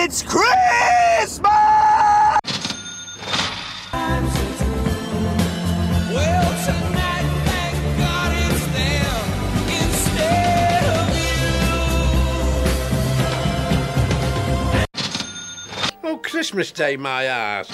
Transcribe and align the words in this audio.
It's 0.00 0.22
Christmas! 0.22 1.40
Well, 6.14 6.50
tonight, 6.64 7.26
thank 7.44 7.76
God 7.98 8.32
it's 8.46 8.64
them 8.78 9.24
instead 9.82 10.84
of 11.00 11.06
you. 11.18 11.50
Oh, 16.04 16.16
Christmas 16.22 16.70
Day, 16.70 16.96
my 16.96 17.24
ass. 17.24 17.68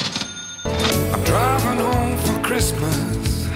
I'm 0.64 1.22
driving 1.24 1.78
home 1.78 2.16
for 2.16 2.40
Christmas. 2.42 3.48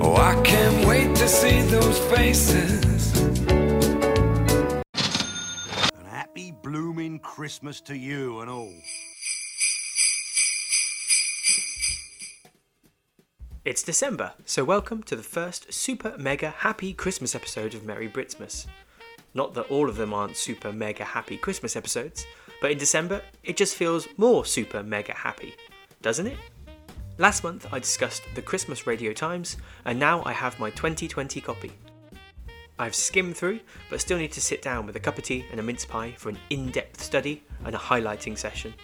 Oh, 0.00 0.16
I 0.16 0.40
can't 0.42 0.86
wait 0.88 1.14
to 1.16 1.28
see 1.28 1.60
those 1.60 1.98
faces. 1.98 2.87
Christmas 7.48 7.80
to 7.80 7.96
you 7.96 8.40
and 8.40 8.50
all. 8.50 8.74
It's 13.64 13.82
December, 13.82 14.34
so 14.44 14.64
welcome 14.64 15.02
to 15.04 15.16
the 15.16 15.22
first 15.22 15.72
super 15.72 16.14
mega 16.18 16.50
happy 16.50 16.92
Christmas 16.92 17.34
episode 17.34 17.72
of 17.72 17.86
Merry 17.86 18.06
Britsmas. 18.06 18.66
Not 19.32 19.54
that 19.54 19.70
all 19.70 19.88
of 19.88 19.96
them 19.96 20.12
aren't 20.12 20.36
super 20.36 20.74
mega 20.74 21.04
happy 21.04 21.38
Christmas 21.38 21.74
episodes, 21.74 22.26
but 22.60 22.70
in 22.70 22.76
December 22.76 23.22
it 23.42 23.56
just 23.56 23.76
feels 23.76 24.06
more 24.18 24.44
super 24.44 24.82
mega 24.82 25.14
happy, 25.14 25.54
doesn't 26.02 26.26
it? 26.26 26.36
Last 27.16 27.44
month 27.44 27.66
I 27.72 27.78
discussed 27.78 28.24
the 28.34 28.42
Christmas 28.42 28.86
Radio 28.86 29.14
Times, 29.14 29.56
and 29.86 29.98
now 29.98 30.22
I 30.26 30.34
have 30.34 30.60
my 30.60 30.68
2020 30.68 31.40
copy. 31.40 31.72
I've 32.78 32.94
skimmed 32.94 33.36
through, 33.36 33.60
but 33.90 34.00
still 34.00 34.18
need 34.18 34.32
to 34.32 34.40
sit 34.40 34.62
down 34.62 34.86
with 34.86 34.96
a 34.96 35.00
cup 35.00 35.18
of 35.18 35.24
tea 35.24 35.44
and 35.50 35.58
a 35.58 35.62
mince 35.62 35.84
pie 35.84 36.14
for 36.16 36.28
an 36.28 36.38
in 36.50 36.70
depth 36.70 37.02
study 37.02 37.42
and 37.64 37.74
a 37.74 37.78
highlighting 37.78 38.38
session. 38.38 38.74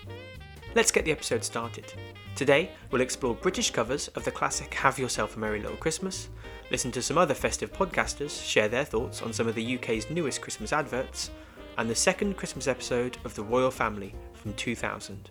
Let's 0.74 0.91
get 0.91 1.05
the 1.05 1.12
episode 1.12 1.44
started. 1.44 1.92
Today, 2.34 2.70
we'll 2.91 3.00
explore 3.00 3.34
British 3.34 3.70
covers 3.70 4.08
of 4.08 4.24
the 4.24 4.32
classic 4.32 4.74
Have 4.74 4.98
Yourself 4.98 5.36
a 5.36 5.38
Merry 5.38 5.60
Little 5.60 5.77
Christmas, 5.77 6.28
listen 6.70 6.91
to 6.92 7.02
some 7.02 7.16
other 7.16 7.34
festive 7.34 7.72
podcasters 7.72 8.44
share 8.44 8.69
their 8.69 8.84
thoughts 8.84 9.22
on 9.22 9.32
some 9.32 9.46
of 9.46 9.54
the 9.54 9.77
UK's 9.77 10.10
newest 10.10 10.41
Christmas 10.41 10.72
adverts, 10.72 11.30
and 11.78 11.88
the 11.88 11.94
second 11.94 12.36
Christmas 12.36 12.66
episode 12.66 13.19
of 13.24 13.34
The 13.36 13.44
Royal 13.44 13.70
Family 13.70 14.14
from 14.32 14.54
2000. 14.54 15.30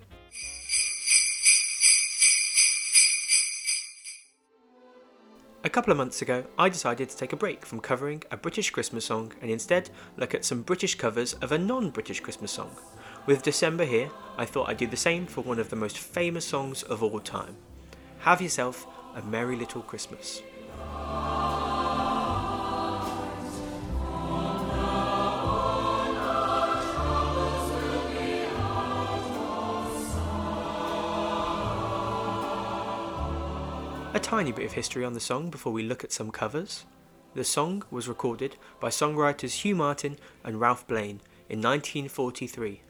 A 5.65 5.69
couple 5.69 5.91
of 5.91 5.97
months 5.97 6.21
ago, 6.21 6.43
I 6.59 6.67
decided 6.67 7.07
to 7.09 7.15
take 7.15 7.31
a 7.31 7.37
break 7.37 7.65
from 7.65 7.79
covering 7.79 8.21
a 8.29 8.35
British 8.35 8.69
Christmas 8.69 9.05
song 9.05 9.31
and 9.41 9.49
instead 9.49 9.89
look 10.17 10.33
at 10.33 10.43
some 10.43 10.61
British 10.61 10.95
covers 10.95 11.35
of 11.35 11.53
a 11.53 11.57
non 11.57 11.89
British 11.89 12.19
Christmas 12.19 12.51
song. 12.51 12.71
With 13.27 13.43
December 13.43 13.85
here, 13.85 14.11
I 14.37 14.43
thought 14.43 14.67
I'd 14.67 14.75
do 14.75 14.87
the 14.87 14.97
same 14.97 15.25
for 15.25 15.39
one 15.39 15.59
of 15.59 15.69
the 15.69 15.77
most 15.77 15.97
famous 15.97 16.43
songs 16.43 16.83
of 16.83 17.01
all 17.01 17.21
time. 17.21 17.55
Have 18.19 18.41
yourself 18.41 18.85
a 19.15 19.21
Merry 19.21 19.55
Little 19.55 19.83
Christmas. 19.83 20.41
Tiny 34.33 34.51
bit 34.51 34.65
of 34.65 34.73
history 34.73 35.05
on 35.05 35.13
the 35.13 35.19
song 35.19 35.51
before 35.51 35.71
we 35.71 35.83
look 35.83 36.03
at 36.03 36.11
some 36.11 36.31
covers. 36.31 36.85
The 37.35 37.43
song 37.43 37.83
was 37.91 38.07
recorded 38.07 38.55
by 38.79 38.89
songwriters 38.89 39.61
Hugh 39.61 39.75
Martin 39.75 40.17
and 40.43 40.59
Ralph 40.59 40.87
Blane 40.87 41.21
in 41.49 41.61
1943 41.61 42.81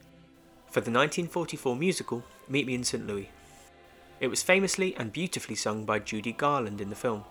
for 0.67 0.79
the 0.79 0.89
1944 0.89 1.75
musical 1.75 2.23
Meet 2.47 2.65
Me 2.65 2.75
in 2.75 2.85
St. 2.85 3.05
Louis. 3.05 3.29
It 4.21 4.27
was 4.29 4.41
famously 4.41 4.95
and 4.95 5.11
beautifully 5.11 5.57
sung 5.57 5.83
by 5.83 5.99
Judy 5.99 6.31
Garland 6.31 6.79
in 6.79 6.89
the 6.89 6.95
film. 6.95 7.25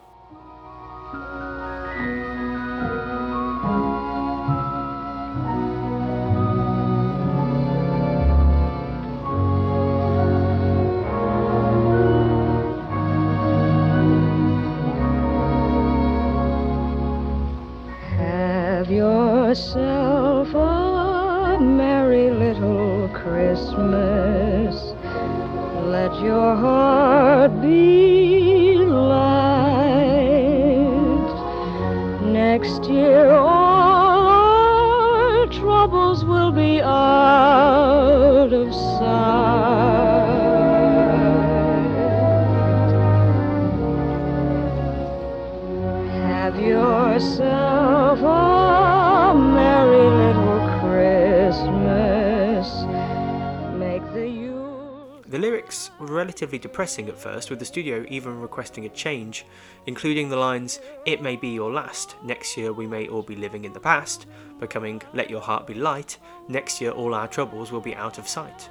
Lyrics 55.72 55.90
were 55.98 56.14
relatively 56.14 56.58
depressing 56.58 57.08
at 57.08 57.18
first, 57.18 57.48
with 57.48 57.58
the 57.58 57.64
studio 57.64 58.04
even 58.10 58.38
requesting 58.38 58.84
a 58.84 58.90
change, 58.90 59.46
including 59.86 60.28
the 60.28 60.36
lines, 60.36 60.80
It 61.06 61.22
may 61.22 61.34
be 61.34 61.48
your 61.48 61.72
last, 61.72 62.14
next 62.22 62.58
year 62.58 62.74
we 62.74 62.86
may 62.86 63.08
all 63.08 63.22
be 63.22 63.36
living 63.36 63.64
in 63.64 63.72
the 63.72 63.80
past, 63.80 64.26
becoming 64.60 65.00
Let 65.14 65.30
your 65.30 65.40
heart 65.40 65.66
be 65.66 65.72
light, 65.72 66.18
next 66.46 66.82
year 66.82 66.90
all 66.90 67.14
our 67.14 67.26
troubles 67.26 67.72
will 67.72 67.80
be 67.80 67.94
out 67.94 68.18
of 68.18 68.28
sight. 68.28 68.68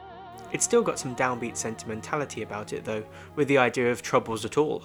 It's 0.52 0.64
still 0.64 0.84
got 0.84 1.00
some 1.00 1.16
downbeat 1.16 1.58
sentimentality 1.58 2.44
about 2.44 2.72
it 2.72 2.86
though, 2.86 3.04
with 3.36 3.48
the 3.48 3.58
idea 3.58 3.92
of 3.92 4.04
troubles 4.04 4.46
at 4.46 4.60
all. 4.60 4.84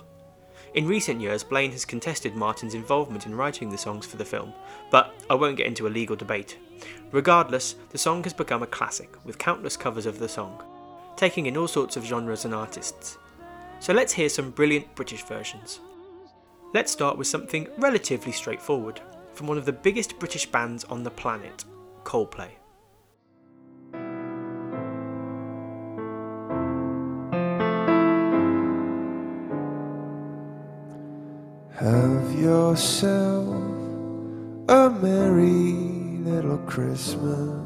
In 0.72 0.88
recent 0.88 1.21
years, 1.21 1.44
Blane 1.44 1.72
has 1.72 1.84
contested 1.84 2.34
Martin's 2.34 2.72
involvement 2.72 3.27
in 3.27 3.34
writing 3.34 3.69
the 3.69 3.77
songs 3.77 4.06
for 4.06 4.16
the 4.16 4.25
film, 4.25 4.54
but 4.91 5.12
I 5.28 5.34
won't 5.34 5.59
get 5.59 5.66
into 5.66 5.87
a 5.87 5.91
legal 5.91 6.16
debate. 6.16 6.56
Regardless, 7.12 7.75
the 7.91 7.98
song 7.98 8.25
has 8.25 8.33
become 8.33 8.62
a 8.62 8.66
classic, 8.66 9.15
with 9.27 9.37
countless 9.37 9.77
covers 9.77 10.06
of 10.06 10.19
the 10.19 10.31
song, 10.31 10.62
taking 11.16 11.47
in 11.47 11.56
all 11.56 11.69
sorts 11.69 11.97
of 11.97 12.04
genres 12.04 12.44
and 12.44 12.54
artists. 12.54 13.19
So 13.81 13.93
let's 13.93 14.12
hear 14.12 14.28
some 14.28 14.50
brilliant 14.50 14.94
British 14.94 15.22
versions. 15.25 15.81
Let's 16.75 16.93
start 16.93 17.16
with 17.16 17.27
something 17.27 17.69
relatively 17.78 18.32
straightforward, 18.32 19.00
from 19.32 19.47
one 19.47 19.59
of 19.59 19.65
the 19.65 19.72
biggest 19.72 20.19
British 20.19 20.47
bands 20.47 20.84
on 20.84 21.03
the 21.03 21.10
planet, 21.10 21.65
Coldplay. 22.04 22.50
Have 31.75 32.38
yourself 32.38 33.54
a 34.69 34.91
merry 34.91 35.72
little 36.25 36.59
Christmas. 36.59 37.66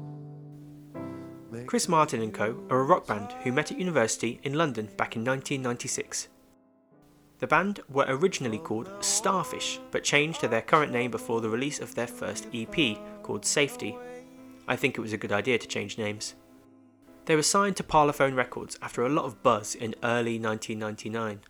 Chris 1.67 1.89
Martin 1.89 2.21
and 2.21 2.33
Co. 2.33 2.63
are 2.69 2.79
a 2.79 2.83
rock 2.83 3.05
band 3.05 3.33
who 3.43 3.51
met 3.51 3.71
at 3.71 3.79
university 3.79 4.39
in 4.43 4.53
London 4.53 4.85
back 4.97 5.17
in 5.17 5.25
1996. 5.25 6.29
The 7.39 7.47
band 7.47 7.81
were 7.89 8.05
originally 8.07 8.57
called 8.57 8.89
Starfish, 9.01 9.79
but 9.91 10.03
changed 10.03 10.39
to 10.41 10.47
their 10.47 10.61
current 10.61 10.93
name 10.93 11.11
before 11.11 11.41
the 11.41 11.49
release 11.49 11.79
of 11.79 11.93
their 11.93 12.07
first 12.07 12.47
EP, 12.53 12.97
called 13.23 13.45
Safety. 13.45 13.97
I 14.67 14.77
think 14.77 14.97
it 14.97 15.01
was 15.01 15.11
a 15.11 15.17
good 15.17 15.33
idea 15.33 15.57
to 15.57 15.67
change 15.67 15.97
names. 15.97 16.35
They 17.25 17.35
were 17.35 17.43
signed 17.43 17.75
to 17.77 17.83
Parlophone 17.83 18.35
Records 18.35 18.79
after 18.81 19.03
a 19.03 19.09
lot 19.09 19.25
of 19.25 19.43
buzz 19.43 19.75
in 19.75 19.95
early 20.03 20.39
1999. 20.39 21.41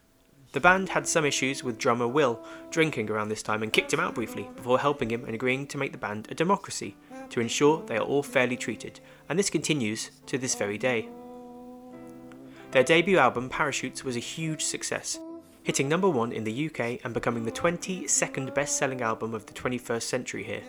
The 0.53 0.59
band 0.59 0.89
had 0.89 1.07
some 1.07 1.25
issues 1.25 1.63
with 1.63 1.77
drummer 1.77 2.07
Will 2.07 2.43
drinking 2.71 3.09
around 3.09 3.29
this 3.29 3.43
time 3.43 3.61
and 3.61 3.71
kicked 3.71 3.93
him 3.93 3.99
out 3.99 4.15
briefly 4.15 4.49
before 4.55 4.79
helping 4.79 5.11
him 5.11 5.25
and 5.25 5.35
agreeing 5.35 5.67
to 5.67 5.77
make 5.77 5.91
the 5.91 5.97
band 5.97 6.27
a 6.31 6.35
democracy, 6.35 6.97
to 7.31 7.41
ensure 7.41 7.83
they 7.85 7.97
are 7.97 8.01
all 8.01 8.23
fairly 8.23 8.55
treated, 8.55 8.99
and 9.27 9.37
this 9.37 9.49
continues 9.49 10.11
to 10.27 10.37
this 10.37 10.55
very 10.55 10.77
day. 10.77 11.09
Their 12.71 12.83
debut 12.83 13.17
album, 13.17 13.49
Parachutes, 13.49 14.03
was 14.03 14.15
a 14.15 14.19
huge 14.19 14.63
success, 14.63 15.19
hitting 15.63 15.89
number 15.89 16.09
one 16.09 16.31
in 16.31 16.43
the 16.43 16.67
UK 16.67 17.03
and 17.03 17.13
becoming 17.13 17.43
the 17.43 17.51
22nd 17.51 18.53
best 18.53 18.77
selling 18.77 19.01
album 19.01 19.33
of 19.33 19.45
the 19.45 19.53
21st 19.53 20.03
century 20.03 20.43
here. 20.43 20.63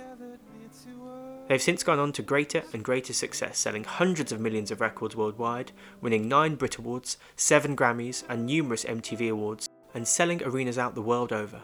They've 1.49 1.61
since 1.61 1.83
gone 1.83 1.99
on 1.99 2.13
to 2.13 2.23
greater 2.23 2.63
and 2.73 2.83
greater 2.83 3.13
success, 3.13 3.59
selling 3.59 3.85
hundreds 3.85 4.33
of 4.33 4.41
millions 4.41 4.71
of 4.71 4.81
records 4.81 5.15
worldwide, 5.15 5.73
winning 6.01 6.29
9 6.29 6.55
Brit 6.55 6.79
Awards, 6.79 7.19
7 7.37 7.77
Grammys, 7.77 8.25
and 8.29 8.47
numerous 8.47 8.85
MTV 8.85 9.31
Awards, 9.31 9.69
and 9.95 10.09
selling 10.09 10.43
arenas 10.43 10.79
out 10.79 10.95
the 10.95 11.03
world 11.03 11.33
over. 11.33 11.61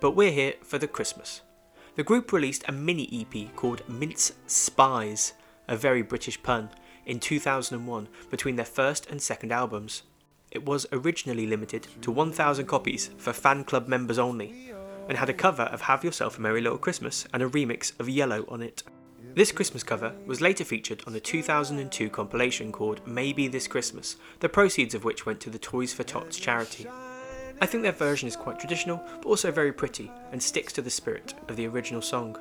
But 0.00 0.12
we're 0.12 0.32
here 0.32 0.54
for 0.62 0.78
the 0.78 0.88
Christmas. 0.88 1.42
The 2.00 2.04
group 2.04 2.32
released 2.32 2.64
a 2.66 2.72
mini 2.72 3.06
EP 3.12 3.54
called 3.54 3.86
Mince 3.86 4.32
Spies, 4.46 5.34
a 5.68 5.76
very 5.76 6.00
British 6.00 6.42
pun, 6.42 6.70
in 7.04 7.20
2001 7.20 8.08
between 8.30 8.56
their 8.56 8.64
first 8.64 9.10
and 9.10 9.20
second 9.20 9.52
albums. 9.52 10.04
It 10.50 10.64
was 10.64 10.86
originally 10.92 11.46
limited 11.46 11.88
to 12.00 12.10
1,000 12.10 12.64
copies 12.64 13.10
for 13.18 13.34
fan 13.34 13.64
club 13.64 13.86
members 13.86 14.18
only, 14.18 14.72
and 15.10 15.18
had 15.18 15.28
a 15.28 15.34
cover 15.34 15.64
of 15.64 15.82
Have 15.82 16.02
Yourself 16.02 16.38
a 16.38 16.40
Merry 16.40 16.62
Little 16.62 16.78
Christmas 16.78 17.26
and 17.34 17.42
a 17.42 17.50
remix 17.50 17.92
of 18.00 18.08
Yellow 18.08 18.46
on 18.48 18.62
it. 18.62 18.82
This 19.34 19.52
Christmas 19.52 19.82
cover 19.82 20.14
was 20.24 20.40
later 20.40 20.64
featured 20.64 21.02
on 21.06 21.14
a 21.14 21.20
2002 21.20 22.08
compilation 22.08 22.72
called 22.72 23.06
Maybe 23.06 23.46
This 23.46 23.68
Christmas, 23.68 24.16
the 24.38 24.48
proceeds 24.48 24.94
of 24.94 25.04
which 25.04 25.26
went 25.26 25.40
to 25.40 25.50
the 25.50 25.58
Toys 25.58 25.92
for 25.92 26.04
Tots 26.04 26.38
charity. 26.38 26.86
I 27.62 27.66
think 27.66 27.82
their 27.82 27.92
version 27.92 28.26
is 28.26 28.36
quite 28.36 28.58
traditional, 28.58 29.02
but 29.20 29.28
also 29.28 29.52
very 29.52 29.72
pretty, 29.72 30.10
and 30.32 30.42
sticks 30.42 30.72
to 30.74 30.82
the 30.82 30.90
spirit 30.90 31.34
of 31.48 31.56
the 31.56 31.66
original 31.66 32.00
song. 32.02 32.36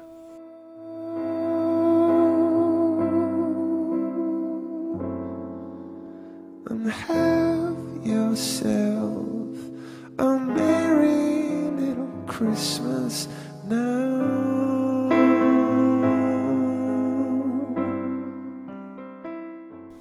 and 6.70 6.92
have 6.92 8.06
yourself 8.06 9.58
a 10.20 10.38
merry 10.40 11.70
little 11.72 12.08
Christmas 12.28 13.28
now. 13.66 15.10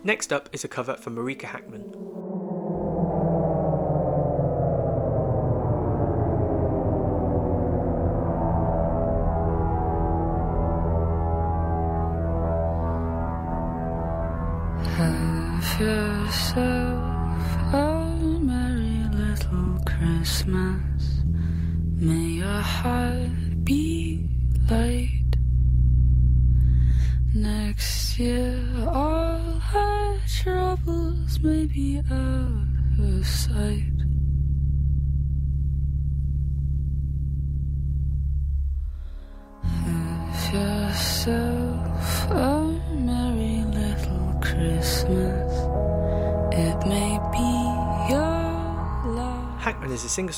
Next 0.04 0.32
up 0.32 0.48
is 0.52 0.62
a 0.64 0.68
cover 0.68 0.94
from 0.94 1.16
Marika 1.16 1.44
Hackman. 1.44 1.87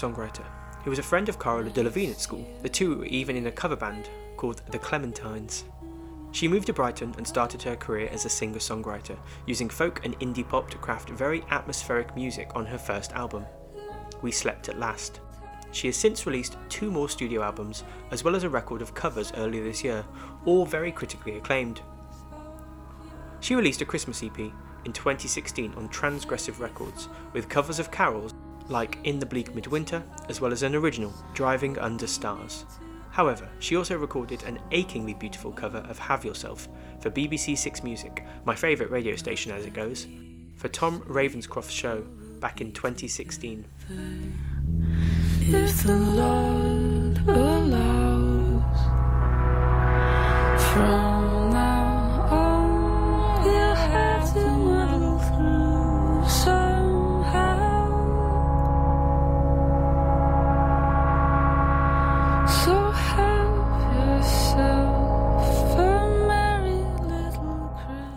Hackman 0.00 0.12
is 0.12 0.29
a 0.29 0.31
singer 0.31 0.31
songwriter. 0.31 0.44
He 0.82 0.91
was 0.91 0.99
a 0.99 1.02
friend 1.02 1.29
of 1.29 1.38
Cara 1.38 1.64
Delevingne 1.64 2.12
at 2.12 2.20
school. 2.20 2.47
The 2.62 2.69
two 2.69 2.97
were 2.97 3.05
even 3.06 3.37
in 3.37 3.47
a 3.47 3.52
cover 3.52 3.76
band 3.76 4.08
called 4.37 4.62
the 4.70 4.79
Clementines. 4.79 5.64
She 6.32 6.49
moved 6.49 6.67
to 6.67 6.73
Brighton 6.73 7.14
and 7.17 7.26
started 7.26 7.62
her 7.62 7.76
career 7.76 8.08
as 8.12 8.25
a 8.25 8.31
singer 8.31 8.58
songwriter, 8.58 9.19
using 9.47 9.69
folk 9.69 10.05
and 10.05 10.19
indie 10.20 10.49
pop 10.49 10.70
to 10.70 10.79
craft 10.79 11.11
very 11.11 11.44
atmospheric 11.50 12.14
music 12.14 12.50
on 12.55 12.67
her 12.67 12.79
first 12.79 13.12
album, 13.12 13.44
We 14.23 14.31
Slept 14.31 14.69
at 14.69 14.79
Last. 14.79 15.20
She 15.73 15.88
has 15.88 15.97
since 15.97 16.26
released 16.26 16.56
two 16.69 16.91
more 16.91 17.08
studio 17.08 17.43
albums, 17.43 17.85
as 18.11 18.25
well 18.25 18.37
as 18.37 18.44
a 18.44 18.49
record 18.49 18.81
of 18.81 18.94
covers 18.94 19.32
earlier 19.37 19.64
this 19.64 19.85
year, 19.85 20.05
all 20.44 20.64
very 20.64 20.93
critically 20.93 21.37
acclaimed. 21.37 21.82
She 23.41 23.55
released 23.55 23.82
a 23.82 23.87
Christmas 23.87 24.23
EP 24.23 24.38
in 24.38 24.93
2016 24.93 25.75
on 25.75 25.88
Transgressive 25.88 26.61
Records 26.61 27.08
with 27.32 27.49
covers 27.49 27.79
of 27.79 27.91
carols 27.91 28.35
like 28.70 28.99
In 29.05 29.19
the 29.19 29.26
Bleak 29.26 29.55
Midwinter, 29.55 30.02
as 30.28 30.40
well 30.40 30.52
as 30.52 30.62
an 30.62 30.75
original, 30.75 31.12
Driving 31.34 31.78
Under 31.78 32.06
Stars. 32.06 32.64
However, 33.11 33.49
she 33.58 33.76
also 33.76 33.99
recorded 33.99 34.44
an 34.44 34.61
achingly 34.70 35.14
beautiful 35.14 35.52
cover 35.52 35.78
of 35.78 35.99
Have 35.99 36.25
Yourself 36.25 36.69
for 37.00 37.11
BBC 37.11 37.58
Six 37.58 37.82
Music, 37.82 38.25
my 38.44 38.55
favourite 38.55 38.93
radio 38.93 39.17
station 39.17 39.50
as 39.52 39.67
it 39.67 39.75
goes, 39.75 40.06
for 40.56 40.69
Tom 40.69 41.00
Ravenscroft's 41.02 41.72
show 41.72 42.02
back 42.38 42.61
in 42.61 42.72
2016. 42.72 43.64
If 45.43 45.82
the 45.82 45.96
Lord 45.96 47.19
allows, 47.28 48.62
from 50.73 51.19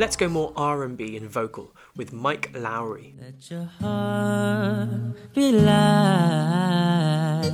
Let's 0.04 0.18
go 0.18 0.28
more 0.28 0.52
R&B 0.58 1.16
and 1.16 1.30
vocal 1.30 1.74
with 1.96 2.12
MiC 2.12 2.62
LOWRY. 2.62 3.16
Let 3.22 3.50
your 3.50 3.64
heart 3.64 5.34
be 5.34 5.54
light. 5.54 7.50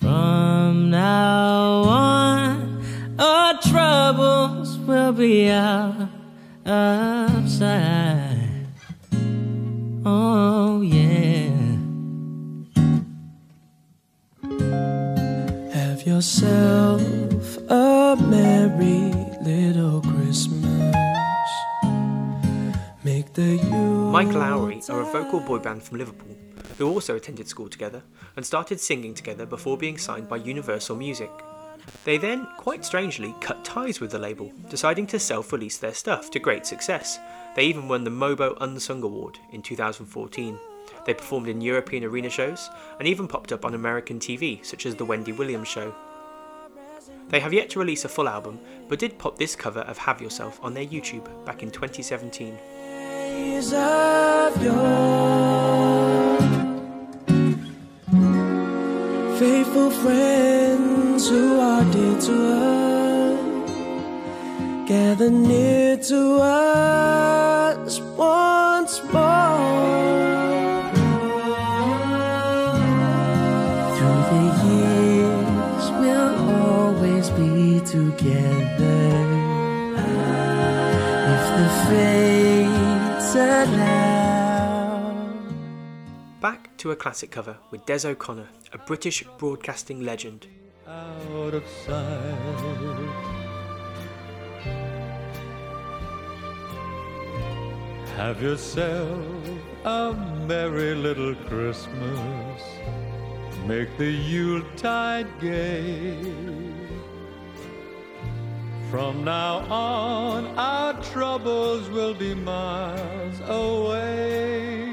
From 0.00 0.90
now 0.90 1.82
on, 1.84 2.84
our 3.16 3.62
troubles 3.62 4.76
will 4.78 5.12
be 5.12 5.50
out 5.50 6.08
of 6.66 7.48
sight. 7.48 8.66
Oh, 10.04 10.80
yeah. 10.80 11.76
Have 15.74 16.04
yourself 16.04 17.56
a 17.68 18.16
merry 18.20 19.11
MiC 24.22 24.34
LOWRY 24.34 24.80
are 24.88 25.00
a 25.00 25.04
vocal 25.04 25.40
boy 25.40 25.58
band 25.58 25.82
from 25.82 25.98
Liverpool 25.98 26.36
who 26.78 26.88
also 26.88 27.16
attended 27.16 27.48
school 27.48 27.68
together 27.68 28.04
and 28.36 28.46
started 28.46 28.78
singing 28.78 29.14
together 29.14 29.44
before 29.44 29.76
being 29.76 29.98
signed 29.98 30.28
by 30.28 30.36
Universal 30.36 30.94
Music. 30.94 31.28
They 32.04 32.18
then, 32.18 32.46
quite 32.56 32.84
strangely, 32.84 33.34
cut 33.40 33.64
ties 33.64 33.98
with 33.98 34.12
the 34.12 34.20
label, 34.20 34.52
deciding 34.70 35.08
to 35.08 35.18
self 35.18 35.52
release 35.52 35.78
their 35.78 35.92
stuff 35.92 36.30
to 36.30 36.38
great 36.38 36.66
success. 36.66 37.18
They 37.56 37.64
even 37.64 37.88
won 37.88 38.04
the 38.04 38.10
Mobo 38.10 38.56
Unsung 38.60 39.02
Award 39.02 39.40
in 39.50 39.60
2014. 39.60 40.56
They 41.04 41.14
performed 41.14 41.48
in 41.48 41.60
European 41.60 42.04
arena 42.04 42.30
shows 42.30 42.70
and 43.00 43.08
even 43.08 43.26
popped 43.26 43.50
up 43.50 43.64
on 43.64 43.74
American 43.74 44.20
TV, 44.20 44.64
such 44.64 44.86
as 44.86 44.94
The 44.94 45.04
Wendy 45.04 45.32
Williams 45.32 45.66
Show. 45.66 45.92
They 47.28 47.40
have 47.40 47.52
yet 47.52 47.70
to 47.70 47.80
release 47.80 48.04
a 48.04 48.08
full 48.08 48.28
album, 48.28 48.60
but 48.88 49.00
did 49.00 49.18
pop 49.18 49.36
this 49.36 49.56
cover 49.56 49.80
of 49.80 49.98
Have 49.98 50.22
Yourself 50.22 50.60
on 50.62 50.74
their 50.74 50.86
YouTube 50.86 51.28
back 51.44 51.64
in 51.64 51.72
2017. 51.72 52.56
Of 53.72 54.62
yore. 54.62 56.38
Faithful 59.38 59.90
friends 59.90 61.28
who 61.28 61.60
are 61.60 61.84
dear 61.92 62.20
to 62.20 62.36
us, 62.52 63.40
gather 64.88 65.30
near 65.30 65.96
to 65.96 66.38
us 66.40 68.00
once 68.16 69.02
more. 69.12 69.92
Through 73.96 74.22
the 74.32 74.44
years, 74.68 75.84
we'll 76.00 76.36
always 76.66 77.26
be 77.30 77.80
together. 77.80 79.00
If 81.34 81.44
the 81.56 81.68
allow. 81.92 82.31
Back 86.40 86.76
to 86.78 86.90
a 86.90 86.96
classic 86.96 87.30
cover 87.30 87.56
with 87.70 87.86
Des 87.86 88.06
O'Connor, 88.06 88.48
a 88.72 88.78
British 88.78 89.24
broadcasting 89.38 90.00
legend. 90.02 90.46
Out 90.86 91.54
of 91.54 91.64
sight. 91.86 93.32
Have 98.16 98.42
yourself 98.42 99.24
a 99.84 100.14
merry 100.46 100.94
little 100.94 101.34
Christmas. 101.34 102.62
Make 103.66 103.96
the 103.98 104.10
Yuletide 104.10 105.28
gay. 105.40 106.61
From 108.92 109.24
now 109.24 109.60
on, 109.70 110.48
our 110.58 110.92
troubles 111.02 111.88
will 111.88 112.12
be 112.12 112.34
miles 112.34 113.40
away. 113.48 114.84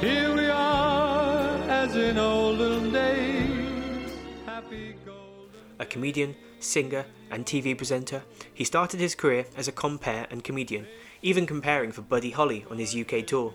Here 0.00 0.34
we 0.34 0.46
are, 0.46 1.56
as 1.68 1.94
in 1.94 2.18
olden 2.18 2.92
days. 2.92 4.10
Happy 4.44 4.96
golden. 5.06 5.52
A 5.78 5.86
comedian, 5.86 6.34
singer, 6.58 7.04
and 7.30 7.46
TV 7.46 7.76
presenter, 7.76 8.24
he 8.52 8.64
started 8.64 8.98
his 8.98 9.14
career 9.14 9.46
as 9.56 9.68
a 9.68 9.72
compere 9.72 10.26
and 10.32 10.42
comedian, 10.42 10.88
even 11.22 11.46
comparing 11.46 11.92
for 11.92 12.02
Buddy 12.02 12.32
Holly 12.32 12.66
on 12.68 12.78
his 12.78 12.92
UK 12.92 13.24
tour. 13.24 13.54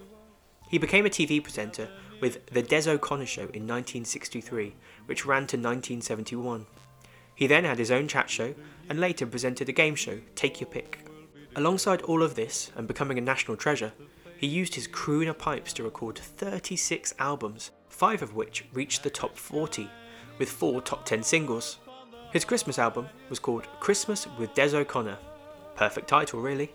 He 0.69 0.77
became 0.77 1.05
a 1.05 1.09
TV 1.09 1.43
presenter 1.43 1.89
with 2.19 2.45
The 2.47 2.63
Des 2.63 2.89
O'Connor 2.89 3.25
Show 3.25 3.41
in 3.41 3.67
1963, 3.67 4.75
which 5.05 5.25
ran 5.25 5.47
to 5.47 5.57
1971. 5.57 6.65
He 7.36 7.47
then 7.47 7.65
had 7.65 7.77
his 7.77 7.91
own 7.91 8.07
chat 8.07 8.29
show 8.29 8.55
and 8.89 9.00
later 9.00 9.25
presented 9.25 9.69
a 9.69 9.74
game 9.74 9.95
show, 9.95 10.19
Take 10.36 10.59
Your 10.59 10.69
Pick. 10.69 11.07
Alongside 11.55 12.01
all 12.03 12.24
of 12.24 12.36
this 12.36 12.71
and 12.75 12.88
becoming 12.88 13.17
a 13.17 13.21
national 13.21 13.57
treasure, 13.57 13.93
he 14.38 14.47
used 14.47 14.75
his 14.75 14.88
crooner 14.88 15.38
pipes 15.38 15.74
to 15.74 15.83
record 15.83 16.17
36 16.17 17.13
albums, 17.19 17.71
five 17.89 18.21
of 18.21 18.36
which 18.36 18.65
reached 18.74 19.03
the 19.03 19.09
top 19.09 19.38
40, 19.38 19.89
with 20.38 20.50
four 20.50 20.81
top 20.81 21.05
10 21.05 21.24
singles. 21.24 21.79
His 22.31 22.45
Christmas 22.45 22.77
album 22.77 23.07
was 23.29 23.39
called 23.39 23.67
Christmas 23.79 24.27
with 24.38 24.53
Des 24.53 24.75
O'Connor. 24.75 25.17
Perfect 25.75 26.07
title, 26.07 26.41
really. 26.41 26.71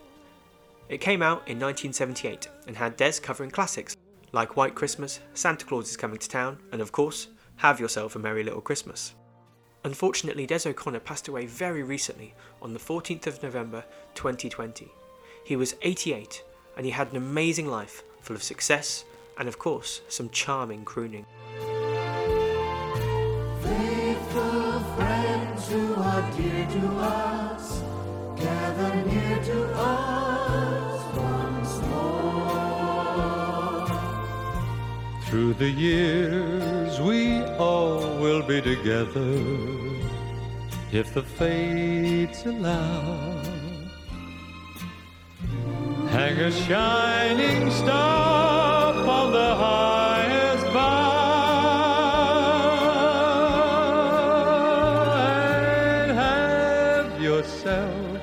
It 0.88 1.00
came 1.00 1.22
out 1.22 1.48
in 1.48 1.58
1978 1.58 2.48
and 2.66 2.76
had 2.76 2.96
Des 2.96 3.20
covering 3.20 3.50
classics 3.50 3.96
like 4.32 4.56
White 4.56 4.74
Christmas, 4.74 5.20
Santa 5.34 5.66
Claus 5.66 5.90
is 5.90 5.96
Coming 5.96 6.18
to 6.18 6.28
Town, 6.28 6.58
and 6.72 6.80
of 6.80 6.90
course, 6.90 7.28
Have 7.56 7.78
Yourself 7.78 8.16
a 8.16 8.18
Merry 8.18 8.42
Little 8.42 8.62
Christmas. 8.62 9.14
Unfortunately, 9.84 10.46
Des 10.46 10.66
O'Connor 10.66 11.00
passed 11.00 11.28
away 11.28 11.44
very 11.44 11.82
recently 11.82 12.34
on 12.62 12.72
the 12.72 12.78
14th 12.78 13.26
of 13.26 13.42
November 13.42 13.84
2020. 14.14 14.90
He 15.44 15.56
was 15.56 15.74
88 15.82 16.42
and 16.76 16.86
he 16.86 16.92
had 16.92 17.10
an 17.10 17.16
amazing 17.16 17.66
life 17.66 18.02
full 18.22 18.36
of 18.36 18.42
success 18.42 19.04
and, 19.38 19.48
of 19.48 19.58
course, 19.58 20.00
some 20.08 20.30
charming 20.30 20.84
crooning. 20.84 21.26
Faithful 23.60 24.80
friends 24.96 25.68
who 25.68 25.94
are 25.94 26.30
dear 26.36 26.66
to 26.66 26.86
us, 26.98 27.82
gather 28.36 28.94
near 29.04 29.44
to 29.44 29.74
us 29.74 30.31
Through 35.32 35.54
the 35.54 35.70
years, 35.70 37.00
we 37.00 37.40
all 37.56 38.18
will 38.18 38.42
be 38.42 38.60
together 38.60 39.40
if 40.92 41.14
the 41.14 41.22
fates 41.22 42.44
allow. 42.44 43.40
Hang 46.10 46.36
a 46.38 46.52
shining 46.52 47.70
star 47.70 48.92
upon 48.92 49.32
the 49.32 49.54
highest 49.54 50.66
bough 50.66 51.22
and 55.16 56.10
have 56.12 57.22
yourself 57.22 58.20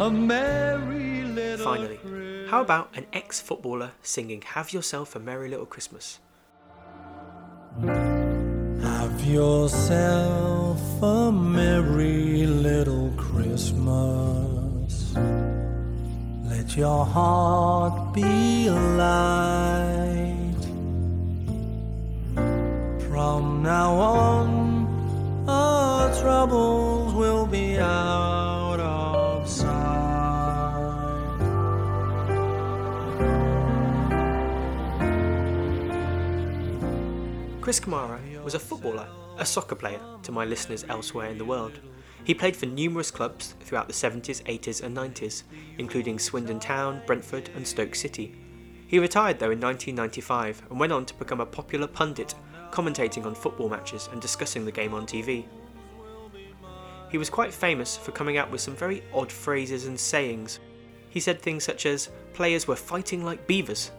a 0.00 0.10
merry 0.10 1.22
little 1.22 1.64
Finally, 1.64 2.00
how 2.48 2.60
about 2.60 2.90
an 2.96 3.06
ex 3.12 3.40
footballer 3.40 3.92
singing 4.02 4.42
Have 4.42 4.72
Yourself 4.72 5.14
a 5.14 5.20
Merry 5.20 5.48
Little 5.48 5.64
Christmas? 5.64 6.18
Have 7.86 9.24
yourself 9.24 10.80
a 11.00 11.30
merry 11.30 12.44
little 12.44 13.10
Christmas. 13.16 15.14
Let 16.44 16.76
your 16.76 17.06
heart 17.06 18.14
be 18.14 18.68
light. 18.68 20.56
From 23.08 23.62
now 23.62 23.94
on, 23.94 25.44
our 25.48 26.12
troubles 26.20 27.14
will 27.14 27.46
be 27.46 27.78
out 27.78 28.47
Chris 37.68 37.80
Kamara 37.80 38.42
was 38.42 38.54
a 38.54 38.58
footballer, 38.58 39.06
a 39.36 39.44
soccer 39.44 39.74
player 39.74 40.00
to 40.22 40.32
my 40.32 40.46
listeners 40.46 40.86
elsewhere 40.88 41.28
in 41.28 41.36
the 41.36 41.44
world. 41.44 41.78
He 42.24 42.32
played 42.32 42.56
for 42.56 42.64
numerous 42.64 43.10
clubs 43.10 43.56
throughout 43.60 43.88
the 43.88 43.92
70s, 43.92 44.42
80s, 44.44 44.82
and 44.82 44.96
90s, 44.96 45.42
including 45.76 46.18
Swindon 46.18 46.60
Town, 46.60 47.02
Brentford, 47.06 47.50
and 47.54 47.66
Stoke 47.66 47.94
City. 47.94 48.34
He 48.86 48.98
retired 48.98 49.38
though 49.38 49.50
in 49.50 49.60
1995 49.60 50.62
and 50.70 50.80
went 50.80 50.94
on 50.94 51.04
to 51.04 51.14
become 51.16 51.42
a 51.42 51.44
popular 51.44 51.86
pundit, 51.86 52.34
commentating 52.70 53.26
on 53.26 53.34
football 53.34 53.68
matches 53.68 54.08
and 54.12 54.22
discussing 54.22 54.64
the 54.64 54.72
game 54.72 54.94
on 54.94 55.04
TV. 55.04 55.44
He 57.10 57.18
was 57.18 57.28
quite 57.28 57.52
famous 57.52 57.98
for 57.98 58.12
coming 58.12 58.38
out 58.38 58.50
with 58.50 58.62
some 58.62 58.76
very 58.76 59.02
odd 59.12 59.30
phrases 59.30 59.84
and 59.84 60.00
sayings. 60.00 60.58
He 61.10 61.20
said 61.20 61.42
things 61.42 61.64
such 61.64 61.84
as, 61.84 62.08
players 62.32 62.66
were 62.66 62.76
fighting 62.76 63.26
like 63.26 63.46
beavers. 63.46 63.90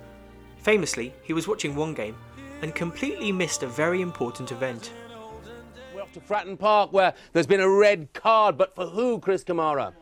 Famously, 0.57 1.13
he 1.21 1.33
was 1.33 1.47
watching 1.47 1.75
one 1.75 1.93
game 1.93 2.15
and 2.62 2.75
completely 2.75 3.32
missed 3.32 3.63
a 3.63 3.68
very 3.68 4.01
important 4.01 4.51
event. 4.51 4.92
We're 5.94 6.01
off 6.01 6.13
to 6.13 6.20
Fratton 6.20 6.58
Park 6.58 6.92
where 6.94 7.13
there's 7.34 7.48
been 7.48 7.62
a 7.62 7.70
red 7.70 8.12
card, 8.13 8.58
but 8.58 8.75
for 8.75 8.86
who, 8.88 9.20
Chris 9.20 9.44
Kamara? 9.44 9.94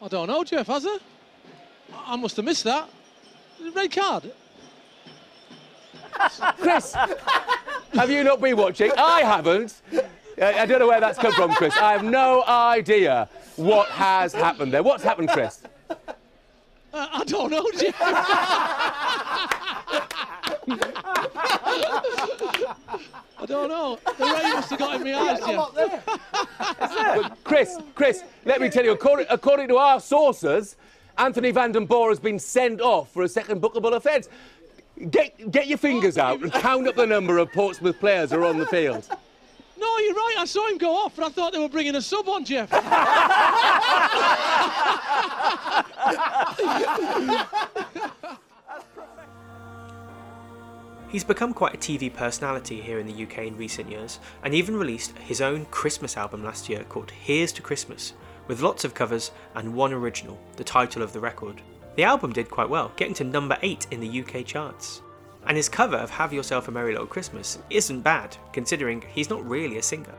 I 0.00 0.08
don't 0.08 0.28
know, 0.28 0.44
Jeff, 0.44 0.66
has 0.66 0.84
there? 0.84 0.98
I 1.92 2.12
I 2.12 2.16
must 2.16 2.36
have 2.36 2.44
missed 2.44 2.64
that. 2.64 2.88
Red 3.74 3.90
card. 3.90 4.32
Chris, 6.58 6.94
have 6.94 8.10
you 8.10 8.24
not 8.24 8.40
been 8.40 8.56
watching? 8.56 8.90
I 8.96 9.20
haven't. 9.20 9.82
I 10.40 10.60
I 10.60 10.66
don't 10.66 10.78
know 10.78 10.88
where 10.88 11.00
that's 11.00 11.18
come 11.18 11.32
from, 11.32 11.52
Chris. 11.54 11.76
I 11.76 11.92
have 11.92 12.04
no 12.04 12.44
idea 12.46 13.28
what 13.56 13.88
has 13.88 14.32
happened 14.32 14.72
there. 14.72 14.82
What's 14.82 15.02
happened, 15.02 15.30
Chris? 15.30 15.62
Uh, 15.90 15.94
I 16.92 17.24
don't 17.24 17.50
know, 17.50 17.70
Jeff. 17.76 17.94
I 23.38 23.46
don't 23.46 23.68
know. 23.68 24.00
The 24.18 24.24
rain 24.24 24.54
must 24.54 24.70
have 24.70 24.78
got 24.80 24.96
in 24.96 25.04
my 25.04 25.14
eyes, 25.14 25.38
Jeff. 26.80 27.44
Chris, 27.44 27.78
Chris, 27.94 28.24
let 28.44 28.60
me 28.60 28.68
tell 28.68 28.84
you, 28.84 28.90
according, 28.90 29.26
according 29.30 29.68
to 29.68 29.76
our 29.76 30.00
sources, 30.00 30.74
Anthony 31.18 31.52
Vanden 31.52 31.86
Borre 31.86 32.08
has 32.08 32.18
been 32.18 32.40
sent 32.40 32.80
off 32.80 33.12
for 33.12 33.22
a 33.22 33.28
second 33.28 33.62
bookable 33.62 33.94
offence. 33.94 34.28
Get, 35.10 35.52
get 35.52 35.68
your 35.68 35.78
fingers 35.78 36.18
out 36.18 36.42
and 36.42 36.52
count 36.52 36.88
up 36.88 36.96
the 36.96 37.06
number 37.06 37.38
of 37.38 37.52
Portsmouth 37.52 38.00
players 38.00 38.32
who 38.32 38.38
are 38.38 38.44
on 38.44 38.58
the 38.58 38.66
field. 38.66 39.08
No, 39.78 39.98
you're 39.98 40.14
right. 40.14 40.34
I 40.38 40.46
saw 40.46 40.66
him 40.68 40.78
go 40.78 40.96
off, 40.96 41.16
and 41.18 41.26
I 41.26 41.28
thought 41.28 41.52
they 41.52 41.60
were 41.60 41.68
bringing 41.68 41.94
a 41.94 42.02
sub 42.02 42.28
on, 42.28 42.44
Jeff. 42.44 42.72
He's 51.08 51.24
become 51.24 51.54
quite 51.54 51.74
a 51.74 51.78
TV 51.78 52.12
personality 52.12 52.80
here 52.80 52.98
in 52.98 53.06
the 53.06 53.22
UK 53.24 53.38
in 53.46 53.56
recent 53.56 53.90
years, 53.90 54.18
and 54.42 54.54
even 54.54 54.76
released 54.76 55.16
his 55.18 55.40
own 55.40 55.64
Christmas 55.66 56.16
album 56.16 56.42
last 56.42 56.68
year 56.68 56.82
called 56.84 57.12
Here's 57.12 57.52
to 57.52 57.62
Christmas, 57.62 58.12
with 58.48 58.60
lots 58.60 58.84
of 58.84 58.94
covers 58.94 59.30
and 59.54 59.74
one 59.74 59.92
original, 59.92 60.38
the 60.56 60.64
title 60.64 61.02
of 61.02 61.12
the 61.12 61.20
record. 61.20 61.62
The 61.94 62.04
album 62.04 62.32
did 62.32 62.50
quite 62.50 62.68
well, 62.68 62.92
getting 62.96 63.14
to 63.14 63.24
number 63.24 63.56
8 63.62 63.86
in 63.92 64.00
the 64.00 64.20
UK 64.20 64.44
charts. 64.44 65.00
And 65.46 65.56
his 65.56 65.68
cover 65.68 65.96
of 65.96 66.10
Have 66.10 66.32
Yourself 66.32 66.66
a 66.66 66.72
Merry 66.72 66.92
Little 66.92 67.06
Christmas 67.06 67.58
isn't 67.70 68.00
bad, 68.00 68.36
considering 68.52 69.02
he's 69.14 69.30
not 69.30 69.48
really 69.48 69.78
a 69.78 69.82
singer. 69.82 70.14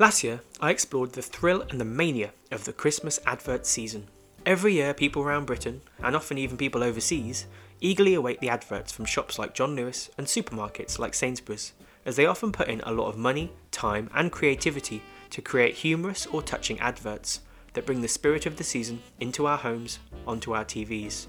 Last 0.00 0.22
year, 0.22 0.42
I 0.60 0.70
explored 0.70 1.12
the 1.12 1.22
thrill 1.22 1.62
and 1.62 1.80
the 1.80 1.84
mania 1.84 2.30
of 2.52 2.64
the 2.64 2.72
Christmas 2.72 3.18
advert 3.26 3.66
season. 3.66 4.06
Every 4.46 4.74
year, 4.74 4.94
people 4.94 5.22
around 5.22 5.46
Britain, 5.46 5.82
and 5.98 6.14
often 6.14 6.38
even 6.38 6.56
people 6.56 6.84
overseas, 6.84 7.46
eagerly 7.80 8.14
await 8.14 8.38
the 8.38 8.48
adverts 8.48 8.92
from 8.92 9.06
shops 9.06 9.40
like 9.40 9.54
John 9.54 9.74
Lewis 9.74 10.08
and 10.16 10.28
supermarkets 10.28 11.00
like 11.00 11.14
Sainsbury's, 11.14 11.72
as 12.06 12.14
they 12.14 12.26
often 12.26 12.52
put 12.52 12.68
in 12.68 12.80
a 12.82 12.92
lot 12.92 13.08
of 13.08 13.18
money, 13.18 13.50
time, 13.72 14.08
and 14.14 14.30
creativity 14.30 15.02
to 15.30 15.42
create 15.42 15.74
humorous 15.74 16.26
or 16.26 16.42
touching 16.42 16.78
adverts 16.78 17.40
that 17.72 17.84
bring 17.84 18.00
the 18.00 18.06
spirit 18.06 18.46
of 18.46 18.54
the 18.54 18.62
season 18.62 19.02
into 19.18 19.46
our 19.46 19.58
homes, 19.58 19.98
onto 20.28 20.54
our 20.54 20.64
TVs. 20.64 21.26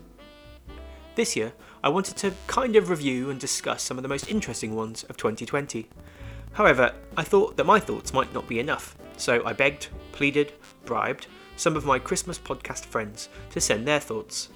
This 1.15 1.35
year, 1.35 1.53
I 1.83 1.89
wanted 1.89 2.17
to 2.17 2.33
kind 2.45 2.75
of 2.75 2.91
review 2.91 3.31
and 3.31 3.39
discuss 3.39 3.81
some 3.81 3.97
of 3.97 4.03
the 4.03 4.09
most 4.09 4.29
interesting 4.29 4.75
ones 4.75 5.05
of 5.05 5.17
2020. 5.17 5.89
However, 6.53 6.93
I 7.15 7.23
thought 7.23 7.57
that 7.57 7.65
my 7.65 7.79
thoughts 7.79 8.13
might 8.13 8.33
not 8.33 8.47
be 8.47 8.59
enough, 8.59 8.97
so 9.17 9.45
I 9.45 9.53
begged, 9.53 9.87
pleaded, 10.11 10.53
bribed 10.85 11.27
some 11.55 11.75
of 11.75 11.85
my 11.85 11.99
Christmas 11.99 12.39
podcast 12.39 12.85
friends 12.85 13.29
to 13.51 13.59
send 13.59 13.87
their 13.87 13.99
thoughts. 13.99 14.49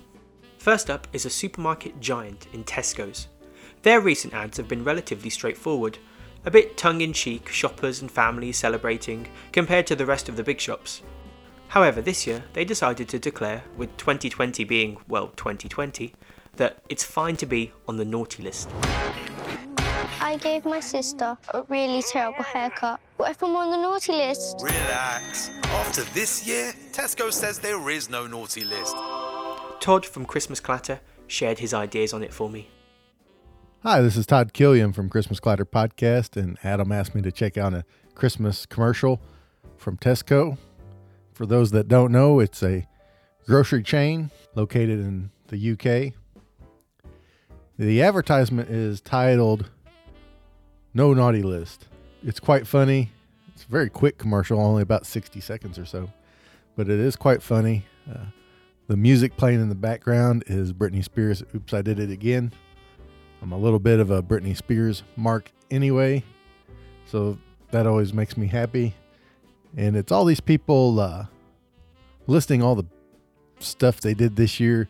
First 0.57 0.89
up 0.89 1.07
is 1.11 1.25
a 1.25 1.29
supermarket 1.29 1.99
giant 1.99 2.47
in 2.53 2.63
Tesco's. 2.63 3.27
Their 3.81 3.99
recent 3.99 4.33
ads 4.33 4.57
have 4.57 4.69
been 4.69 4.85
relatively 4.85 5.29
straightforward, 5.29 5.97
a 6.45 6.51
bit 6.51 6.77
tongue 6.77 7.01
in 7.01 7.11
cheek, 7.11 7.49
shoppers 7.49 8.01
and 8.01 8.09
families 8.09 8.57
celebrating 8.57 9.27
compared 9.51 9.87
to 9.87 9.95
the 9.95 10.05
rest 10.05 10.29
of 10.29 10.37
the 10.37 10.43
big 10.43 10.61
shops. 10.61 11.01
However, 11.67 12.01
this 12.01 12.25
year 12.25 12.45
they 12.53 12.63
decided 12.63 13.09
to 13.09 13.19
declare, 13.19 13.63
with 13.75 13.95
2020 13.97 14.63
being, 14.63 14.97
well, 15.07 15.27
2020, 15.35 16.13
that 16.55 16.81
it's 16.87 17.03
fine 17.03 17.35
to 17.37 17.45
be 17.45 17.73
on 17.87 17.97
the 17.97 18.05
naughty 18.05 18.43
list. 18.43 18.69
I 20.23 20.37
gave 20.37 20.63
my 20.63 20.79
sister 20.79 21.37
a 21.53 21.63
really 21.63 22.01
terrible 22.01 22.43
haircut. 22.43 23.01
What 23.17 23.31
if 23.31 23.43
I'm 23.43 23.53
on 23.57 23.71
the 23.71 23.75
naughty 23.75 24.13
list? 24.13 24.61
Relax. 24.63 25.51
After 25.63 26.03
this 26.13 26.47
year, 26.47 26.71
Tesco 26.93 27.29
says 27.29 27.59
there 27.59 27.89
is 27.89 28.09
no 28.09 28.25
naughty 28.25 28.63
list. 28.63 28.95
Todd 29.81 30.05
from 30.05 30.23
Christmas 30.23 30.61
Clatter 30.61 31.01
shared 31.27 31.59
his 31.59 31.73
ideas 31.73 32.13
on 32.13 32.23
it 32.23 32.33
for 32.33 32.49
me. 32.49 32.69
Hi, 33.81 33.99
this 33.99 34.15
is 34.15 34.25
Todd 34.25 34.53
Killiam 34.53 34.93
from 34.93 35.09
Christmas 35.09 35.41
Clatter 35.41 35.65
Podcast, 35.65 36.37
and 36.37 36.57
Adam 36.63 36.93
asked 36.93 37.13
me 37.13 37.21
to 37.21 37.31
check 37.31 37.57
out 37.57 37.73
a 37.73 37.83
Christmas 38.15 38.65
commercial 38.65 39.21
from 39.75 39.97
Tesco. 39.97 40.57
For 41.33 41.45
those 41.45 41.71
that 41.71 41.89
don't 41.89 42.13
know, 42.13 42.39
it's 42.39 42.63
a 42.63 42.87
grocery 43.45 43.83
chain 43.83 44.31
located 44.55 45.01
in 45.01 45.31
the 45.47 45.71
UK. 45.73 46.13
The 47.77 48.01
advertisement 48.01 48.69
is 48.69 49.01
titled 49.01 49.69
No 50.95 51.13
Naughty 51.13 51.41
List. 51.41 51.87
It's 52.23 52.39
quite 52.39 52.67
funny. 52.67 53.11
It's 53.53 53.63
a 53.63 53.67
very 53.67 53.89
quick 53.89 54.19
commercial, 54.19 54.59
only 54.59 54.83
about 54.83 55.05
60 55.07 55.39
seconds 55.39 55.79
or 55.79 55.85
so, 55.85 56.09
but 56.75 56.87
it 56.87 56.99
is 56.99 57.15
quite 57.15 57.41
funny. 57.41 57.85
Uh, 58.09 58.25
the 58.87 58.97
music 58.97 59.35
playing 59.35 59.59
in 59.59 59.69
the 59.69 59.75
background 59.75 60.43
is 60.47 60.71
Britney 60.71 61.03
Spears' 61.03 61.43
Oops, 61.55 61.73
I 61.73 61.81
Did 61.81 61.99
It 61.99 62.11
Again. 62.11 62.51
I'm 63.41 63.51
a 63.51 63.57
little 63.57 63.79
bit 63.79 63.99
of 63.99 64.11
a 64.11 64.21
Britney 64.21 64.55
Spears 64.55 65.03
mark 65.15 65.51
anyway, 65.71 66.23
so 67.07 67.39
that 67.71 67.87
always 67.87 68.13
makes 68.13 68.37
me 68.37 68.47
happy. 68.47 68.93
And 69.75 69.95
it's 69.95 70.11
all 70.11 70.25
these 70.25 70.39
people 70.39 70.99
uh, 70.99 71.25
listing 72.27 72.61
all 72.61 72.75
the 72.75 72.85
stuff 73.59 73.99
they 73.99 74.13
did 74.13 74.35
this 74.35 74.59
year 74.59 74.87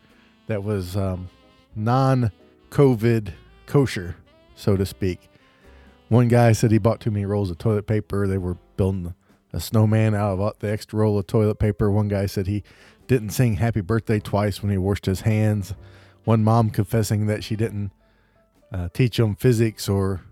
that 0.48 0.62
was 0.62 0.96
um, 0.96 1.30
non 1.74 2.30
COVID 2.70 3.32
kosher, 3.66 4.16
so 4.54 4.76
to 4.76 4.84
speak. 4.84 5.30
One 6.08 6.28
guy 6.28 6.52
said 6.52 6.70
he 6.70 6.78
bought 6.78 7.00
too 7.00 7.10
many 7.10 7.24
rolls 7.24 7.50
of 7.50 7.58
toilet 7.58 7.86
paper. 7.86 8.26
They 8.26 8.38
were 8.38 8.56
building 8.76 9.14
a 9.52 9.60
snowman 9.60 10.14
out 10.14 10.38
of 10.38 10.58
the 10.58 10.70
extra 10.70 10.98
roll 10.98 11.18
of 11.18 11.26
toilet 11.26 11.58
paper. 11.58 11.90
One 11.90 12.08
guy 12.08 12.26
said 12.26 12.46
he 12.46 12.62
didn't 13.06 13.30
sing 13.30 13.54
happy 13.56 13.80
birthday 13.80 14.20
twice 14.20 14.62
when 14.62 14.70
he 14.70 14.78
washed 14.78 15.06
his 15.06 15.22
hands. 15.22 15.74
One 16.24 16.44
mom 16.44 16.70
confessing 16.70 17.26
that 17.26 17.44
she 17.44 17.56
didn't 17.56 17.90
uh, 18.72 18.88
teach 18.92 19.18
him 19.18 19.34
physics 19.34 19.88
or 19.88 20.22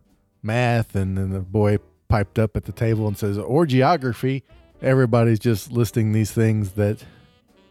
math. 0.42 0.94
And 0.94 1.16
then 1.16 1.30
the 1.30 1.40
boy 1.40 1.78
piped 2.08 2.38
up 2.38 2.56
at 2.56 2.64
the 2.64 2.72
table 2.72 3.06
and 3.06 3.16
says, 3.16 3.38
or 3.38 3.66
geography. 3.66 4.44
Everybody's 4.82 5.38
just 5.38 5.70
listing 5.70 6.12
these 6.12 6.32
things 6.32 6.72
that 6.72 7.04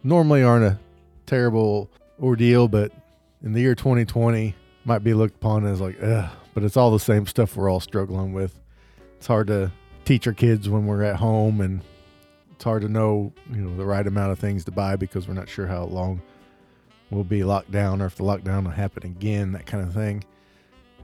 normally 0.03 0.43
aren't 0.43 0.65
a 0.65 0.79
terrible 1.25 1.91
ordeal, 2.21 2.67
but 2.67 2.91
in 3.43 3.51
the 3.53 3.59
year 3.59 3.75
2020 3.75 4.55
might 4.85 5.03
be 5.03 5.13
looked 5.13 5.35
upon 5.35 5.65
as 5.65 5.81
like, 5.81 6.01
ugh, 6.01 6.29
but 6.53 6.63
it's 6.63 6.77
all 6.77 6.91
the 6.91 6.99
same 6.99 7.25
stuff 7.25 7.55
we're 7.55 7.69
all 7.69 7.79
struggling 7.79 8.33
with. 8.33 8.59
It's 9.17 9.27
hard 9.27 9.47
to 9.47 9.71
teach 10.05 10.27
our 10.27 10.33
kids 10.33 10.69
when 10.69 10.85
we're 10.85 11.03
at 11.03 11.17
home 11.17 11.61
and 11.61 11.81
it's 12.51 12.63
hard 12.63 12.81
to 12.83 12.89
know, 12.89 13.33
you 13.51 13.61
know, 13.61 13.75
the 13.75 13.85
right 13.85 14.05
amount 14.05 14.31
of 14.31 14.39
things 14.39 14.65
to 14.65 14.71
buy 14.71 14.95
because 14.95 15.27
we're 15.27 15.33
not 15.33 15.49
sure 15.49 15.67
how 15.67 15.83
long 15.85 16.21
we'll 17.09 17.23
be 17.23 17.43
locked 17.43 17.71
down 17.71 18.01
or 18.01 18.05
if 18.05 18.15
the 18.15 18.23
lockdown 18.23 18.63
will 18.63 18.71
happen 18.71 19.05
again, 19.05 19.51
that 19.51 19.65
kind 19.65 19.83
of 19.83 19.93
thing. 19.93 20.23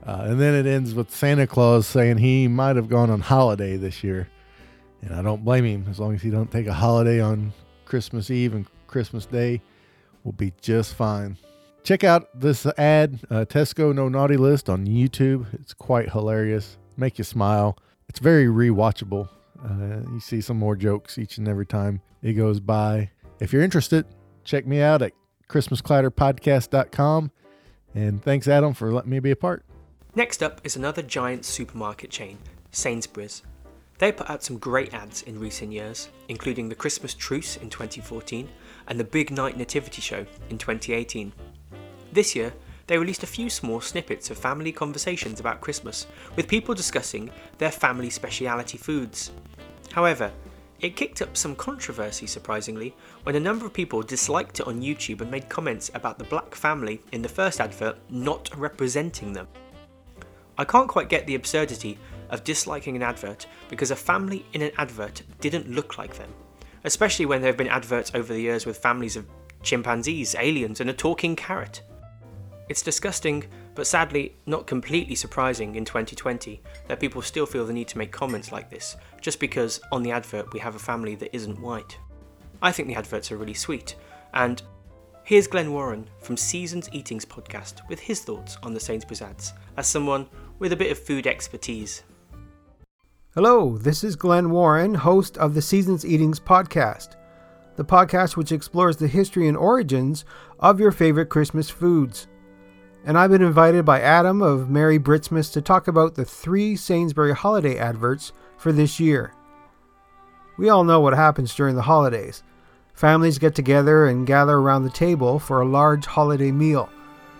Uh, 0.06 0.22
and 0.26 0.40
then 0.40 0.54
it 0.54 0.66
ends 0.66 0.94
with 0.94 1.10
Santa 1.10 1.46
Claus 1.46 1.86
saying 1.86 2.18
he 2.18 2.48
might 2.48 2.76
have 2.76 2.88
gone 2.88 3.10
on 3.10 3.20
holiday 3.20 3.76
this 3.76 4.02
year. 4.02 4.28
And 5.02 5.14
I 5.14 5.22
don't 5.22 5.44
blame 5.44 5.64
him. 5.64 5.86
As 5.88 6.00
long 6.00 6.14
as 6.14 6.22
he 6.22 6.30
don't 6.30 6.50
take 6.50 6.66
a 6.66 6.72
holiday 6.72 7.20
on 7.20 7.52
Christmas 7.84 8.30
Eve 8.30 8.54
and 8.54 8.66
Christmas 8.86 9.26
Day, 9.26 9.60
we'll 10.24 10.32
be 10.32 10.52
just 10.60 10.94
fine. 10.94 11.36
Check 11.84 12.04
out 12.04 12.28
this 12.38 12.66
ad, 12.76 13.20
uh, 13.30 13.44
Tesco 13.48 13.94
No 13.94 14.08
Naughty 14.08 14.36
List 14.36 14.68
on 14.68 14.86
YouTube. 14.86 15.46
It's 15.54 15.72
quite 15.72 16.10
hilarious. 16.10 16.76
Make 16.96 17.18
you 17.18 17.24
smile. 17.24 17.78
It's 18.08 18.18
very 18.18 18.46
rewatchable. 18.46 19.28
Uh, 19.64 20.10
you 20.12 20.20
see 20.20 20.40
some 20.40 20.58
more 20.58 20.76
jokes 20.76 21.18
each 21.18 21.38
and 21.38 21.48
every 21.48 21.66
time 21.66 22.00
it 22.22 22.34
goes 22.34 22.60
by. 22.60 23.10
If 23.40 23.52
you're 23.52 23.62
interested, 23.62 24.04
check 24.44 24.66
me 24.66 24.80
out 24.80 25.02
at 25.02 25.12
ChristmasClatterPodcast.com. 25.48 27.30
And 27.94 28.22
thanks, 28.22 28.48
Adam, 28.48 28.74
for 28.74 28.92
letting 28.92 29.10
me 29.10 29.18
be 29.20 29.30
a 29.30 29.36
part. 29.36 29.64
Next 30.14 30.42
up 30.42 30.60
is 30.64 30.76
another 30.76 31.02
giant 31.02 31.44
supermarket 31.44 32.10
chain, 32.10 32.38
Sainsbury's. 32.70 33.42
They 33.98 34.12
put 34.12 34.30
out 34.30 34.44
some 34.44 34.58
great 34.58 34.94
ads 34.94 35.22
in 35.22 35.40
recent 35.40 35.72
years, 35.72 36.08
including 36.28 36.68
the 36.68 36.74
Christmas 36.74 37.14
Truce 37.14 37.56
in 37.56 37.68
2014 37.68 38.48
and 38.86 38.98
the 38.98 39.04
Big 39.04 39.30
Night 39.30 39.56
Nativity 39.56 40.00
Show 40.00 40.24
in 40.50 40.58
2018. 40.58 41.32
This 42.18 42.34
year, 42.34 42.52
they 42.88 42.98
released 42.98 43.22
a 43.22 43.28
few 43.28 43.48
small 43.48 43.80
snippets 43.80 44.28
of 44.28 44.36
family 44.36 44.72
conversations 44.72 45.38
about 45.38 45.60
Christmas, 45.60 46.08
with 46.34 46.48
people 46.48 46.74
discussing 46.74 47.30
their 47.58 47.70
family 47.70 48.10
speciality 48.10 48.76
foods. 48.76 49.30
However, 49.92 50.32
it 50.80 50.96
kicked 50.96 51.22
up 51.22 51.36
some 51.36 51.54
controversy, 51.54 52.26
surprisingly, 52.26 52.92
when 53.22 53.36
a 53.36 53.46
number 53.48 53.64
of 53.64 53.72
people 53.72 54.02
disliked 54.02 54.58
it 54.58 54.66
on 54.66 54.82
YouTube 54.82 55.20
and 55.20 55.30
made 55.30 55.48
comments 55.48 55.92
about 55.94 56.18
the 56.18 56.24
black 56.24 56.56
family 56.56 57.00
in 57.12 57.22
the 57.22 57.28
first 57.28 57.60
advert 57.60 57.96
not 58.10 58.50
representing 58.58 59.32
them. 59.32 59.46
I 60.58 60.64
can't 60.64 60.88
quite 60.88 61.08
get 61.08 61.24
the 61.24 61.36
absurdity 61.36 62.00
of 62.30 62.42
disliking 62.42 62.96
an 62.96 63.02
advert 63.04 63.46
because 63.68 63.92
a 63.92 63.96
family 64.10 64.44
in 64.54 64.62
an 64.62 64.72
advert 64.76 65.22
didn't 65.38 65.70
look 65.70 65.98
like 65.98 66.16
them, 66.16 66.34
especially 66.82 67.26
when 67.26 67.42
there 67.42 67.50
have 67.50 67.56
been 67.56 67.68
adverts 67.68 68.10
over 68.12 68.32
the 68.32 68.40
years 68.40 68.66
with 68.66 68.78
families 68.78 69.14
of 69.14 69.24
chimpanzees, 69.62 70.34
aliens, 70.34 70.80
and 70.80 70.90
a 70.90 70.92
talking 70.92 71.36
carrot. 71.36 71.82
It's 72.68 72.82
disgusting, 72.82 73.44
but 73.74 73.86
sadly 73.86 74.34
not 74.44 74.66
completely 74.66 75.14
surprising 75.14 75.76
in 75.76 75.86
2020 75.86 76.60
that 76.86 77.00
people 77.00 77.22
still 77.22 77.46
feel 77.46 77.64
the 77.64 77.72
need 77.72 77.88
to 77.88 77.98
make 77.98 78.12
comments 78.12 78.52
like 78.52 78.68
this, 78.68 78.96
just 79.22 79.40
because 79.40 79.80
on 79.90 80.02
the 80.02 80.10
advert 80.10 80.52
we 80.52 80.58
have 80.60 80.74
a 80.74 80.78
family 80.78 81.14
that 81.14 81.34
isn't 81.34 81.60
white. 81.60 81.98
I 82.60 82.70
think 82.72 82.88
the 82.88 82.94
adverts 82.94 83.32
are 83.32 83.38
really 83.38 83.54
sweet, 83.54 83.96
and 84.34 84.62
here's 85.24 85.46
Glenn 85.46 85.72
Warren 85.72 86.10
from 86.20 86.36
Seasons 86.36 86.90
Eatings 86.92 87.24
podcast 87.24 87.88
with 87.88 88.00
his 88.00 88.20
thoughts 88.20 88.58
on 88.62 88.74
the 88.74 88.80
Sainsbury's 88.80 89.22
ads, 89.22 89.54
as 89.78 89.86
someone 89.86 90.26
with 90.58 90.72
a 90.72 90.76
bit 90.76 90.92
of 90.92 90.98
food 90.98 91.26
expertise. 91.26 92.02
Hello, 93.34 93.78
this 93.78 94.04
is 94.04 94.16
Glenn 94.16 94.50
Warren, 94.50 94.94
host 94.94 95.38
of 95.38 95.54
the 95.54 95.62
Seasons 95.62 96.04
Eatings 96.04 96.40
podcast, 96.40 97.16
the 97.76 97.84
podcast 97.84 98.36
which 98.36 98.52
explores 98.52 98.98
the 98.98 99.06
history 99.06 99.48
and 99.48 99.56
origins 99.56 100.26
of 100.58 100.80
your 100.80 100.90
favorite 100.90 101.30
Christmas 101.30 101.70
foods. 101.70 102.26
And 103.04 103.16
I've 103.16 103.30
been 103.30 103.42
invited 103.42 103.84
by 103.84 104.00
Adam 104.00 104.42
of 104.42 104.68
Merry 104.68 104.98
Britsmas 104.98 105.52
to 105.52 105.62
talk 105.62 105.88
about 105.88 106.14
the 106.14 106.24
three 106.24 106.76
Sainsbury 106.76 107.34
holiday 107.34 107.78
adverts 107.78 108.32
for 108.56 108.72
this 108.72 109.00
year. 109.00 109.32
We 110.58 110.68
all 110.68 110.84
know 110.84 111.00
what 111.00 111.14
happens 111.14 111.54
during 111.54 111.76
the 111.76 111.82
holidays. 111.82 112.42
Families 112.92 113.38
get 113.38 113.54
together 113.54 114.06
and 114.06 114.26
gather 114.26 114.56
around 114.56 114.82
the 114.82 114.90
table 114.90 115.38
for 115.38 115.60
a 115.60 115.68
large 115.68 116.04
holiday 116.04 116.50
meal. 116.50 116.90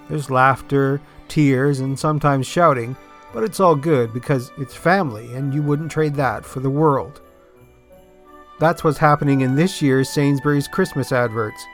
There's 0.08 0.30
laughter, 0.30 1.00
tears, 1.26 1.80
and 1.80 1.98
sometimes 1.98 2.46
shouting, 2.46 2.96
but 3.34 3.42
it's 3.42 3.60
all 3.60 3.74
good 3.74 4.14
because 4.14 4.52
it's 4.56 4.74
family 4.74 5.34
and 5.34 5.52
you 5.52 5.62
wouldn't 5.62 5.90
trade 5.90 6.14
that 6.14 6.44
for 6.44 6.60
the 6.60 6.70
world. 6.70 7.20
That's 8.58 8.82
what's 8.82 8.98
happening 8.98 9.42
in 9.42 9.54
this 9.54 9.82
year's 9.82 10.08
Sainsbury's 10.08 10.68
Christmas 10.68 11.12
adverts. 11.12 11.64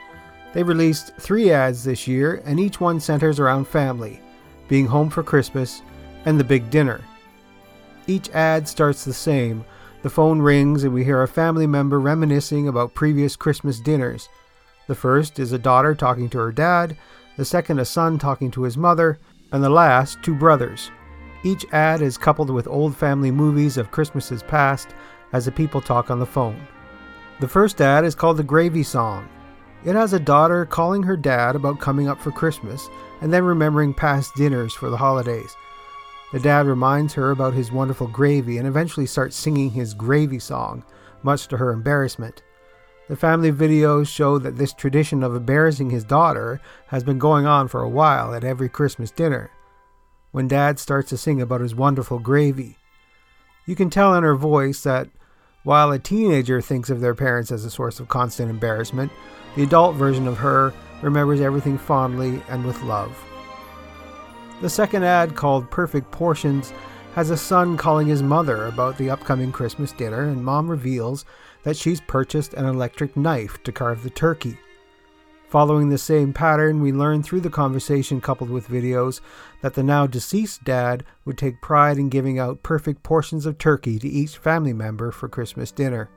They 0.55 0.63
released 0.63 1.11
three 1.17 1.51
ads 1.51 1.83
this 1.83 2.07
year, 2.07 2.41
and 2.45 2.61
each 2.61 2.79
one 2.79 3.01
centers 3.01 3.41
around 3.41 3.67
family, 3.67 4.21
being 4.69 4.87
home 4.87 5.09
for 5.09 5.21
Christmas, 5.21 5.81
and 6.23 6.39
the 6.39 6.45
big 6.45 6.69
dinner. 6.69 7.01
Each 8.07 8.29
ad 8.29 8.65
starts 8.65 9.03
the 9.03 9.13
same 9.13 9.65
The 10.01 10.09
phone 10.09 10.41
rings 10.41 10.85
and 10.85 10.93
we 10.93 11.03
hear 11.03 11.21
a 11.21 11.27
family 11.27 11.67
member 11.67 11.99
reminiscing 11.99 12.69
about 12.69 12.93
previous 12.93 13.35
Christmas 13.35 13.81
dinners. 13.81 14.29
The 14.87 14.95
first 14.95 15.39
is 15.39 15.51
a 15.51 15.59
daughter 15.59 15.93
talking 15.93 16.29
to 16.29 16.37
her 16.37 16.53
dad, 16.53 16.95
the 17.35 17.43
second, 17.43 17.79
a 17.79 17.85
son 17.85 18.17
talking 18.17 18.49
to 18.51 18.63
his 18.63 18.77
mother, 18.77 19.19
and 19.51 19.61
the 19.61 19.69
last, 19.69 20.23
two 20.23 20.35
brothers. 20.35 20.89
Each 21.43 21.65
ad 21.73 22.01
is 22.01 22.17
coupled 22.17 22.49
with 22.49 22.65
old 22.67 22.95
family 22.95 23.29
movies 23.29 23.75
of 23.75 23.91
Christmases 23.91 24.41
past 24.41 24.95
as 25.33 25.43
the 25.43 25.51
people 25.51 25.81
talk 25.81 26.09
on 26.09 26.19
the 26.19 26.25
phone. 26.25 26.65
The 27.41 27.47
first 27.49 27.81
ad 27.81 28.05
is 28.05 28.15
called 28.15 28.37
The 28.37 28.43
Gravy 28.43 28.83
Song. 28.83 29.27
It 29.85 29.95
has 29.95 30.13
a 30.13 30.19
daughter 30.19 30.65
calling 30.65 31.03
her 31.03 31.15
dad 31.15 31.55
about 31.55 31.79
coming 31.79 32.07
up 32.07 32.19
for 32.19 32.31
Christmas 32.31 32.89
and 33.21 33.31
then 33.31 33.43
remembering 33.43 33.93
past 33.93 34.33
dinners 34.35 34.73
for 34.73 34.89
the 34.89 34.97
holidays. 34.97 35.55
The 36.33 36.39
dad 36.39 36.65
reminds 36.65 37.13
her 37.13 37.29
about 37.29 37.53
his 37.53 37.71
wonderful 37.71 38.07
gravy 38.07 38.57
and 38.57 38.67
eventually 38.67 39.05
starts 39.05 39.35
singing 39.35 39.69
his 39.69 39.93
gravy 39.93 40.39
song, 40.39 40.83
much 41.21 41.47
to 41.49 41.57
her 41.57 41.71
embarrassment. 41.71 42.41
The 43.09 43.15
family 43.15 43.51
videos 43.51 44.07
show 44.07 44.39
that 44.39 44.57
this 44.57 44.73
tradition 44.73 45.21
of 45.21 45.35
embarrassing 45.35 45.91
his 45.91 46.03
daughter 46.03 46.59
has 46.87 47.03
been 47.03 47.19
going 47.19 47.45
on 47.45 47.67
for 47.67 47.83
a 47.83 47.89
while 47.89 48.33
at 48.33 48.43
every 48.43 48.69
Christmas 48.69 49.11
dinner. 49.11 49.51
When 50.31 50.47
dad 50.47 50.79
starts 50.79 51.09
to 51.09 51.17
sing 51.17 51.39
about 51.39 51.61
his 51.61 51.75
wonderful 51.75 52.17
gravy, 52.17 52.77
you 53.67 53.75
can 53.75 53.91
tell 53.91 54.15
in 54.15 54.23
her 54.23 54.35
voice 54.35 54.81
that 54.81 55.09
while 55.61 55.91
a 55.91 55.99
teenager 55.99 56.59
thinks 56.59 56.89
of 56.89 57.01
their 57.01 57.15
parents 57.15 57.51
as 57.51 57.65
a 57.65 57.71
source 57.71 57.99
of 57.99 58.09
constant 58.09 58.49
embarrassment, 58.49 59.11
the 59.55 59.63
adult 59.63 59.95
version 59.95 60.27
of 60.27 60.37
her 60.37 60.73
remembers 61.01 61.41
everything 61.41 61.77
fondly 61.77 62.41
and 62.49 62.65
with 62.65 62.81
love. 62.83 63.17
The 64.61 64.69
second 64.69 65.03
ad, 65.03 65.35
called 65.35 65.69
Perfect 65.69 66.11
Portions, 66.11 66.73
has 67.13 67.29
a 67.29 67.37
son 67.37 67.77
calling 67.77 68.07
his 68.07 68.23
mother 68.23 68.65
about 68.65 68.97
the 68.97 69.09
upcoming 69.09 69.51
Christmas 69.51 69.91
dinner, 69.91 70.23
and 70.23 70.43
mom 70.43 70.69
reveals 70.69 71.25
that 71.63 71.77
she's 71.77 72.01
purchased 72.01 72.53
an 72.53 72.65
electric 72.65 73.15
knife 73.15 73.61
to 73.63 73.71
carve 73.71 74.03
the 74.03 74.09
turkey. 74.09 74.57
Following 75.49 75.89
the 75.89 75.97
same 75.97 76.33
pattern, 76.33 76.81
we 76.81 76.91
learn 76.91 77.23
through 77.23 77.41
the 77.41 77.49
conversation 77.49 78.19
coupled 78.19 78.49
with 78.49 78.67
videos 78.67 79.21
that 79.61 79.73
the 79.73 79.83
now 79.83 80.05
deceased 80.07 80.63
dad 80.63 81.05
would 81.23 81.37
take 81.37 81.61
pride 81.61 81.97
in 81.97 82.09
giving 82.09 82.39
out 82.39 82.63
perfect 82.63 83.03
portions 83.03 83.45
of 83.45 83.57
turkey 83.57 83.97
to 83.99 84.07
each 84.07 84.37
family 84.37 84.73
member 84.73 85.11
for 85.11 85.29
Christmas 85.29 85.71
dinner. 85.71 86.09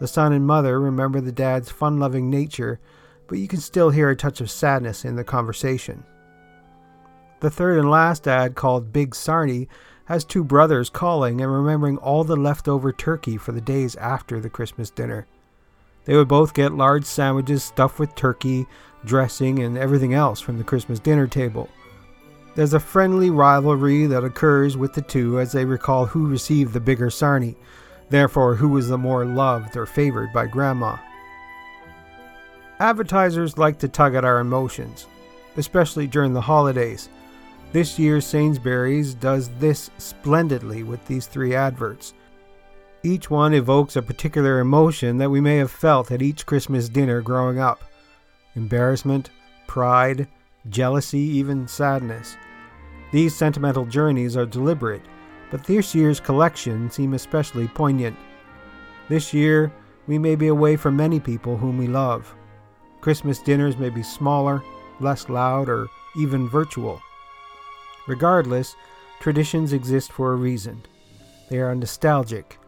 The 0.00 0.08
son 0.08 0.32
and 0.32 0.46
mother 0.46 0.80
remember 0.80 1.20
the 1.20 1.32
dad's 1.32 1.70
fun 1.70 1.98
loving 1.98 2.28
nature, 2.28 2.80
but 3.28 3.38
you 3.38 3.48
can 3.48 3.60
still 3.60 3.90
hear 3.90 4.10
a 4.10 4.16
touch 4.16 4.40
of 4.40 4.50
sadness 4.50 5.04
in 5.04 5.16
the 5.16 5.24
conversation. 5.24 6.04
The 7.40 7.50
third 7.50 7.78
and 7.78 7.90
last 7.90 8.26
ad, 8.26 8.54
called 8.54 8.92
Big 8.92 9.10
Sarnie, 9.10 9.68
has 10.06 10.24
two 10.24 10.44
brothers 10.44 10.90
calling 10.90 11.40
and 11.40 11.52
remembering 11.52 11.96
all 11.98 12.24
the 12.24 12.36
leftover 12.36 12.92
turkey 12.92 13.36
for 13.36 13.52
the 13.52 13.60
days 13.60 13.96
after 13.96 14.40
the 14.40 14.50
Christmas 14.50 14.90
dinner. 14.90 15.26
They 16.04 16.16
would 16.16 16.28
both 16.28 16.54
get 16.54 16.74
large 16.74 17.04
sandwiches 17.04 17.64
stuffed 17.64 17.98
with 17.98 18.14
turkey, 18.14 18.66
dressing, 19.04 19.60
and 19.60 19.78
everything 19.78 20.12
else 20.12 20.40
from 20.40 20.58
the 20.58 20.64
Christmas 20.64 20.98
dinner 20.98 21.26
table. 21.26 21.68
There's 22.54 22.74
a 22.74 22.80
friendly 22.80 23.30
rivalry 23.30 24.06
that 24.06 24.22
occurs 24.22 24.76
with 24.76 24.92
the 24.92 25.02
two 25.02 25.40
as 25.40 25.52
they 25.52 25.64
recall 25.64 26.06
who 26.06 26.28
received 26.28 26.72
the 26.72 26.80
bigger 26.80 27.08
sarnie, 27.08 27.56
therefore, 28.10 28.54
who 28.54 28.68
was 28.68 28.88
the 28.88 28.98
more 28.98 29.24
loved 29.24 29.76
or 29.76 29.86
favored 29.86 30.32
by 30.32 30.46
Grandma. 30.46 30.96
Advertisers 32.80 33.58
like 33.58 33.78
to 33.78 33.88
tug 33.88 34.14
at 34.14 34.24
our 34.24 34.40
emotions, 34.40 35.06
especially 35.56 36.06
during 36.06 36.32
the 36.32 36.40
holidays. 36.40 37.08
This 37.72 37.98
year, 37.98 38.20
Sainsbury's 38.20 39.14
does 39.14 39.48
this 39.58 39.90
splendidly 39.98 40.82
with 40.82 41.04
these 41.06 41.26
three 41.26 41.54
adverts. 41.54 42.14
Each 43.02 43.28
one 43.28 43.52
evokes 43.52 43.96
a 43.96 44.02
particular 44.02 44.60
emotion 44.60 45.18
that 45.18 45.30
we 45.30 45.40
may 45.40 45.56
have 45.58 45.70
felt 45.70 46.10
at 46.10 46.22
each 46.22 46.46
Christmas 46.46 46.88
dinner 46.88 47.20
growing 47.20 47.58
up 47.58 47.82
embarrassment, 48.54 49.30
pride, 49.66 50.28
jealousy, 50.70 51.18
even 51.18 51.66
sadness. 51.66 52.36
These 53.12 53.36
sentimental 53.36 53.84
journeys 53.84 54.36
are 54.36 54.46
deliberate, 54.46 55.02
but 55.54 55.62
this 55.62 55.94
year's 55.94 56.18
collection 56.18 56.90
seem 56.90 57.14
especially 57.14 57.68
poignant. 57.68 58.16
This 59.08 59.32
year, 59.32 59.72
we 60.08 60.18
may 60.18 60.34
be 60.34 60.48
away 60.48 60.74
from 60.74 60.96
many 60.96 61.20
people 61.20 61.56
whom 61.56 61.78
we 61.78 61.86
love. 61.86 62.34
Christmas 63.00 63.38
dinners 63.38 63.76
may 63.76 63.88
be 63.88 64.02
smaller, 64.02 64.64
less 64.98 65.28
loud, 65.28 65.68
or 65.68 65.86
even 66.16 66.48
virtual. 66.48 67.00
Regardless, 68.08 68.74
traditions 69.20 69.72
exist 69.72 70.10
for 70.10 70.32
a 70.32 70.36
reason. 70.36 70.82
They 71.50 71.60
are 71.60 71.72
nostalgic, 71.72 72.58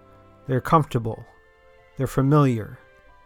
they're 0.47 0.61
comfortable, 0.61 1.25
they're 1.97 2.07
familiar. 2.07 2.79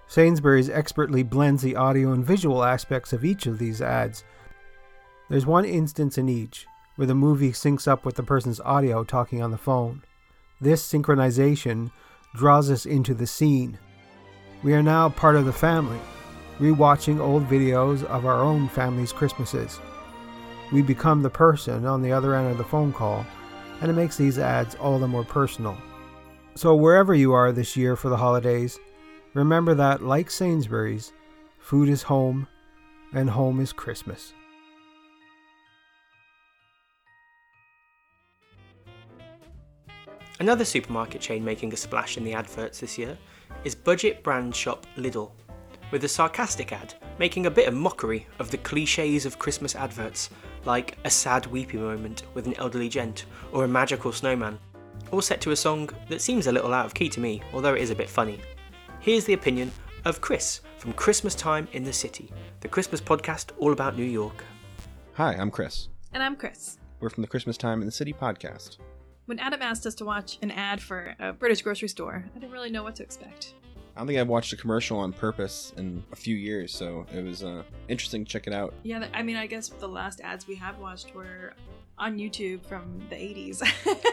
Sainsbury's 0.07 0.70
expertly 0.70 1.23
blends 1.23 1.61
the 1.61 1.77
audio 1.77 2.12
and 2.12 2.25
visual 2.25 2.64
aspects 2.64 3.12
of 3.12 3.27
each 3.27 3.44
of 3.44 3.59
these 3.59 3.83
ads. 3.83 4.25
There's 5.29 5.44
one 5.44 5.66
instance 5.66 6.16
in 6.16 6.31
each 6.31 6.66
where 6.96 7.07
the 7.07 7.14
movie 7.14 7.53
syncs 7.53 7.88
up 7.88 8.05
with 8.05 8.16
the 8.16 8.22
person's 8.22 8.61
audio 8.61 9.05
talking 9.05 9.42
on 9.42 9.50
the 9.50 9.59
phone. 9.59 10.03
This 10.61 10.87
synchronization 10.87 11.90
draws 12.35 12.70
us 12.70 12.87
into 12.87 13.14
the 13.14 13.26
scene. 13.26 13.79
We 14.62 14.74
are 14.74 14.83
now 14.83 15.09
part 15.09 15.37
of 15.37 15.46
the 15.46 15.53
family, 15.53 15.98
rewatching 16.59 17.18
old 17.18 17.48
videos 17.48 18.05
of 18.05 18.26
our 18.26 18.42
own 18.42 18.68
family's 18.68 19.12
Christmases. 19.12 19.81
We 20.72 20.83
become 20.83 21.22
the 21.22 21.31
person 21.31 21.87
on 21.87 22.03
the 22.03 22.12
other 22.12 22.35
end 22.35 22.50
of 22.50 22.59
the 22.59 22.64
phone 22.64 22.92
call, 22.92 23.26
and 23.81 23.90
it 23.90 23.94
makes 23.94 24.16
these 24.16 24.38
ads 24.38 24.74
all 24.74 24.98
the 24.98 25.09
more 25.09 25.24
personal. 25.24 25.76
So, 26.55 26.74
wherever 26.74 27.14
you 27.14 27.33
are 27.33 27.53
this 27.53 27.76
year 27.76 27.96
for 27.96 28.09
the 28.09 28.16
holidays, 28.16 28.79
remember 29.35 29.74
that, 29.74 30.03
like 30.03 30.31
Sainsbury's, 30.31 31.12
food 31.59 31.88
is 31.88 32.03
home, 32.03 32.46
and 33.14 33.31
home 33.31 33.61
is 33.61 33.72
Christmas. 33.72 34.35
Another 40.40 40.64
supermarket 40.64 41.20
chain 41.20 41.44
making 41.44 41.74
a 41.74 41.76
splash 41.76 42.16
in 42.16 42.24
the 42.24 42.33
adverts 42.33 42.81
this 42.81 42.96
year 42.96 43.16
is 43.64 43.74
budget 43.74 44.22
brand 44.22 44.57
shop 44.57 44.87
Lidl, 44.96 45.33
with 45.90 46.03
a 46.05 46.09
sarcastic 46.09 46.72
ad 46.72 46.94
making 47.18 47.44
a 47.44 47.50
bit 47.50 47.68
of 47.68 47.74
mockery 47.74 48.26
of 48.38 48.50
the 48.50 48.57
cliches 48.57 49.26
of 49.26 49.38
Christmas 49.38 49.76
adverts, 49.76 50.31
like 50.64 50.96
a 51.05 51.11
sad 51.11 51.44
weepy 51.48 51.76
moment 51.76 52.22
with 52.33 52.46
an 52.46 52.55
elderly 52.55 52.88
gent 52.88 53.26
or 53.53 53.64
a 53.64 53.68
magical 53.68 54.12
snowman, 54.12 54.59
all 55.11 55.20
set 55.20 55.42
to 55.42 55.50
a 55.50 55.57
song 55.57 55.90
that 56.09 56.22
seems 56.22 56.46
a 56.46 56.53
little 56.53 56.72
out 56.72 56.87
of 56.87 56.94
key 56.94 57.11
to 57.11 57.20
me, 57.20 57.42
although 57.53 57.74
it 57.74 57.83
is 57.83 57.90
a 57.90 57.94
bit 57.94 58.09
funny. 58.09 58.40
Here's 59.00 59.26
the 59.26 59.35
opinion 59.35 59.70
of 60.07 60.22
Chris 60.22 60.62
from 60.79 60.94
Christmas 60.94 61.35
Time 61.35 61.68
in 61.72 61.85
the 61.85 61.92
City, 61.92 62.33
the 62.61 62.68
Christmas 62.68 63.03
podcast 63.03 63.50
all 63.59 63.72
about 63.72 63.94
New 63.94 64.05
York. 64.05 64.42
Hi, 65.12 65.35
I'm 65.35 65.50
Chris. 65.50 65.88
And 66.14 66.22
I'm 66.22 66.35
Chris. 66.35 66.79
We're 66.98 67.11
from 67.11 67.20
the 67.20 67.29
Christmas 67.29 67.59
Time 67.59 67.83
in 67.83 67.87
the 67.87 67.92
City 67.92 68.14
podcast. 68.14 68.79
When 69.31 69.38
Adam 69.38 69.62
asked 69.62 69.87
us 69.87 69.95
to 69.95 70.05
watch 70.05 70.38
an 70.43 70.51
ad 70.51 70.83
for 70.83 71.14
a 71.21 71.33
British 71.33 71.62
grocery 71.62 71.87
store, 71.87 72.25
I 72.35 72.38
didn't 72.40 72.51
really 72.51 72.69
know 72.69 72.83
what 72.83 72.97
to 72.97 73.05
expect. 73.05 73.55
I 73.95 74.01
don't 74.01 74.09
think 74.09 74.19
I've 74.19 74.27
watched 74.27 74.53
a 74.53 74.57
commercial 74.57 74.99
on 74.99 75.12
purpose 75.12 75.73
in 75.77 76.03
a 76.11 76.16
few 76.16 76.35
years, 76.35 76.75
so 76.75 77.07
it 77.14 77.23
was 77.23 77.45
uh, 77.45 77.62
interesting 77.87 78.25
to 78.25 78.29
check 78.29 78.49
it 78.49 78.53
out. 78.53 78.75
Yeah, 78.83 79.07
I 79.14 79.23
mean, 79.23 79.37
I 79.37 79.47
guess 79.47 79.69
the 79.69 79.87
last 79.87 80.21
ads 80.21 80.49
we 80.49 80.57
have 80.57 80.81
watched 80.81 81.14
were 81.14 81.55
on 81.97 82.19
YouTube 82.19 82.66
from 82.66 83.01
the 83.09 83.14
80s. 83.14 83.62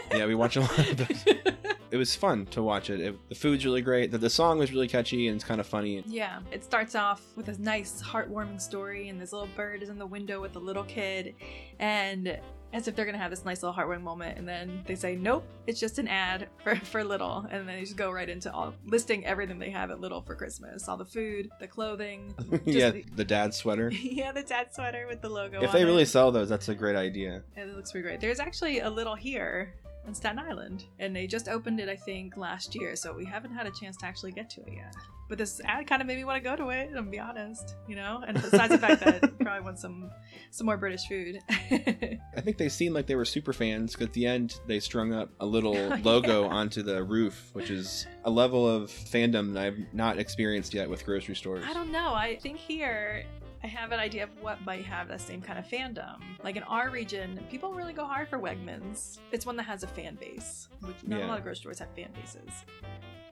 yeah, 0.12 0.24
we 0.24 0.36
watch 0.36 0.54
a 0.54 0.60
lot 0.60 0.78
of 0.78 1.10
it. 1.10 1.56
It 1.90 1.96
was 1.96 2.14
fun 2.14 2.44
to 2.46 2.62
watch 2.62 2.90
it. 2.90 3.00
it 3.00 3.28
the 3.30 3.34
food's 3.34 3.64
really 3.64 3.80
great. 3.80 4.10
The, 4.10 4.18
the 4.18 4.28
song 4.28 4.58
was 4.58 4.72
really 4.72 4.88
catchy 4.88 5.28
and 5.28 5.36
it's 5.36 5.44
kind 5.44 5.58
of 5.58 5.66
funny. 5.66 6.02
Yeah, 6.06 6.40
it 6.52 6.62
starts 6.62 6.94
off 6.94 7.22
with 7.34 7.48
a 7.48 7.58
nice, 7.62 8.02
heartwarming 8.02 8.60
story, 8.60 9.08
and 9.08 9.18
this 9.18 9.32
little 9.32 9.48
bird 9.56 9.82
is 9.82 9.88
in 9.88 9.98
the 9.98 10.06
window 10.06 10.38
with 10.38 10.54
a 10.56 10.58
little 10.58 10.84
kid, 10.84 11.34
and 11.78 12.38
as 12.72 12.86
if 12.86 12.94
they're 12.94 13.06
gonna 13.06 13.18
have 13.18 13.30
this 13.30 13.44
nice 13.44 13.62
little 13.62 13.74
heartwarming 13.74 14.02
moment, 14.02 14.38
and 14.38 14.46
then 14.48 14.82
they 14.86 14.94
say, 14.94 15.16
"Nope, 15.16 15.44
it's 15.66 15.80
just 15.80 15.98
an 15.98 16.08
ad 16.08 16.48
for 16.62 16.76
for 16.76 17.02
Lidl," 17.02 17.44
and 17.50 17.66
then 17.68 17.76
they 17.76 17.80
just 17.80 17.96
go 17.96 18.10
right 18.10 18.28
into 18.28 18.52
all 18.52 18.74
listing 18.86 19.24
everything 19.24 19.58
they 19.58 19.70
have 19.70 19.90
at 19.90 19.98
Lidl 19.98 20.24
for 20.26 20.34
Christmas, 20.34 20.88
all 20.88 20.96
the 20.96 21.04
food, 21.04 21.50
the 21.60 21.66
clothing, 21.66 22.34
just 22.50 22.66
yeah, 22.66 22.90
the- 22.90 23.04
the 23.16 23.24
dad 23.24 23.54
sweater. 23.54 23.90
yeah, 23.92 24.32
the 24.32 24.42
dad 24.42 24.74
sweater 24.74 25.06
with 25.08 25.20
the 25.22 25.28
logo. 25.28 25.62
if 25.62 25.72
they 25.72 25.82
it. 25.82 25.86
really 25.86 26.04
sell 26.04 26.30
those, 26.30 26.48
that's 26.48 26.68
a 26.68 26.74
great 26.74 26.96
idea. 26.96 27.42
It 27.56 27.74
looks 27.74 27.92
pretty 27.92 28.06
great. 28.06 28.20
There's 28.20 28.40
actually 28.40 28.80
a 28.80 28.90
little 28.90 29.14
here 29.14 29.74
in 30.08 30.14
Staten 30.14 30.38
Island, 30.38 30.84
and 30.98 31.14
they 31.14 31.26
just 31.26 31.48
opened 31.48 31.78
it, 31.78 31.88
I 31.88 31.96
think, 31.96 32.36
last 32.36 32.74
year, 32.74 32.96
so 32.96 33.12
we 33.12 33.24
haven't 33.24 33.54
had 33.54 33.66
a 33.66 33.70
chance 33.70 33.96
to 33.98 34.06
actually 34.06 34.32
get 34.32 34.50
to 34.50 34.62
it 34.62 34.72
yet. 34.72 34.94
But 35.28 35.36
this 35.36 35.60
ad 35.64 35.86
kind 35.86 36.00
of 36.00 36.08
made 36.08 36.16
me 36.16 36.24
want 36.24 36.42
to 36.42 36.48
go 36.48 36.56
to 36.56 36.70
it, 36.70 36.90
and 36.90 37.10
be 37.10 37.18
honest, 37.18 37.76
you 37.86 37.94
know. 37.94 38.24
And 38.26 38.40
besides 38.40 38.70
the 38.70 38.78
fact 38.78 39.04
that 39.04 39.22
I 39.22 39.26
probably 39.44 39.60
want 39.62 39.78
some 39.78 40.10
some 40.50 40.64
more 40.64 40.78
British 40.78 41.06
food. 41.06 41.40
I 41.50 42.40
think 42.40 42.56
they 42.56 42.70
seemed 42.70 42.94
like 42.94 43.06
they 43.06 43.14
were 43.14 43.26
super 43.26 43.52
fans 43.52 43.92
because 43.92 44.06
at 44.06 44.12
the 44.14 44.26
end 44.26 44.58
they 44.66 44.80
strung 44.80 45.12
up 45.12 45.30
a 45.40 45.46
little 45.46 45.74
logo 46.02 46.44
onto 46.48 46.82
the 46.82 47.04
roof, 47.04 47.50
which 47.52 47.68
is 47.68 48.06
a 48.24 48.30
level 48.30 48.66
of 48.66 48.90
fandom 48.90 49.52
that 49.52 49.64
I've 49.64 49.78
not 49.92 50.18
experienced 50.18 50.72
yet 50.72 50.88
with 50.88 51.04
grocery 51.04 51.36
stores. 51.36 51.64
I 51.68 51.74
don't 51.74 51.92
know. 51.92 52.14
I 52.14 52.36
think 52.36 52.56
here 52.56 53.24
I 53.62 53.66
have 53.66 53.90
an 53.90 53.98
idea 53.98 54.22
of 54.22 54.30
what 54.40 54.64
might 54.64 54.84
have 54.84 55.08
that 55.08 55.20
same 55.20 55.42
kind 55.42 55.58
of 55.58 55.66
fandom. 55.66 56.20
Like 56.44 56.56
in 56.56 56.62
our 56.64 56.90
region, 56.90 57.40
people 57.50 57.74
really 57.74 57.92
go 57.92 58.04
hard 58.04 58.28
for 58.28 58.38
Wegmans. 58.38 59.18
It's 59.32 59.46
one 59.46 59.56
that 59.56 59.64
has 59.64 59.82
a 59.82 59.88
fan 59.88 60.14
base, 60.14 60.68
which 60.80 60.96
not 61.04 61.22
a 61.22 61.26
lot 61.26 61.38
of 61.38 61.44
grocery 61.44 61.60
stores 61.60 61.78
have 61.80 61.88
fan 61.96 62.10
bases. 62.14 62.64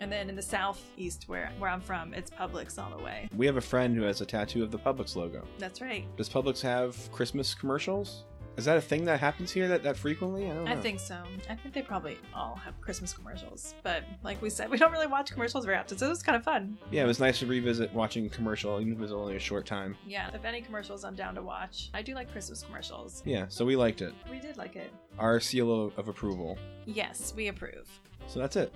And 0.01 0.11
then 0.11 0.29
in 0.29 0.35
the 0.35 0.43
southeast, 0.43 1.25
where 1.29 1.51
where 1.59 1.71
I'm 1.71 1.81
from, 1.81 2.13
it's 2.13 2.31
Publix 2.31 2.83
all 2.83 2.97
the 2.97 3.03
way. 3.03 3.29
We 3.37 3.47
have 3.47 3.57
a 3.57 3.63
friend 3.63 3.97
who 3.97 4.03
has 4.03 4.21
a 4.21 4.27
tattoo 4.27 4.63
of 4.63 4.71
the 4.71 4.79
Publix 4.79 5.15
logo. 5.17 5.45
That's 5.59 5.81
right. 5.81 6.05
Does 6.17 6.29
Publix 6.29 6.61
have 6.61 6.97
Christmas 7.13 7.55
commercials? 7.55 8.25
Is 8.57 8.65
that 8.65 8.79
a 8.79 8.81
thing 8.81 9.05
that 9.05 9.21
happens 9.21 9.53
here 9.53 9.69
that, 9.69 9.83
that 9.83 9.99
frequently? 9.99 10.51
I 10.51 10.55
don't 10.55 10.65
know. 10.65 10.71
I 10.71 10.77
think 10.77 10.99
so. 10.99 11.23
I 11.51 11.55
think 11.55 11.75
they 11.75 11.83
probably 11.83 12.19
all 12.35 12.55
have 12.57 12.81
Christmas 12.81 13.13
commercials. 13.13 13.75
But 13.83 14.03
like 14.25 14.41
we 14.41 14.49
said, 14.49 14.71
we 14.71 14.79
don't 14.79 14.93
really 14.93 15.07
watch 15.07 15.31
commercials 15.31 15.67
very 15.67 15.77
often, 15.77 15.99
so 15.99 16.07
it 16.07 16.09
was 16.09 16.23
kind 16.23 16.37
of 16.37 16.43
fun. 16.43 16.79
Yeah, 16.91 17.05
it 17.05 17.07
was 17.07 17.21
nice 17.21 17.39
to 17.41 17.47
revisit 17.47 17.93
watching 17.93 18.25
a 18.25 18.29
commercial, 18.31 18.81
even 18.81 18.95
if 18.95 18.99
it 18.99 19.03
was 19.03 19.13
only 19.13 19.37
a 19.37 19.41
short 19.41 19.67
time. 19.67 19.95
Yeah, 20.07 20.31
if 20.33 20.45
any 20.47 20.63
commercials, 20.63 21.05
I'm 21.05 21.15
down 21.15 21.35
to 21.35 21.43
watch. 21.43 21.91
I 21.93 22.01
do 22.01 22.15
like 22.15 22.33
Christmas 22.33 22.63
commercials. 22.63 23.23
Yeah, 23.27 23.45
so 23.49 23.67
we 23.67 23.77
liked 23.77 24.01
it. 24.01 24.15
We 24.31 24.39
did 24.39 24.57
like 24.57 24.75
it. 24.75 24.91
Our 25.19 25.39
seal 25.39 25.87
of, 25.87 25.99
of 25.99 26.09
approval. 26.09 26.59
Yes, 26.87 27.35
we 27.37 27.49
approve. 27.49 27.89
So 28.27 28.39
that's 28.39 28.57
it. 28.57 28.73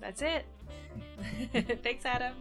That's 0.00 0.22
it. 0.22 0.46
Thanks, 1.82 2.04
Adam. 2.04 2.34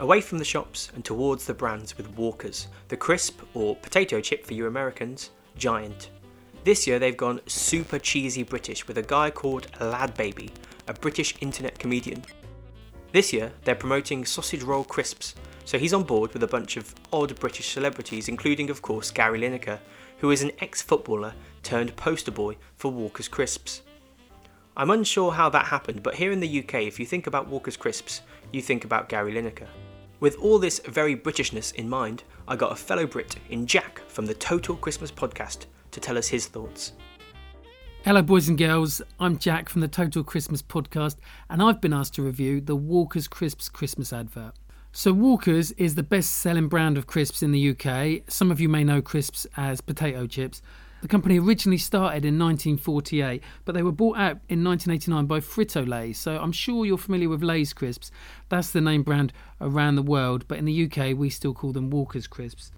Away 0.00 0.20
from 0.20 0.38
the 0.38 0.44
shops 0.44 0.90
and 0.94 1.04
towards 1.04 1.46
the 1.46 1.54
brands 1.54 1.96
with 1.96 2.16
Walkers, 2.16 2.68
the 2.88 2.96
crisp, 2.96 3.42
or 3.54 3.76
potato 3.76 4.20
chip 4.20 4.44
for 4.44 4.54
you 4.54 4.66
Americans, 4.66 5.30
Giant. 5.56 6.10
This 6.64 6.86
year 6.86 6.98
they've 6.98 7.16
gone 7.16 7.40
super 7.46 7.98
cheesy 7.98 8.42
British 8.42 8.86
with 8.86 8.98
a 8.98 9.02
guy 9.02 9.30
called 9.30 9.68
Lad 9.80 10.14
Baby, 10.14 10.50
a 10.88 10.94
British 10.94 11.34
internet 11.40 11.78
comedian. 11.78 12.22
This 13.12 13.32
year 13.32 13.52
they're 13.64 13.74
promoting 13.74 14.24
sausage 14.24 14.62
roll 14.62 14.84
crisps, 14.84 15.34
so 15.64 15.78
he's 15.78 15.94
on 15.94 16.04
board 16.04 16.32
with 16.32 16.42
a 16.42 16.48
bunch 16.48 16.76
of 16.76 16.94
odd 17.12 17.38
British 17.38 17.70
celebrities, 17.70 18.28
including, 18.28 18.70
of 18.70 18.82
course, 18.82 19.10
Gary 19.10 19.40
Lineker, 19.40 19.78
who 20.18 20.30
is 20.30 20.42
an 20.42 20.52
ex 20.60 20.82
footballer 20.82 21.34
turned 21.62 21.96
poster 21.96 22.30
boy 22.30 22.56
for 22.76 22.90
Walker's 22.90 23.28
Crisps. 23.28 23.82
I'm 24.76 24.90
unsure 24.90 25.32
how 25.32 25.48
that 25.50 25.66
happened, 25.66 26.02
but 26.02 26.16
here 26.16 26.32
in 26.32 26.40
the 26.40 26.58
UK, 26.60 26.82
if 26.82 26.98
you 26.98 27.06
think 27.06 27.26
about 27.26 27.48
Walker's 27.48 27.76
Crisps, 27.76 28.22
you 28.52 28.60
think 28.60 28.84
about 28.84 29.08
Gary 29.08 29.32
Lineker. 29.32 29.68
With 30.20 30.36
all 30.36 30.58
this 30.58 30.80
very 30.86 31.16
Britishness 31.16 31.74
in 31.74 31.88
mind, 31.88 32.22
I 32.46 32.54
got 32.54 32.72
a 32.72 32.76
fellow 32.76 33.06
Brit 33.06 33.36
in 33.50 33.66
Jack 33.66 34.00
from 34.06 34.26
the 34.26 34.34
Total 34.34 34.76
Christmas 34.76 35.10
podcast 35.10 35.66
to 35.90 36.00
tell 36.00 36.16
us 36.16 36.28
his 36.28 36.46
thoughts. 36.46 36.92
Hello, 38.04 38.22
boys 38.22 38.48
and 38.48 38.56
girls. 38.56 39.02
I'm 39.18 39.38
Jack 39.38 39.68
from 39.68 39.80
the 39.80 39.88
Total 39.88 40.22
Christmas 40.22 40.62
podcast, 40.62 41.16
and 41.50 41.60
I've 41.60 41.80
been 41.80 41.92
asked 41.92 42.14
to 42.14 42.22
review 42.22 42.60
the 42.60 42.76
Walker's 42.76 43.26
Crisps 43.26 43.68
Christmas 43.68 44.12
advert. 44.12 44.54
So, 44.92 45.12
Walker's 45.12 45.72
is 45.72 45.96
the 45.96 46.04
best 46.04 46.30
selling 46.30 46.68
brand 46.68 46.96
of 46.96 47.08
crisps 47.08 47.42
in 47.42 47.50
the 47.50 47.70
UK. 47.70 48.22
Some 48.28 48.52
of 48.52 48.60
you 48.60 48.68
may 48.68 48.84
know 48.84 49.02
crisps 49.02 49.48
as 49.56 49.80
potato 49.80 50.28
chips. 50.28 50.62
The 51.04 51.08
company 51.08 51.38
originally 51.38 51.76
started 51.76 52.24
in 52.24 52.38
1948, 52.38 53.42
but 53.66 53.74
they 53.74 53.82
were 53.82 53.92
bought 53.92 54.16
out 54.16 54.38
in 54.48 54.64
1989 54.64 55.26
by 55.26 55.38
Frito 55.40 55.86
Lay. 55.86 56.14
So, 56.14 56.38
I'm 56.38 56.50
sure 56.50 56.86
you're 56.86 56.96
familiar 56.96 57.28
with 57.28 57.42
Lay's 57.42 57.74
crisps. 57.74 58.10
That's 58.48 58.70
the 58.70 58.80
name 58.80 59.02
brand 59.02 59.30
around 59.60 59.96
the 59.96 60.02
world, 60.02 60.48
but 60.48 60.56
in 60.56 60.64
the 60.64 60.84
UK, 60.84 61.14
we 61.14 61.28
still 61.28 61.52
call 61.52 61.72
them 61.72 61.90
Walker's 61.90 62.26
crisps. 62.26 62.72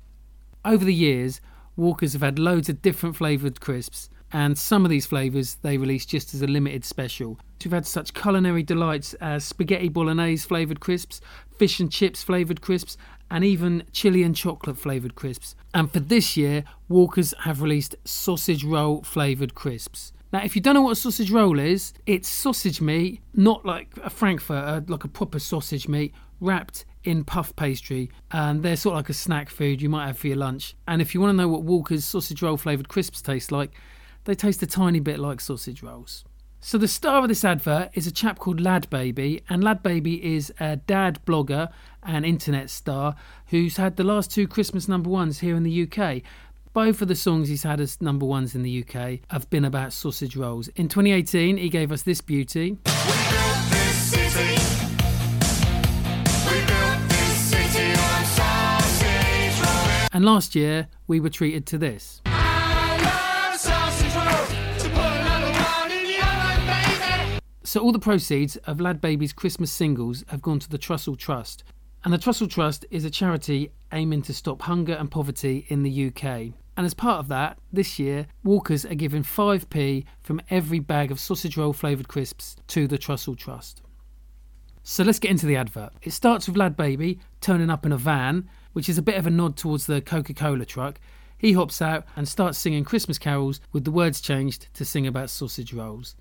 Over 0.64 0.84
the 0.84 0.92
years, 0.92 1.40
Walkers 1.76 2.14
have 2.14 2.22
had 2.22 2.40
loads 2.40 2.68
of 2.68 2.82
different 2.82 3.14
flavoured 3.14 3.60
crisps, 3.60 4.10
and 4.32 4.58
some 4.58 4.84
of 4.84 4.90
these 4.90 5.06
flavours 5.06 5.58
they 5.62 5.78
release 5.78 6.04
just 6.04 6.34
as 6.34 6.42
a 6.42 6.48
limited 6.48 6.84
special. 6.84 7.38
We've 7.64 7.72
had 7.72 7.86
such 7.86 8.12
culinary 8.12 8.64
delights 8.64 9.14
as 9.14 9.44
spaghetti 9.44 9.88
bolognese 9.88 10.48
flavoured 10.48 10.80
crisps, 10.80 11.20
fish 11.56 11.78
and 11.78 11.92
chips 11.92 12.24
flavoured 12.24 12.60
crisps, 12.60 12.96
and 13.30 13.44
even 13.44 13.84
chili 13.92 14.22
and 14.22 14.36
chocolate 14.36 14.78
flavoured 14.78 15.14
crisps. 15.14 15.54
And 15.74 15.90
for 15.90 16.00
this 16.00 16.36
year, 16.36 16.64
Walkers 16.88 17.34
have 17.40 17.62
released 17.62 17.96
sausage 18.04 18.64
roll 18.64 19.02
flavoured 19.02 19.54
crisps. 19.54 20.12
Now, 20.32 20.42
if 20.42 20.56
you 20.56 20.62
don't 20.62 20.74
know 20.74 20.82
what 20.82 20.92
a 20.92 20.96
sausage 20.96 21.30
roll 21.30 21.58
is, 21.58 21.92
it's 22.04 22.28
sausage 22.28 22.80
meat, 22.80 23.20
not 23.34 23.64
like 23.64 23.88
a 24.02 24.10
frankfurter, 24.10 24.84
like 24.88 25.04
a 25.04 25.08
proper 25.08 25.38
sausage 25.38 25.88
meat, 25.88 26.12
wrapped 26.40 26.84
in 27.04 27.24
puff 27.24 27.54
pastry. 27.56 28.10
And 28.32 28.62
they're 28.62 28.76
sort 28.76 28.94
of 28.94 28.98
like 28.98 29.08
a 29.08 29.14
snack 29.14 29.48
food 29.48 29.80
you 29.80 29.88
might 29.88 30.06
have 30.06 30.18
for 30.18 30.26
your 30.26 30.36
lunch. 30.36 30.74
And 30.88 31.00
if 31.00 31.14
you 31.14 31.20
want 31.20 31.32
to 31.32 31.36
know 31.36 31.48
what 31.48 31.62
Walker's 31.62 32.04
sausage 32.04 32.42
roll 32.42 32.56
flavoured 32.56 32.88
crisps 32.88 33.22
taste 33.22 33.52
like, 33.52 33.72
they 34.24 34.34
taste 34.34 34.62
a 34.62 34.66
tiny 34.66 35.00
bit 35.00 35.18
like 35.18 35.40
sausage 35.40 35.82
rolls. 35.82 36.24
So 36.66 36.78
the 36.78 36.88
star 36.88 37.22
of 37.22 37.28
this 37.28 37.44
advert 37.44 37.90
is 37.94 38.08
a 38.08 38.10
chap 38.10 38.40
called 38.40 38.60
Lad 38.60 38.90
Baby, 38.90 39.40
and 39.48 39.62
Lad 39.62 39.84
Baby 39.84 40.34
is 40.34 40.52
a 40.58 40.74
dad 40.74 41.20
blogger 41.24 41.70
and 42.02 42.26
internet 42.26 42.70
star 42.70 43.14
who's 43.50 43.76
had 43.76 43.94
the 43.94 44.02
last 44.02 44.32
two 44.32 44.48
Christmas 44.48 44.88
number 44.88 45.08
ones 45.08 45.38
here 45.38 45.54
in 45.54 45.62
the 45.62 45.88
UK. 45.88 46.22
Both 46.72 47.00
of 47.02 47.06
the 47.06 47.14
songs 47.14 47.48
he's 47.48 47.62
had 47.62 47.78
as 47.78 48.00
number 48.00 48.26
ones 48.26 48.56
in 48.56 48.64
the 48.64 48.84
UK 48.84 49.20
have 49.28 49.48
been 49.48 49.64
about 49.64 49.92
sausage 49.92 50.34
rolls. 50.34 50.66
In 50.74 50.88
2018, 50.88 51.56
he 51.56 51.68
gave 51.68 51.92
us 51.92 52.02
this 52.02 52.20
beauty. 52.20 52.78
And 60.12 60.24
last 60.24 60.56
year, 60.56 60.88
we 61.06 61.20
were 61.20 61.30
treated 61.30 61.64
to 61.66 61.78
this. 61.78 62.22
So 67.66 67.80
all 67.80 67.90
the 67.90 67.98
proceeds 67.98 68.54
of 68.58 68.80
Lad 68.80 69.00
Baby's 69.00 69.32
Christmas 69.32 69.72
singles 69.72 70.24
have 70.28 70.40
gone 70.40 70.60
to 70.60 70.68
the 70.68 70.78
Trussell 70.78 71.18
Trust. 71.18 71.64
And 72.04 72.14
the 72.14 72.18
Trussell 72.18 72.48
Trust 72.48 72.86
is 72.92 73.04
a 73.04 73.10
charity 73.10 73.72
aiming 73.90 74.22
to 74.22 74.34
stop 74.34 74.62
hunger 74.62 74.92
and 74.92 75.10
poverty 75.10 75.66
in 75.66 75.82
the 75.82 76.06
UK. 76.06 76.24
And 76.76 76.86
as 76.86 76.94
part 76.94 77.18
of 77.18 77.26
that, 77.26 77.58
this 77.72 77.98
year, 77.98 78.28
Walkers 78.44 78.84
are 78.84 78.94
giving 78.94 79.24
5p 79.24 80.04
from 80.22 80.40
every 80.48 80.78
bag 80.78 81.10
of 81.10 81.18
sausage 81.18 81.56
roll 81.56 81.72
flavoured 81.72 82.06
crisps 82.06 82.54
to 82.68 82.86
the 82.86 82.98
Trussell 82.98 83.36
Trust. 83.36 83.82
So 84.84 85.02
let's 85.02 85.18
get 85.18 85.32
into 85.32 85.46
the 85.46 85.56
advert. 85.56 85.90
It 86.02 86.12
starts 86.12 86.46
with 86.46 86.56
Lad 86.56 86.76
Baby 86.76 87.18
turning 87.40 87.68
up 87.68 87.84
in 87.84 87.90
a 87.90 87.98
van, 87.98 88.48
which 88.74 88.88
is 88.88 88.96
a 88.96 89.02
bit 89.02 89.16
of 89.16 89.26
a 89.26 89.30
nod 89.30 89.56
towards 89.56 89.86
the 89.86 90.00
Coca 90.00 90.34
Cola 90.34 90.66
truck. 90.66 91.00
He 91.36 91.54
hops 91.54 91.82
out 91.82 92.04
and 92.14 92.28
starts 92.28 92.58
singing 92.58 92.84
Christmas 92.84 93.18
carols 93.18 93.60
with 93.72 93.82
the 93.82 93.90
words 93.90 94.20
changed 94.20 94.72
to 94.74 94.84
sing 94.84 95.04
about 95.04 95.30
sausage 95.30 95.72
rolls. 95.72 96.14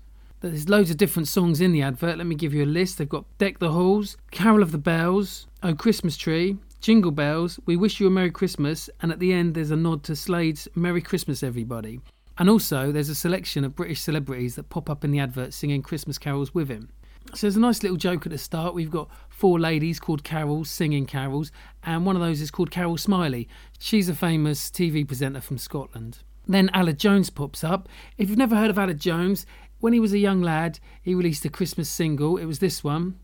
There's 0.50 0.68
loads 0.68 0.90
of 0.90 0.96
different 0.96 1.28
songs 1.28 1.60
in 1.60 1.72
the 1.72 1.82
advert. 1.82 2.18
Let 2.18 2.26
me 2.26 2.34
give 2.34 2.54
you 2.54 2.64
a 2.64 2.66
list. 2.66 2.98
They've 2.98 3.08
got 3.08 3.24
Deck 3.38 3.58
the 3.58 3.72
Halls, 3.72 4.16
Carol 4.30 4.62
of 4.62 4.72
the 4.72 4.78
Bells, 4.78 5.46
Oh 5.62 5.74
Christmas 5.74 6.16
Tree, 6.16 6.56
Jingle 6.80 7.10
Bells, 7.10 7.58
We 7.66 7.76
Wish 7.76 8.00
You 8.00 8.06
a 8.06 8.10
Merry 8.10 8.30
Christmas, 8.30 8.88
and 9.00 9.10
at 9.10 9.18
the 9.18 9.32
end 9.32 9.54
there's 9.54 9.70
a 9.70 9.76
nod 9.76 10.02
to 10.04 10.14
Slade's 10.14 10.68
Merry 10.74 11.02
Christmas 11.02 11.42
Everybody. 11.42 12.00
And 12.38 12.48
also 12.48 12.92
there's 12.92 13.08
a 13.08 13.14
selection 13.14 13.64
of 13.64 13.74
British 13.74 14.00
celebrities 14.00 14.54
that 14.54 14.68
pop 14.68 14.88
up 14.88 15.04
in 15.04 15.10
the 15.10 15.18
advert 15.18 15.52
singing 15.52 15.82
Christmas 15.82 16.18
carols 16.18 16.54
with 16.54 16.68
him. 16.68 16.90
So 17.34 17.46
there's 17.46 17.56
a 17.56 17.60
nice 17.60 17.82
little 17.82 17.96
joke 17.96 18.24
at 18.24 18.32
the 18.32 18.38
start. 18.38 18.74
We've 18.74 18.90
got 18.90 19.10
four 19.28 19.58
ladies 19.58 19.98
called 19.98 20.22
Carols 20.22 20.70
singing 20.70 21.06
carols, 21.06 21.50
and 21.82 22.06
one 22.06 22.14
of 22.14 22.22
those 22.22 22.40
is 22.40 22.52
called 22.52 22.70
Carol 22.70 22.96
Smillie. 22.96 23.48
She's 23.78 24.08
a 24.08 24.14
famous 24.14 24.70
TV 24.70 25.06
presenter 25.06 25.40
from 25.40 25.58
Scotland. 25.58 26.18
Then 26.46 26.70
Aled 26.72 26.98
Jones 26.98 27.28
pops 27.30 27.64
up. 27.64 27.88
If 28.16 28.28
you've 28.28 28.38
never 28.38 28.54
heard 28.54 28.70
of 28.70 28.76
Aled 28.76 28.98
Jones, 28.98 29.46
when 29.80 29.92
he 29.92 30.00
was 30.00 30.12
a 30.12 30.18
young 30.18 30.42
lad, 30.42 30.78
he 31.02 31.14
released 31.14 31.44
a 31.44 31.48
Christmas 31.48 31.88
single. 31.88 32.36
It 32.36 32.46
was 32.46 32.58
this 32.58 32.82
one. 32.82 33.18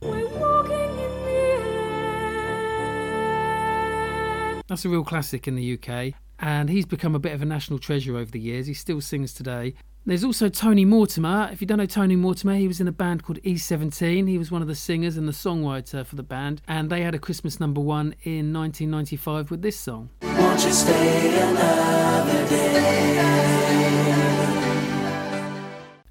That's 4.69 4.85
a 4.85 4.89
real 4.89 5.05
classic 5.05 5.47
in 5.47 5.55
the 5.55 5.75
UK, 5.75 6.15
and 6.39 6.71
he's 6.71 6.87
become 6.87 7.15
a 7.15 7.19
bit 7.19 7.33
of 7.33 7.43
a 7.43 7.45
national 7.45 7.79
treasure 7.79 8.17
over 8.17 8.31
the 8.31 8.41
years. 8.41 8.67
He 8.67 8.75
still 8.75 9.01
sings 9.01 9.35
today. 9.35 9.75
There's 10.05 10.25
also 10.25 10.49
Tony 10.49 10.85
Mortimer. 10.85 11.49
If 11.53 11.61
you 11.61 11.67
don't 11.67 11.79
know 11.79 11.87
Tony 11.87 12.17
Mortimer, 12.17 12.57
he 12.57 12.67
was 12.67 12.81
in 12.81 12.89
a 12.89 12.93
band 12.93 13.23
called 13.23 13.41
E17. 13.43 14.29
He 14.29 14.37
was 14.37 14.51
one 14.51 14.61
of 14.61 14.69
the 14.69 14.75
singers 14.75 15.17
and 15.17 15.29
the 15.29 15.33
songwriter 15.33 16.05
for 16.05 16.17
the 16.17 16.25
band, 16.25 16.61
and 16.67 16.91
they 16.91 17.03
had 17.03 17.15
a 17.15 17.19
Christmas 17.19 17.61
number 17.61 17.81
one 17.81 18.15
in 18.25 18.53
1995 18.53 19.51
with 19.51 19.63
this 19.63 19.79
song. 19.79 20.11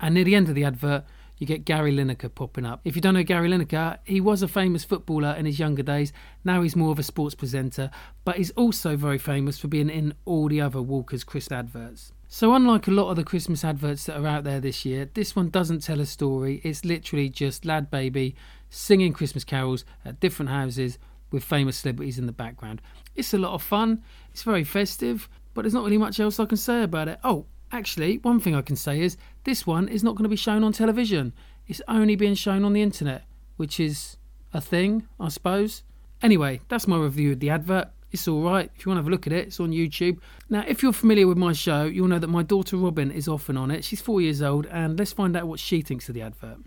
And 0.01 0.15
near 0.15 0.25
the 0.25 0.35
end 0.35 0.49
of 0.49 0.55
the 0.55 0.65
advert, 0.65 1.05
you 1.37 1.47
get 1.47 1.65
Gary 1.65 1.91
Lineker 1.91 2.33
popping 2.33 2.65
up. 2.65 2.81
If 2.83 2.95
you 2.95 3.01
don't 3.01 3.13
know 3.13 3.23
Gary 3.23 3.49
Lineker, 3.49 3.97
he 4.03 4.21
was 4.21 4.43
a 4.43 4.47
famous 4.47 4.83
footballer 4.83 5.33
in 5.33 5.45
his 5.45 5.57
younger 5.57 5.81
days. 5.81 6.13
Now 6.43 6.61
he's 6.61 6.75
more 6.75 6.91
of 6.91 6.99
a 6.99 7.03
sports 7.03 7.33
presenter, 7.33 7.89
but 8.25 8.35
he's 8.35 8.51
also 8.51 8.95
very 8.95 9.17
famous 9.17 9.57
for 9.57 9.67
being 9.67 9.89
in 9.89 10.13
all 10.25 10.49
the 10.49 10.61
other 10.61 10.81
Walker's 10.81 11.23
Christmas 11.23 11.57
adverts. 11.57 12.11
So, 12.27 12.53
unlike 12.53 12.87
a 12.87 12.91
lot 12.91 13.09
of 13.09 13.15
the 13.15 13.23
Christmas 13.23 13.65
adverts 13.65 14.05
that 14.05 14.17
are 14.17 14.27
out 14.27 14.43
there 14.43 14.59
this 14.59 14.85
year, 14.85 15.09
this 15.13 15.35
one 15.35 15.49
doesn't 15.49 15.81
tell 15.81 15.99
a 15.99 16.05
story. 16.05 16.61
It's 16.63 16.85
literally 16.85 17.27
just 17.27 17.65
Lad 17.65 17.89
Baby 17.89 18.35
singing 18.69 19.11
Christmas 19.11 19.43
carols 19.43 19.83
at 20.05 20.19
different 20.19 20.49
houses 20.49 20.97
with 21.31 21.43
famous 21.43 21.77
celebrities 21.77 22.19
in 22.19 22.27
the 22.27 22.31
background. 22.31 22.81
It's 23.15 23.33
a 23.33 23.37
lot 23.37 23.53
of 23.53 23.63
fun, 23.63 24.03
it's 24.31 24.43
very 24.43 24.63
festive, 24.63 25.27
but 25.53 25.63
there's 25.63 25.73
not 25.73 25.83
really 25.83 25.97
much 25.97 26.19
else 26.19 26.39
I 26.39 26.45
can 26.45 26.57
say 26.57 26.83
about 26.83 27.07
it. 27.07 27.19
Oh, 27.23 27.47
actually, 27.71 28.19
one 28.19 28.39
thing 28.39 28.55
I 28.55 28.61
can 28.61 28.75
say 28.75 29.01
is 29.01 29.17
this 29.43 29.65
one 29.65 29.87
is 29.87 30.03
not 30.03 30.15
going 30.15 30.23
to 30.23 30.29
be 30.29 30.35
shown 30.35 30.63
on 30.63 30.71
television. 30.71 31.33
It's 31.67 31.81
only 31.87 32.15
being 32.15 32.35
shown 32.35 32.63
on 32.63 32.73
the 32.73 32.81
internet, 32.81 33.23
which 33.57 33.79
is 33.79 34.17
a 34.53 34.61
thing, 34.61 35.07
I 35.19 35.29
suppose. 35.29 35.83
Anyway, 36.21 36.61
that's 36.69 36.87
my 36.87 36.97
review 36.97 37.31
of 37.31 37.39
the 37.39 37.49
advert. 37.49 37.89
It's 38.11 38.27
all 38.27 38.43
right. 38.43 38.69
If 38.75 38.85
you 38.85 38.89
want 38.89 38.97
to 38.97 39.01
have 39.01 39.07
a 39.07 39.11
look 39.11 39.25
at 39.25 39.33
it, 39.33 39.47
it's 39.47 39.59
on 39.59 39.71
YouTube. 39.71 40.19
Now, 40.49 40.63
if 40.67 40.83
you're 40.83 40.93
familiar 40.93 41.27
with 41.27 41.37
my 41.37 41.53
show, 41.53 41.85
you'll 41.85 42.09
know 42.09 42.19
that 42.19 42.27
my 42.27 42.43
daughter 42.43 42.75
Robin 42.75 43.09
is 43.09 43.27
often 43.27 43.57
on 43.57 43.71
it. 43.71 43.85
She's 43.85 44.01
four 44.01 44.21
years 44.21 44.41
old, 44.41 44.65
and 44.67 44.99
let's 44.99 45.13
find 45.13 45.35
out 45.37 45.47
what 45.47 45.59
she 45.59 45.81
thinks 45.81 46.09
of 46.09 46.15
the 46.15 46.21
advert. 46.21 46.57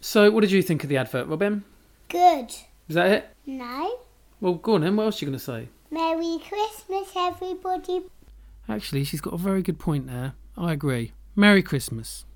So, 0.00 0.30
what 0.30 0.40
did 0.42 0.52
you 0.52 0.62
think 0.62 0.84
of 0.84 0.88
the 0.88 0.96
advert, 0.96 1.26
Robin? 1.26 1.64
Good. 2.08 2.50
Is 2.88 2.94
that 2.94 3.10
it? 3.10 3.28
No. 3.46 3.98
Well, 4.40 4.54
go 4.54 4.74
on 4.74 4.82
then. 4.82 4.96
What 4.96 5.04
else 5.04 5.20
are 5.20 5.24
you 5.24 5.30
going 5.30 5.38
to 5.38 5.44
say? 5.44 5.68
Merry 5.90 6.38
Christmas, 6.48 7.12
everybody. 7.16 8.02
Actually, 8.68 9.04
she's 9.04 9.20
got 9.20 9.34
a 9.34 9.38
very 9.38 9.62
good 9.62 9.78
point 9.78 10.06
there. 10.06 10.34
I 10.56 10.72
agree. 10.72 11.12
Merry 11.34 11.62
Christmas. 11.62 12.26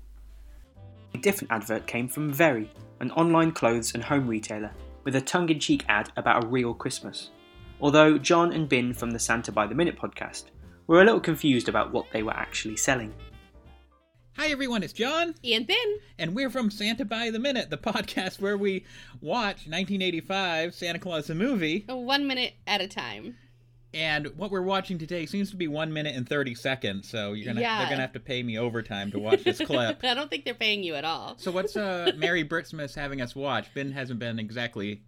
A 1.13 1.19
different 1.19 1.51
advert 1.51 1.85
came 1.85 2.07
from 2.07 2.33
Very, 2.33 2.67
an 2.99 3.11
online 3.11 3.51
clothes 3.51 3.93
and 3.93 4.03
home 4.03 4.27
retailer, 4.27 4.71
with 5.03 5.15
a 5.15 5.21
tongue 5.21 5.49
in 5.49 5.59
cheek 5.59 5.85
ad 5.87 6.11
about 6.17 6.43
a 6.43 6.47
real 6.47 6.73
Christmas. 6.73 7.29
Although 7.79 8.17
John 8.17 8.51
and 8.53 8.67
Ben 8.67 8.95
from 8.95 9.11
the 9.11 9.19
Santa 9.19 9.51
by 9.51 9.67
the 9.67 9.75
Minute 9.75 9.99
podcast 9.99 10.45
were 10.87 10.99
a 10.99 11.05
little 11.05 11.19
confused 11.19 11.69
about 11.69 11.93
what 11.93 12.07
they 12.11 12.23
were 12.23 12.33
actually 12.33 12.75
selling. 12.75 13.13
Hi 14.35 14.47
everyone, 14.47 14.81
it's 14.81 14.93
John. 14.93 15.35
And 15.43 15.67
Ben. 15.67 15.97
And 16.17 16.35
we're 16.35 16.49
from 16.49 16.71
Santa 16.71 17.05
by 17.05 17.29
the 17.29 17.37
Minute, 17.37 17.69
the 17.69 17.77
podcast 17.93 18.41
where 18.41 18.57
we 18.57 18.83
watch 19.21 19.67
1985 19.67 20.73
Santa 20.73 20.97
Claus 20.97 21.27
the 21.27 21.35
movie. 21.35 21.85
Oh, 21.87 21.97
one 21.97 22.25
minute 22.25 22.53
at 22.65 22.81
a 22.81 22.87
time. 22.87 23.35
And 23.93 24.27
what 24.37 24.51
we're 24.51 24.61
watching 24.61 24.97
today 24.97 25.25
seems 25.25 25.49
to 25.51 25.55
be 25.55 25.67
one 25.67 25.93
minute 25.93 26.15
and 26.15 26.27
30 26.27 26.55
seconds, 26.55 27.07
so 27.09 27.33
you're 27.33 27.45
gonna 27.45 27.61
Yeah. 27.61 27.79
they're 27.79 27.89
gonna 27.89 28.01
have 28.01 28.13
to 28.13 28.19
pay 28.19 28.43
me 28.43 28.57
overtime 28.57 29.11
to 29.11 29.19
watch 29.19 29.43
this 29.43 29.59
clip. 29.59 29.99
I 30.03 30.13
don't 30.13 30.29
think 30.29 30.45
they're 30.45 30.53
paying 30.53 30.83
you 30.83 30.95
at 30.95 31.05
all. 31.05 31.35
So 31.37 31.51
what's 31.51 31.75
uh 31.77 32.11
Mary 32.17 32.43
Britsmas 32.43 32.95
having 32.95 33.21
us 33.21 33.35
watch? 33.35 33.73
Ben 33.73 33.91
hasn't 33.93 34.19
been 34.19 34.39
exactly 34.39 35.03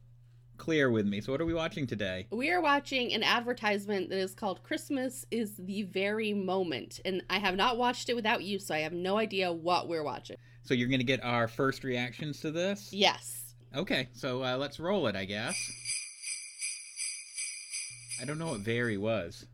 clear 0.57 0.89
with 0.91 1.05
me. 1.05 1.21
So 1.21 1.31
what 1.31 1.39
are 1.41 1.45
we 1.45 1.53
watching 1.53 1.87
today? 1.87 2.27
We 2.31 2.51
are 2.51 2.61
watching 2.61 3.13
an 3.13 3.23
advertisement 3.23 4.09
that 4.09 4.17
is 4.17 4.33
called 4.33 4.61
Christmas 4.63 5.25
is 5.31 5.55
the 5.57 5.83
Very 5.83 6.33
Moment. 6.33 6.99
And 7.05 7.21
I 7.29 7.39
have 7.39 7.55
not 7.55 7.77
watched 7.77 8.09
it 8.09 8.13
without 8.15 8.43
you, 8.43 8.59
so 8.59 8.75
I 8.75 8.79
have 8.79 8.93
no 8.93 9.17
idea 9.17 9.51
what 9.53 9.87
we're 9.87 10.03
watching. 10.03 10.37
So 10.63 10.73
you're 10.73 10.89
gonna 10.89 11.03
get 11.03 11.23
our 11.23 11.47
first 11.47 11.83
reactions 11.83 12.41
to 12.41 12.51
this? 12.51 12.89
Yes. 12.91 13.55
Okay, 13.75 14.09
so 14.13 14.43
uh, 14.43 14.57
let's 14.57 14.79
roll 14.79 15.07
it, 15.07 15.15
I 15.15 15.25
guess. 15.25 15.55
I 18.21 18.25
don't 18.25 18.37
know 18.37 18.47
what 18.47 18.59
Very 18.59 18.97
was. 18.97 19.45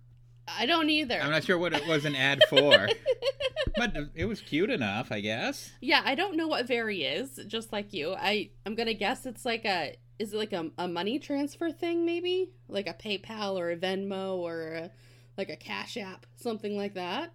I 0.48 0.66
don't 0.66 0.90
either. 0.90 1.20
I'm 1.20 1.32
not 1.32 1.44
sure 1.44 1.58
what 1.58 1.74
it 1.74 1.88
was 1.88 2.06
an 2.06 2.16
ad 2.16 2.44
for, 2.50 2.88
but 3.76 3.96
it 4.14 4.26
was 4.26 4.42
cute 4.42 4.70
enough, 4.70 5.12
I 5.12 5.20
guess. 5.22 5.72
Yeah, 5.82 6.02
I 6.06 6.16
don't 6.16 6.38
know 6.38 6.48
what 6.48 6.68
Very 6.68 7.04
is, 7.04 7.40
just 7.48 7.74
like 7.74 7.94
you. 7.94 8.14
I 8.14 8.52
I'm 8.66 8.76
gonna 8.76 8.94
guess 8.94 9.26
it's 9.26 9.46
like 9.46 9.66
a 9.66 9.96
is 10.20 10.34
it 10.34 10.38
like 10.38 10.54
a, 10.54 10.70
a 10.78 10.88
money 10.88 11.20
transfer 11.20 11.72
thing 11.72 12.06
maybe 12.06 12.50
like 12.70 12.88
a 12.88 12.94
PayPal 12.94 13.56
or 13.58 13.72
a 13.72 13.76
Venmo 13.76 14.38
or 14.38 14.74
a, 14.74 14.92
like 15.38 15.50
a 15.50 15.58
Cash 15.58 15.98
App 15.98 16.26
something 16.36 16.78
like 16.78 16.94
that 16.94 17.34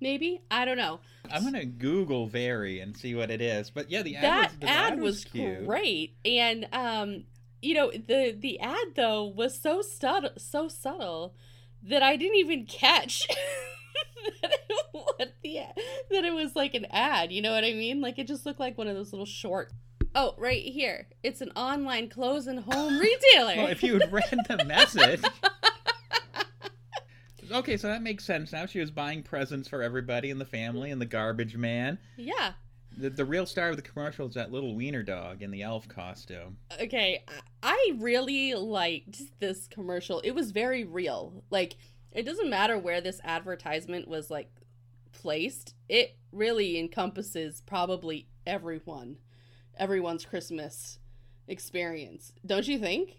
maybe 0.00 0.42
I 0.50 0.64
don't 0.64 0.76
know. 0.76 1.00
I'm 1.30 1.42
gonna 1.42 1.64
Google 1.64 2.26
Very 2.26 2.80
and 2.80 2.96
see 2.96 3.14
what 3.14 3.30
it 3.30 3.40
is. 3.40 3.70
But 3.70 3.90
yeah, 3.90 4.02
the 4.02 4.16
ad 4.16 4.22
that 4.22 4.50
was, 4.50 4.58
the 4.60 4.68
ad 4.68 5.00
was 5.00 5.24
cute. 5.24 5.66
great 5.66 6.14
and 6.24 6.68
um 6.72 7.24
you 7.64 7.74
know 7.74 7.90
the 7.90 8.36
the 8.38 8.60
ad 8.60 8.94
though 8.96 9.24
was 9.24 9.58
so 9.60 9.82
subtle 9.82 10.30
so 10.36 10.68
subtle 10.68 11.34
that 11.82 12.02
I 12.02 12.16
didn't 12.16 12.36
even 12.36 12.66
catch 12.66 13.26
that, 14.42 14.52
it, 14.52 14.86
what 14.92 15.34
the, 15.42 15.58
that 16.10 16.24
it 16.24 16.34
was 16.34 16.56
like 16.56 16.74
an 16.74 16.86
ad. 16.90 17.30
You 17.30 17.42
know 17.42 17.52
what 17.52 17.64
I 17.64 17.72
mean? 17.72 18.00
Like 18.00 18.18
it 18.18 18.26
just 18.26 18.46
looked 18.46 18.60
like 18.60 18.78
one 18.78 18.88
of 18.88 18.96
those 18.96 19.12
little 19.12 19.26
short. 19.26 19.70
Oh, 20.14 20.34
right 20.38 20.62
here. 20.62 21.08
It's 21.22 21.40
an 21.40 21.50
online 21.56 22.08
clothes 22.08 22.46
and 22.46 22.60
home 22.60 22.98
retailer. 23.00 23.56
Well, 23.56 23.66
if 23.66 23.82
you 23.82 23.98
had 23.98 24.12
read 24.12 24.38
the 24.48 24.64
message. 24.64 25.22
Okay, 27.52 27.76
so 27.76 27.88
that 27.88 28.02
makes 28.02 28.24
sense 28.24 28.52
now. 28.52 28.64
She 28.66 28.80
was 28.80 28.90
buying 28.90 29.22
presents 29.22 29.68
for 29.68 29.82
everybody 29.82 30.30
in 30.30 30.38
the 30.38 30.46
family 30.46 30.90
and 30.90 31.00
the 31.00 31.06
garbage 31.06 31.56
man. 31.56 31.98
yeah. 32.16 32.52
The, 32.96 33.10
the 33.10 33.24
real 33.24 33.44
star 33.44 33.68
of 33.68 33.76
the 33.76 33.82
commercial 33.82 34.26
is 34.26 34.34
that 34.34 34.50
little 34.50 34.74
wiener 34.74 35.02
dog 35.02 35.42
in 35.42 35.50
the 35.50 35.62
elf 35.62 35.86
costume. 35.86 36.56
Okay, 36.80 37.22
I- 37.64 37.92
really 37.96 38.54
liked 38.54 39.38
this 39.40 39.66
commercial. 39.66 40.20
It 40.20 40.32
was 40.32 40.50
very 40.50 40.84
real. 40.84 41.44
Like, 41.50 41.76
it 42.12 42.24
doesn't 42.24 42.50
matter 42.50 42.78
where 42.78 43.00
this 43.00 43.20
advertisement 43.24 44.08
was 44.08 44.30
like 44.30 44.50
placed. 45.12 45.74
It 45.88 46.16
really 46.32 46.78
encompasses 46.78 47.62
probably 47.66 48.28
everyone, 48.46 49.16
everyone's 49.76 50.24
Christmas 50.24 50.98
experience. 51.48 52.32
Don't 52.44 52.68
you 52.68 52.78
think? 52.78 53.18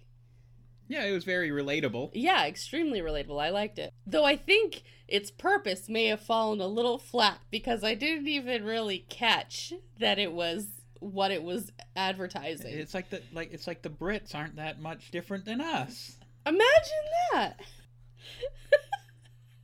Yeah, 0.88 1.04
it 1.06 1.14
was 1.14 1.24
very 1.24 1.50
relatable. 1.50 2.12
Yeah, 2.14 2.46
extremely 2.46 3.02
relatable. 3.02 3.42
I 3.42 3.50
liked 3.50 3.80
it. 3.80 3.92
Though 4.06 4.24
I 4.24 4.36
think 4.36 4.84
its 5.08 5.32
purpose 5.32 5.90
may 5.90 6.06
have 6.08 6.20
fallen 6.22 6.62
a 6.62 6.68
little 6.68 7.00
flat 7.00 7.40
because 7.50 7.84
I 7.84 7.96
didn't 7.96 8.28
even 8.28 8.64
really 8.64 9.06
catch 9.10 9.74
that 10.00 10.20
it 10.20 10.32
was 10.32 10.75
what 11.00 11.32
it 11.32 11.44
was 11.44 11.72
advertising. 11.96 12.74
It's 12.78 12.94
like 12.94 13.10
the 13.10 13.22
like 13.34 13.52
it's 13.54 13.68
like 13.68 13.82
the 13.82 13.90
Brits 13.90 14.36
aren't 14.36 14.56
that 14.58 14.82
much 14.82 15.12
different 15.12 15.46
than 15.46 15.62
us. 15.62 16.18
Imagine 16.46 16.64
that. 17.34 17.60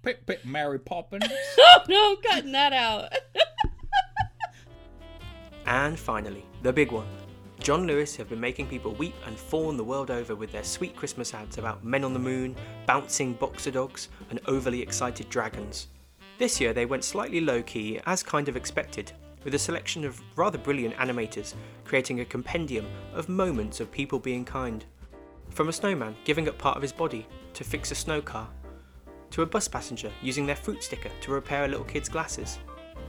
Pip, 0.04 0.26
pip, 0.26 0.44
Mary 0.44 0.80
Poppins. 0.80 1.26
oh 1.60 1.78
no, 1.88 2.12
I'm 2.12 2.18
cutting 2.24 2.52
that 2.54 2.74
out. 2.74 3.14
And 5.68 5.98
finally, 5.98 6.44
the 6.64 6.74
big 6.74 6.92
one. 6.92 7.08
John 7.60 7.86
Lewis 7.86 8.16
have 8.16 8.28
been 8.28 8.40
making 8.40 8.68
people 8.68 8.94
weep 8.94 9.14
and 9.28 9.38
fawn 9.38 9.78
the 9.78 9.84
world 9.84 10.10
over 10.10 10.36
with 10.36 10.52
their 10.52 10.64
sweet 10.64 10.96
Christmas 10.96 11.34
ads 11.34 11.60
about 11.60 11.86
men 11.86 12.04
on 12.04 12.14
the 12.14 12.20
moon, 12.20 12.56
bouncing 12.88 13.34
boxer 13.34 13.70
dogs, 13.70 14.10
and 14.32 14.40
overly 14.48 14.82
excited 14.82 15.30
dragons. 15.30 15.88
This 16.40 16.60
year 16.60 16.74
they 16.74 16.88
went 16.88 17.04
slightly 17.04 17.40
low 17.40 17.62
key, 17.62 18.00
as 18.08 18.24
kind 18.24 18.50
of 18.50 18.58
expected, 18.58 19.12
with 19.44 19.56
a 19.56 19.60
selection 19.60 20.06
of 20.06 20.22
rather 20.36 20.58
brilliant 20.58 20.96
animators 20.96 21.54
creating 21.86 22.20
a 22.20 22.26
compendium 22.26 22.86
of 23.14 23.30
moments 23.30 23.80
of 23.80 23.92
people 23.92 24.20
being 24.20 24.46
kind. 24.46 24.86
From 25.50 25.70
a 25.70 25.74
snowman 25.74 26.16
giving 26.24 26.48
up 26.48 26.58
part 26.58 26.78
of 26.78 26.82
his 26.82 26.94
body 26.94 27.28
to 27.54 27.64
fix 27.64 27.92
a 27.92 27.96
snow 27.96 28.22
car, 28.22 28.48
to 29.32 29.42
a 29.42 29.46
bus 29.46 29.68
passenger 29.68 30.12
using 30.22 30.46
their 30.46 30.56
fruit 30.56 30.84
sticker 30.84 31.12
to 31.22 31.32
repair 31.32 31.66
a 31.66 31.68
little 31.68 31.86
kid's 31.86 32.10
glasses. 32.10 32.60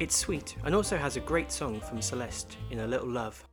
It's 0.01 0.17
sweet 0.17 0.57
and 0.65 0.75
also 0.75 0.97
has 0.97 1.17
a 1.17 1.21
great 1.21 1.53
song 1.53 1.81
from 1.81 2.01
Celeste 2.01 2.57
in 2.71 2.81
A 2.81 2.87
Little 2.87 3.09
Love. 3.09 3.47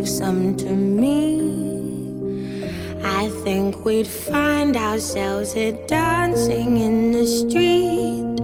Gave 0.00 0.08
some 0.08 0.56
to 0.56 0.70
me, 0.70 2.62
I 3.04 3.28
think 3.44 3.84
we'd 3.84 4.06
find 4.06 4.74
ourselves 4.74 5.52
here 5.52 5.76
dancing 5.86 6.78
in 6.78 7.12
the 7.12 7.26
street. 7.26 8.40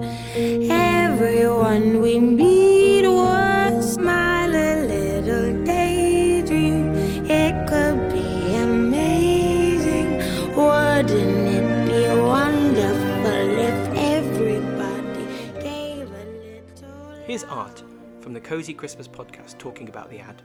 Everyone 0.71 2.03
we 2.03 2.21
meet 2.21 3.07
will 3.07 3.83
smile 3.83 4.55
a 4.55 4.85
little 4.85 5.65
daydream. 5.65 6.95
It 7.25 7.55
could 7.71 8.13
be 8.13 8.55
amazing. 8.57 10.19
Wouldn't 10.55 11.49
it 11.59 11.69
be 11.89 12.21
wonderful 12.21 13.49
if 13.71 13.79
everybody 14.15 15.25
gave 15.63 16.11
a 16.11 16.27
little? 16.45 17.25
Here's 17.25 17.45
Art 17.45 17.83
from 18.21 18.35
the 18.35 18.41
Cozy 18.41 18.75
Christmas 18.75 19.09
podcast 19.09 19.57
talking 19.57 19.89
about 19.89 20.11
the 20.11 20.19
ad. 20.19 20.43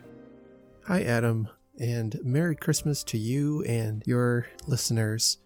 Hi, 0.85 1.03
Adam, 1.03 1.47
and 1.79 2.19
Merry 2.23 2.55
Christmas 2.55 3.03
to 3.03 3.17
you 3.17 3.63
and 3.65 4.01
your 4.07 4.47
listeners. 4.65 5.37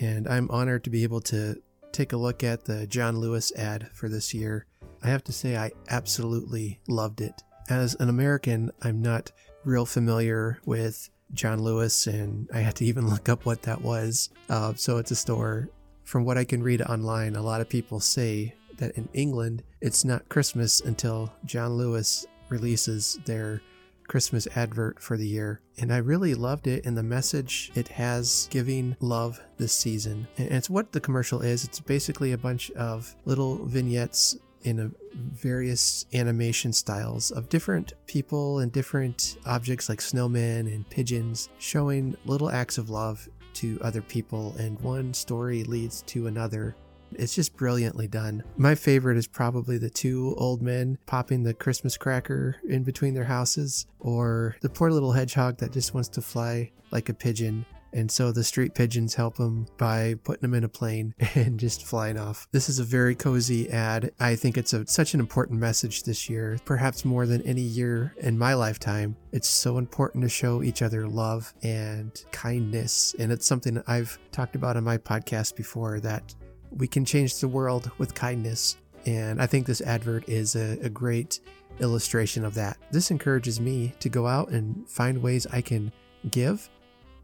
And 0.00 0.26
I'm 0.26 0.50
honored 0.50 0.82
to 0.84 0.90
be 0.90 1.04
able 1.04 1.20
to 1.22 1.62
take 1.92 2.12
a 2.12 2.16
look 2.16 2.42
at 2.42 2.64
the 2.64 2.88
John 2.88 3.16
Lewis 3.18 3.52
ad 3.54 3.88
for 3.92 4.08
this 4.08 4.34
year. 4.34 4.66
I 5.00 5.06
have 5.06 5.22
to 5.24 5.32
say, 5.32 5.56
I 5.56 5.70
absolutely 5.88 6.80
loved 6.88 7.20
it. 7.20 7.44
As 7.70 7.94
an 8.00 8.08
American, 8.08 8.72
I'm 8.82 9.00
not 9.00 9.30
real 9.64 9.86
familiar 9.86 10.58
with 10.66 11.08
John 11.32 11.62
Lewis, 11.62 12.08
and 12.08 12.48
I 12.52 12.58
had 12.58 12.74
to 12.76 12.84
even 12.84 13.06
look 13.08 13.28
up 13.28 13.46
what 13.46 13.62
that 13.62 13.82
was. 13.82 14.30
Uh, 14.50 14.74
so 14.74 14.98
it's 14.98 15.12
a 15.12 15.16
store. 15.16 15.70
From 16.02 16.24
what 16.24 16.36
I 16.36 16.44
can 16.44 16.60
read 16.60 16.82
online, 16.82 17.36
a 17.36 17.42
lot 17.42 17.60
of 17.60 17.68
people 17.68 18.00
say 18.00 18.56
that 18.78 18.96
in 18.96 19.08
England, 19.12 19.62
it's 19.80 20.04
not 20.04 20.28
Christmas 20.28 20.80
until 20.80 21.32
John 21.44 21.74
Lewis 21.74 22.26
releases 22.48 23.20
their 23.24 23.62
Christmas 24.08 24.46
advert 24.54 25.00
for 25.00 25.16
the 25.16 25.26
year. 25.26 25.60
And 25.78 25.92
I 25.92 25.98
really 25.98 26.34
loved 26.34 26.66
it 26.66 26.84
and 26.84 26.96
the 26.96 27.02
message 27.02 27.70
it 27.74 27.88
has 27.88 28.48
giving 28.50 28.96
love 29.00 29.40
this 29.56 29.72
season. 29.72 30.28
And 30.36 30.52
it's 30.52 30.70
what 30.70 30.92
the 30.92 31.00
commercial 31.00 31.40
is. 31.40 31.64
It's 31.64 31.80
basically 31.80 32.32
a 32.32 32.38
bunch 32.38 32.70
of 32.72 33.14
little 33.24 33.64
vignettes 33.64 34.36
in 34.64 34.78
a 34.78 34.90
various 35.14 36.06
animation 36.14 36.72
styles 36.72 37.30
of 37.30 37.48
different 37.48 37.94
people 38.06 38.60
and 38.60 38.72
different 38.72 39.36
objects 39.44 39.88
like 39.88 39.98
snowmen 39.98 40.72
and 40.72 40.88
pigeons, 40.88 41.48
showing 41.58 42.16
little 42.24 42.50
acts 42.50 42.78
of 42.78 42.90
love 42.90 43.28
to 43.54 43.78
other 43.82 44.00
people, 44.02 44.54
and 44.58 44.80
one 44.80 45.12
story 45.12 45.64
leads 45.64 46.02
to 46.02 46.26
another. 46.26 46.74
It's 47.18 47.34
just 47.34 47.56
brilliantly 47.56 48.08
done. 48.08 48.42
My 48.56 48.74
favorite 48.74 49.16
is 49.16 49.26
probably 49.26 49.78
the 49.78 49.90
two 49.90 50.34
old 50.38 50.62
men 50.62 50.98
popping 51.06 51.42
the 51.42 51.54
Christmas 51.54 51.96
cracker 51.96 52.56
in 52.68 52.82
between 52.82 53.14
their 53.14 53.24
houses, 53.24 53.86
or 54.00 54.56
the 54.60 54.68
poor 54.68 54.90
little 54.90 55.12
hedgehog 55.12 55.58
that 55.58 55.72
just 55.72 55.94
wants 55.94 56.08
to 56.10 56.22
fly 56.22 56.70
like 56.90 57.08
a 57.08 57.14
pigeon. 57.14 57.64
And 57.94 58.10
so 58.10 58.32
the 58.32 58.44
street 58.44 58.74
pigeons 58.74 59.14
help 59.14 59.38
him 59.38 59.66
by 59.76 60.14
putting 60.24 60.44
him 60.44 60.54
in 60.54 60.64
a 60.64 60.68
plane 60.68 61.14
and 61.34 61.60
just 61.60 61.84
flying 61.84 62.18
off. 62.18 62.48
This 62.52 62.68
is 62.68 62.78
a 62.78 62.84
very 62.84 63.14
cozy 63.14 63.70
ad. 63.70 64.12
I 64.18 64.34
think 64.34 64.56
it's 64.56 64.72
a, 64.72 64.86
such 64.86 65.14
an 65.14 65.20
important 65.20 65.60
message 65.60 66.04
this 66.04 66.28
year, 66.28 66.58
perhaps 66.64 67.04
more 67.04 67.26
than 67.26 67.42
any 67.42 67.60
year 67.60 68.14
in 68.18 68.38
my 68.38 68.54
lifetime. 68.54 69.16
It's 69.32 69.48
so 69.48 69.78
important 69.78 70.22
to 70.22 70.28
show 70.28 70.62
each 70.62 70.82
other 70.82 71.06
love 71.06 71.52
and 71.62 72.24
kindness. 72.32 73.14
And 73.18 73.30
it's 73.30 73.46
something 73.46 73.82
I've 73.86 74.18
talked 74.30 74.56
about 74.56 74.76
on 74.76 74.84
my 74.84 74.98
podcast 74.98 75.56
before 75.56 76.00
that 76.00 76.34
we 76.76 76.86
can 76.86 77.04
change 77.04 77.38
the 77.38 77.48
world 77.48 77.90
with 77.98 78.14
kindness. 78.14 78.76
And 79.06 79.40
I 79.42 79.46
think 79.46 79.66
this 79.66 79.80
advert 79.80 80.28
is 80.28 80.54
a, 80.54 80.78
a 80.82 80.88
great 80.88 81.40
illustration 81.80 82.44
of 82.44 82.54
that. 82.54 82.76
This 82.90 83.10
encourages 83.10 83.60
me 83.60 83.94
to 84.00 84.08
go 84.08 84.26
out 84.26 84.50
and 84.50 84.88
find 84.88 85.22
ways 85.22 85.46
I 85.52 85.60
can 85.60 85.92
give 86.30 86.68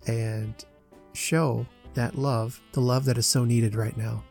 and 0.07 0.55
show 1.13 1.67
that 1.95 2.17
love, 2.17 2.61
the 2.73 2.81
love 2.81 3.05
that 3.07 3.19
is 3.19 3.27
so 3.27 3.45
needed 3.45 3.75
right 3.75 3.97
now. 3.97 4.23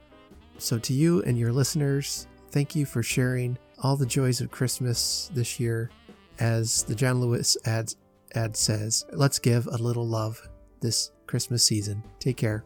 So, 0.57 0.79
to 0.79 0.93
you 0.93 1.21
and 1.23 1.37
your 1.37 1.51
listeners, 1.51 2.27
thank 2.49 2.75
you 2.75 2.85
for 2.85 3.03
sharing 3.03 3.57
all 3.83 3.95
the 3.95 4.05
joys 4.05 4.41
of 4.41 4.51
Christmas 4.51 5.29
this 5.33 5.59
year. 5.59 5.91
As 6.39 6.83
the 6.83 6.95
John 6.95 7.19
Lewis 7.19 7.57
ad, 7.65 7.93
ad 8.35 8.55
says, 8.55 9.05
let's 9.11 9.39
give 9.39 9.67
a 9.67 9.77
little 9.77 10.07
love 10.07 10.39
this 10.81 11.11
Christmas 11.25 11.63
season. 11.63 12.03
Take 12.19 12.37
care. 12.37 12.63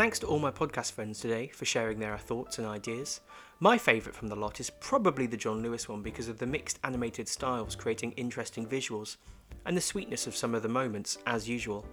Thanks 0.00 0.18
to 0.20 0.26
all 0.28 0.38
my 0.38 0.50
podcast 0.50 0.92
friends 0.92 1.20
today 1.20 1.48
for 1.48 1.66
sharing 1.66 1.98
their 1.98 2.16
thoughts 2.16 2.56
and 2.56 2.66
ideas. 2.66 3.20
My 3.58 3.76
favourite 3.76 4.16
from 4.16 4.28
the 4.28 4.34
lot 4.34 4.58
is 4.58 4.70
probably 4.70 5.26
the 5.26 5.36
John 5.36 5.62
Lewis 5.62 5.90
one 5.90 6.00
because 6.00 6.26
of 6.26 6.38
the 6.38 6.46
mixed 6.46 6.78
animated 6.84 7.28
styles 7.28 7.76
creating 7.76 8.12
interesting 8.12 8.64
visuals, 8.64 9.18
and 9.66 9.76
the 9.76 9.80
sweetness 9.82 10.26
of 10.26 10.34
some 10.34 10.54
of 10.54 10.62
the 10.62 10.70
moments, 10.70 11.18
as 11.26 11.46
usual. 11.46 11.84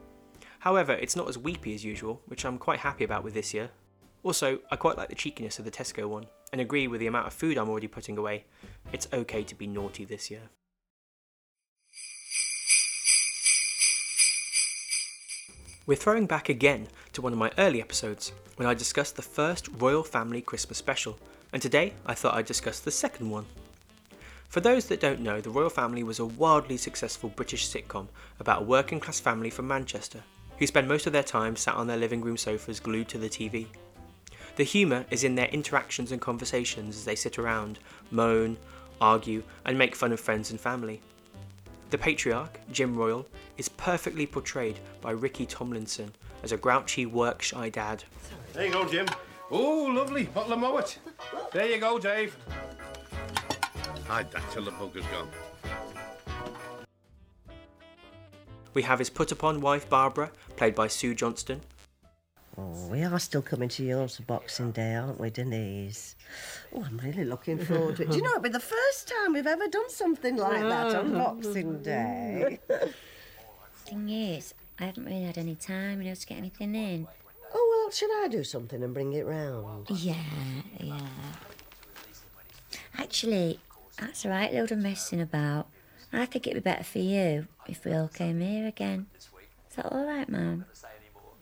However, 0.59 0.93
it's 0.93 1.17
not 1.17 1.27
as 1.27 1.37
weepy 1.37 1.75
as 1.75 1.83
usual, 1.83 2.21
which 2.27 2.45
I'm 2.45 2.57
quite 2.57 2.79
happy 2.79 3.03
about 3.03 3.25
with 3.25 3.33
this 3.33 3.53
year. 3.53 3.71
Also, 4.23 4.59
I 4.71 4.77
quite 4.77 4.95
like 4.97 5.09
the 5.09 5.15
cheekiness 5.15 5.59
of 5.59 5.65
the 5.65 5.71
Tesco 5.71 6.07
one, 6.07 6.27
and 6.53 6.61
agree 6.61 6.87
with 6.87 7.01
the 7.01 7.07
amount 7.07 7.27
of 7.27 7.33
food 7.33 7.57
I'm 7.57 7.67
already 7.67 7.89
putting 7.89 8.17
away. 8.17 8.45
It's 8.93 9.09
okay 9.11 9.43
to 9.43 9.53
be 9.53 9.67
naughty 9.67 10.05
this 10.05 10.31
year. 10.31 10.43
We're 15.87 15.95
throwing 15.95 16.25
back 16.25 16.49
again 16.49 16.89
to 17.13 17.21
one 17.21 17.31
of 17.31 17.39
my 17.39 17.49
early 17.57 17.79
episodes 17.79 18.33
when 18.57 18.67
I 18.67 18.73
discussed 18.73 19.15
the 19.15 19.21
first 19.21 19.69
Royal 19.79 20.03
Family 20.03 20.41
Christmas 20.41 20.77
special, 20.77 21.17
and 21.53 21.61
today 21.61 21.93
I 22.05 22.13
thought 22.13 22.33
I'd 22.33 22.45
discuss 22.45 22.81
the 22.81 22.91
second 22.91 23.29
one. 23.29 23.45
For 24.49 24.59
those 24.59 24.87
that 24.87 24.99
don't 24.99 25.21
know, 25.21 25.39
The 25.39 25.49
Royal 25.49 25.69
Family 25.69 26.03
was 26.03 26.19
a 26.19 26.25
wildly 26.25 26.75
successful 26.75 27.29
British 27.29 27.69
sitcom 27.69 28.07
about 28.41 28.63
a 28.63 28.65
working 28.65 28.99
class 28.99 29.21
family 29.21 29.49
from 29.49 29.69
Manchester 29.69 30.21
who 30.59 30.67
spend 30.67 30.89
most 30.89 31.07
of 31.07 31.13
their 31.13 31.23
time 31.23 31.55
sat 31.55 31.75
on 31.75 31.87
their 31.87 31.95
living 31.95 32.19
room 32.19 32.35
sofas 32.35 32.81
glued 32.81 33.07
to 33.07 33.17
the 33.17 33.29
TV. 33.29 33.67
The 34.57 34.65
humour 34.65 35.05
is 35.09 35.23
in 35.23 35.35
their 35.35 35.47
interactions 35.47 36.11
and 36.11 36.19
conversations 36.19 36.97
as 36.97 37.05
they 37.05 37.15
sit 37.15 37.39
around, 37.39 37.79
moan, 38.11 38.57
argue, 38.99 39.41
and 39.63 39.77
make 39.77 39.95
fun 39.95 40.11
of 40.11 40.19
friends 40.19 40.51
and 40.51 40.59
family. 40.59 41.01
The 41.89 41.97
patriarch, 41.97 42.59
Jim 42.71 42.95
Royal, 42.97 43.25
is 43.57 43.69
perfectly 43.69 44.27
portrayed 44.27 44.79
by 44.99 45.11
Ricky 45.11 45.45
Tomlinson 45.45 46.11
as 46.43 46.51
a 46.51 46.57
grouchy, 46.57 47.05
work 47.05 47.41
shy 47.41 47.69
dad. 47.69 48.03
There 48.53 48.65
you 48.65 48.73
go, 48.73 48.87
Jim. 48.87 49.07
Oh, 49.49 49.89
lovely. 49.93 50.25
Bottle 50.25 50.53
of 50.53 50.59
Moet. 50.59 50.99
There 51.53 51.69
you 51.69 51.79
go, 51.79 51.97
Dave. 51.97 52.35
Hide 54.05 54.29
that 54.31 54.43
till 54.51 54.65
the 54.65 54.71
bugger's 54.71 55.05
gone. 55.07 55.29
We 58.73 58.81
have 58.83 58.99
his 58.99 59.09
put 59.09 59.31
upon 59.31 59.61
wife 59.61 59.89
Barbara, 59.89 60.31
played 60.57 60.75
by 60.75 60.87
Sue 60.87 61.15
Johnston, 61.15 61.61
Oh, 62.59 62.87
we 62.89 63.03
are 63.03 63.19
still 63.19 63.43
coming 63.43 63.69
to 63.69 63.83
yours 63.83 64.15
for 64.15 64.23
Boxing 64.23 64.71
Day, 64.71 64.95
aren't 64.95 65.19
we, 65.19 65.29
Denise? 65.29 66.15
Oh, 66.73 66.83
I'm 66.83 66.97
really 66.97 67.23
looking 67.23 67.59
forward 67.59 67.97
to 67.97 68.03
it. 68.03 68.09
Do 68.09 68.17
you 68.17 68.23
know, 68.23 68.31
it'll 68.31 68.41
be 68.41 68.49
the 68.49 68.59
first 68.59 69.07
time 69.07 69.33
we've 69.33 69.45
ever 69.45 69.67
done 69.67 69.89
something 69.91 70.37
like 70.37 70.61
that 70.61 70.95
on 70.95 71.15
oh. 71.15 71.19
Boxing 71.19 71.83
Day. 71.83 72.59
Thing 73.85 74.09
is, 74.09 74.55
I 74.79 74.85
haven't 74.85 75.05
really 75.05 75.23
had 75.23 75.37
any 75.37 75.53
time, 75.53 76.01
you 76.01 76.09
know, 76.09 76.15
to 76.15 76.25
get 76.25 76.39
anything 76.39 76.73
in. 76.73 77.07
Oh, 77.53 77.83
well, 77.83 77.91
should 77.91 78.09
I 78.23 78.27
do 78.27 78.43
something 78.43 78.81
and 78.81 78.93
bring 78.93 79.13
it 79.13 79.25
round? 79.25 79.87
Yeah, 79.91 80.15
yeah. 80.79 81.07
Actually, 82.97 83.59
that's 83.99 84.25
a 84.25 84.29
right 84.29 84.51
load 84.51 84.71
of 84.71 84.79
messing 84.79 85.21
about. 85.21 85.67
I 86.11 86.25
think 86.25 86.47
it'd 86.47 86.63
be 86.63 86.67
better 86.67 86.83
for 86.83 86.99
you 86.99 87.47
if 87.67 87.85
we 87.85 87.93
all 87.93 88.07
came 88.07 88.39
here 88.39 88.65
again. 88.67 89.05
Is 89.69 89.75
that 89.75 89.85
all 89.91 90.05
right, 90.05 90.27
Mum? 90.27 90.65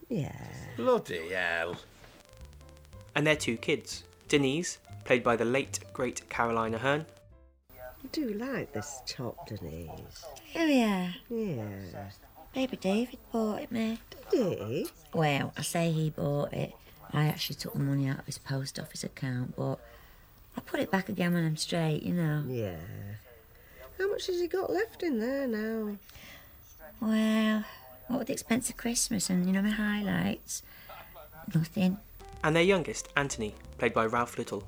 Yeah. 0.09 0.35
Bloody 0.77 1.29
hell. 1.29 1.77
and 3.15 3.25
their 3.25 3.35
two 3.35 3.57
kids 3.57 4.03
Denise, 4.27 4.77
played 5.03 5.23
by 5.23 5.35
the 5.35 5.45
late, 5.45 5.79
great 5.93 6.27
Caroline 6.29 6.73
Aherne, 6.73 7.05
I 7.71 8.07
do 8.11 8.29
like 8.33 8.71
this 8.73 9.01
top, 9.07 9.47
Denise. 9.47 10.25
Oh, 10.55 10.65
yeah. 10.65 11.11
Yeah. 11.29 11.63
Baby 12.53 12.77
David 12.77 13.17
bought 13.31 13.61
it 13.61 13.71
me. 13.71 13.99
Did 14.29 14.59
he? 14.59 14.87
Well, 15.13 15.53
I 15.57 15.61
say 15.61 15.91
he 15.91 16.09
bought 16.09 16.53
it. 16.53 16.73
I 17.13 17.25
actually 17.27 17.55
took 17.55 17.73
the 17.73 17.79
money 17.79 18.07
out 18.07 18.19
of 18.19 18.25
his 18.25 18.37
post 18.37 18.79
office 18.79 19.03
account, 19.03 19.55
but 19.55 19.79
I 20.57 20.61
put 20.61 20.79
it 20.79 20.91
back 20.91 21.09
again 21.09 21.33
when 21.33 21.45
I'm 21.45 21.57
straight, 21.57 22.03
you 22.03 22.13
know. 22.13 22.43
Yeah. 22.47 22.77
How 23.97 24.09
much 24.09 24.27
has 24.27 24.39
he 24.39 24.47
got 24.47 24.71
left 24.71 25.03
in 25.03 25.19
there 25.19 25.47
now? 25.47 25.97
Well, 27.01 27.63
what 28.07 28.19
with 28.19 28.27
the 28.27 28.33
expense 28.33 28.69
of 28.69 28.77
Christmas 28.77 29.29
and, 29.29 29.45
you 29.45 29.51
know, 29.53 29.61
my 29.61 29.69
highlights? 29.69 30.63
Nothing. 31.53 31.97
and 32.43 32.55
their 32.55 32.63
youngest, 32.63 33.07
Anthony, 33.15 33.53
played 33.77 33.93
by 33.93 34.05
Ralph 34.05 34.37
Little. 34.37 34.63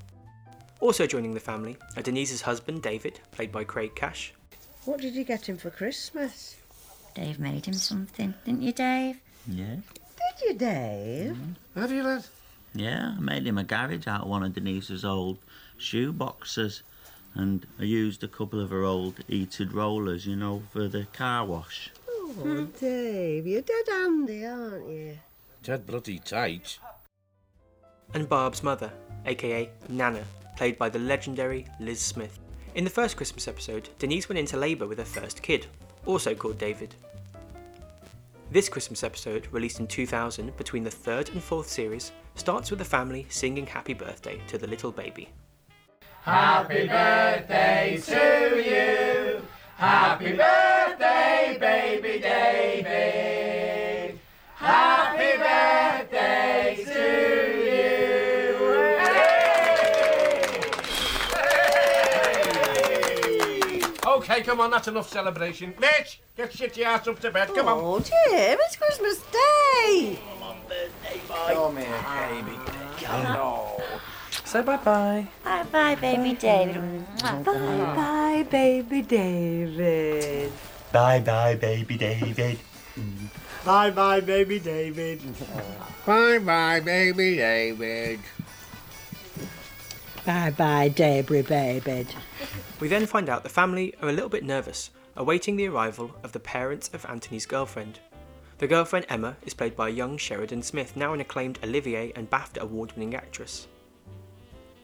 Also 0.79 1.07
joining 1.07 1.33
the 1.33 1.39
family 1.39 1.75
are 1.95 2.03
Denise's 2.03 2.41
husband, 2.41 2.81
David, 2.83 3.19
played 3.31 3.51
by 3.51 3.63
Craig 3.63 3.95
Cash, 3.95 4.33
What 4.85 5.01
did 5.01 5.15
you 5.15 5.23
get 5.23 5.47
him 5.49 5.57
for 5.57 5.69
Christmas? 5.71 6.55
Dave 7.15 7.39
made 7.39 7.65
him 7.65 7.73
something, 7.73 8.33
didn't 8.45 8.61
you, 8.61 8.71
Dave? 8.73 9.19
Yeah. 9.47 9.75
Did 9.75 10.45
you, 10.47 10.53
Dave? 10.53 11.31
Mm. 11.35 11.55
Have 11.81 11.91
you, 11.91 12.03
lad? 12.03 12.25
Yeah, 12.75 13.15
I 13.17 13.19
made 13.19 13.47
him 13.47 13.57
a 13.57 13.63
garage 13.63 14.05
out 14.07 14.21
of 14.21 14.27
one 14.27 14.43
of 14.43 14.53
Denise's 14.53 15.03
old 15.03 15.39
shoe 15.77 16.13
boxes. 16.13 16.83
And 17.33 17.65
I 17.79 17.83
used 17.83 18.23
a 18.23 18.27
couple 18.27 18.59
of 18.61 18.69
her 18.69 18.83
old 18.83 19.15
heated 19.27 19.73
rollers, 19.73 20.27
you 20.27 20.35
know, 20.35 20.61
for 20.71 20.87
the 20.87 21.05
car 21.11 21.43
wash. 21.45 21.89
Oh, 22.29 22.67
Dave, 22.79 23.47
you're 23.47 23.61
dead 23.61 23.85
handy, 23.89 24.45
aren't 24.45 24.89
you? 24.89 25.17
Dead 25.63 25.85
bloody 25.85 26.19
tight. 26.19 26.77
and 28.13 28.27
Barb's 28.27 28.63
mother, 28.63 28.91
aka 29.25 29.69
Nana, 29.89 30.23
played 30.57 30.77
by 30.77 30.89
the 30.89 30.99
legendary 30.99 31.65
Liz 31.79 31.99
Smith. 32.01 32.39
In 32.75 32.83
the 32.83 32.89
first 32.89 33.15
Christmas 33.17 33.47
episode, 33.47 33.89
Denise 33.99 34.27
went 34.29 34.39
into 34.39 34.57
labour 34.57 34.87
with 34.87 34.97
her 34.97 35.05
first 35.05 35.41
kid, 35.41 35.67
also 36.05 36.35
called 36.35 36.57
David. 36.57 36.95
This 38.51 38.69
Christmas 38.69 39.03
episode, 39.03 39.47
released 39.51 39.79
in 39.79 39.87
2000 39.87 40.55
between 40.57 40.83
the 40.83 40.91
third 40.91 41.29
and 41.29 41.41
fourth 41.41 41.67
series, 41.67 42.11
starts 42.35 42.69
with 42.69 42.79
the 42.79 42.85
family 42.85 43.25
singing 43.29 43.65
happy 43.65 43.93
birthday 43.93 44.39
to 44.47 44.57
the 44.57 44.67
little 44.67 44.91
baby. 44.91 45.29
Happy 46.21 46.87
birthday 46.87 47.99
to 48.05 48.61
you. 48.61 49.41
Happy 49.75 50.31
birthday, 50.33 50.66
baby 50.99 52.19
David. 52.19 54.19
Happy 54.55 55.37
birthday 55.37 56.83
to 56.85 57.01
you. 57.65 58.57
Hey. 58.99 60.61
Hey. 63.21 63.81
Okay, 64.05 64.41
come 64.41 64.59
on, 64.59 64.71
that's 64.71 64.87
enough 64.87 65.09
celebration. 65.09 65.73
Mitch, 65.79 66.21
get 66.35 66.51
shit 66.53 66.75
your 66.77 66.87
ass 66.87 67.07
up 67.07 67.19
to 67.19 67.29
bed. 67.31 67.49
Come 67.53 67.67
on. 67.67 67.77
Oh, 67.79 67.99
Jim, 67.99 68.15
it's 68.31 68.75
Christmas 68.75 69.19
Day. 69.31 70.19
Come 71.29 71.77
here, 71.77 71.85
baby. 71.85 72.57
Hello. 73.05 73.81
Say 74.43 74.61
bye 74.61 74.77
bye. 74.77 75.27
Bye 75.43 75.63
bye, 75.63 75.95
baby 75.95 76.33
David. 76.33 77.05
Bye 77.21 77.41
bye, 77.43 78.45
baby 78.49 79.01
David. 79.01 80.51
Bye 80.91 81.19
bye, 81.19 81.55
baby 81.55 81.97
David. 81.97 82.59
Bye 83.65 83.91
bye, 83.91 84.21
baby 84.21 84.59
David. 84.59 85.21
bye 86.05 86.39
bye, 86.39 86.79
baby 86.79 87.35
David. 87.37 88.19
Bye 90.25 90.51
bye, 90.51 90.89
Debris 90.89 91.41
baby. 91.43 92.05
We 92.81 92.89
then 92.89 93.05
find 93.05 93.29
out 93.29 93.43
the 93.43 93.49
family 93.49 93.95
are 94.01 94.09
a 94.09 94.11
little 94.11 94.29
bit 94.29 94.43
nervous, 94.43 94.89
awaiting 95.15 95.55
the 95.55 95.67
arrival 95.67 96.11
of 96.21 96.33
the 96.33 96.39
parents 96.39 96.89
of 96.93 97.05
Anthony's 97.05 97.45
girlfriend. 97.45 97.99
The 98.57 98.67
girlfriend, 98.67 99.05
Emma, 99.07 99.37
is 99.45 99.53
played 99.53 99.75
by 99.75 99.87
young 99.87 100.17
Sheridan 100.17 100.63
Smith, 100.63 100.97
now 100.97 101.13
an 101.13 101.21
acclaimed 101.21 101.59
Olivier 101.63 102.11
and 102.15 102.29
BAFTA 102.29 102.59
award 102.59 102.91
winning 102.91 103.15
actress. 103.15 103.67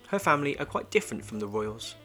Her 0.08 0.20
family 0.20 0.58
are 0.60 0.66
quite 0.66 0.92
different 0.92 1.26
from 1.26 1.40
the 1.40 1.48
royals, 1.48 1.96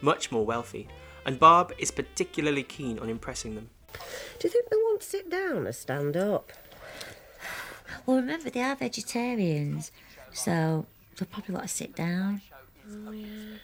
much 0.00 0.32
more 0.32 0.46
wealthy, 0.46 0.88
and 1.24 1.38
Barb 1.38 1.72
is 1.78 1.90
particularly 1.90 2.62
keen 2.62 2.98
on 2.98 3.08
impressing 3.08 3.54
them. 3.54 3.70
Do 3.92 4.48
you 4.48 4.50
think 4.50 4.68
they 4.70 4.76
want 4.76 5.00
to 5.00 5.06
sit 5.06 5.30
down 5.30 5.66
or 5.66 5.72
stand 5.72 6.16
up? 6.16 6.52
Well, 8.06 8.16
remember, 8.16 8.50
they 8.50 8.62
are 8.62 8.76
vegetarians, 8.76 9.92
so 10.32 10.86
they'll 11.16 11.28
probably 11.28 11.54
want 11.54 11.68
to 11.68 11.74
sit 11.74 11.94
down. 11.94 12.42
Oh, 12.90 13.12
yeah. 13.12 13.58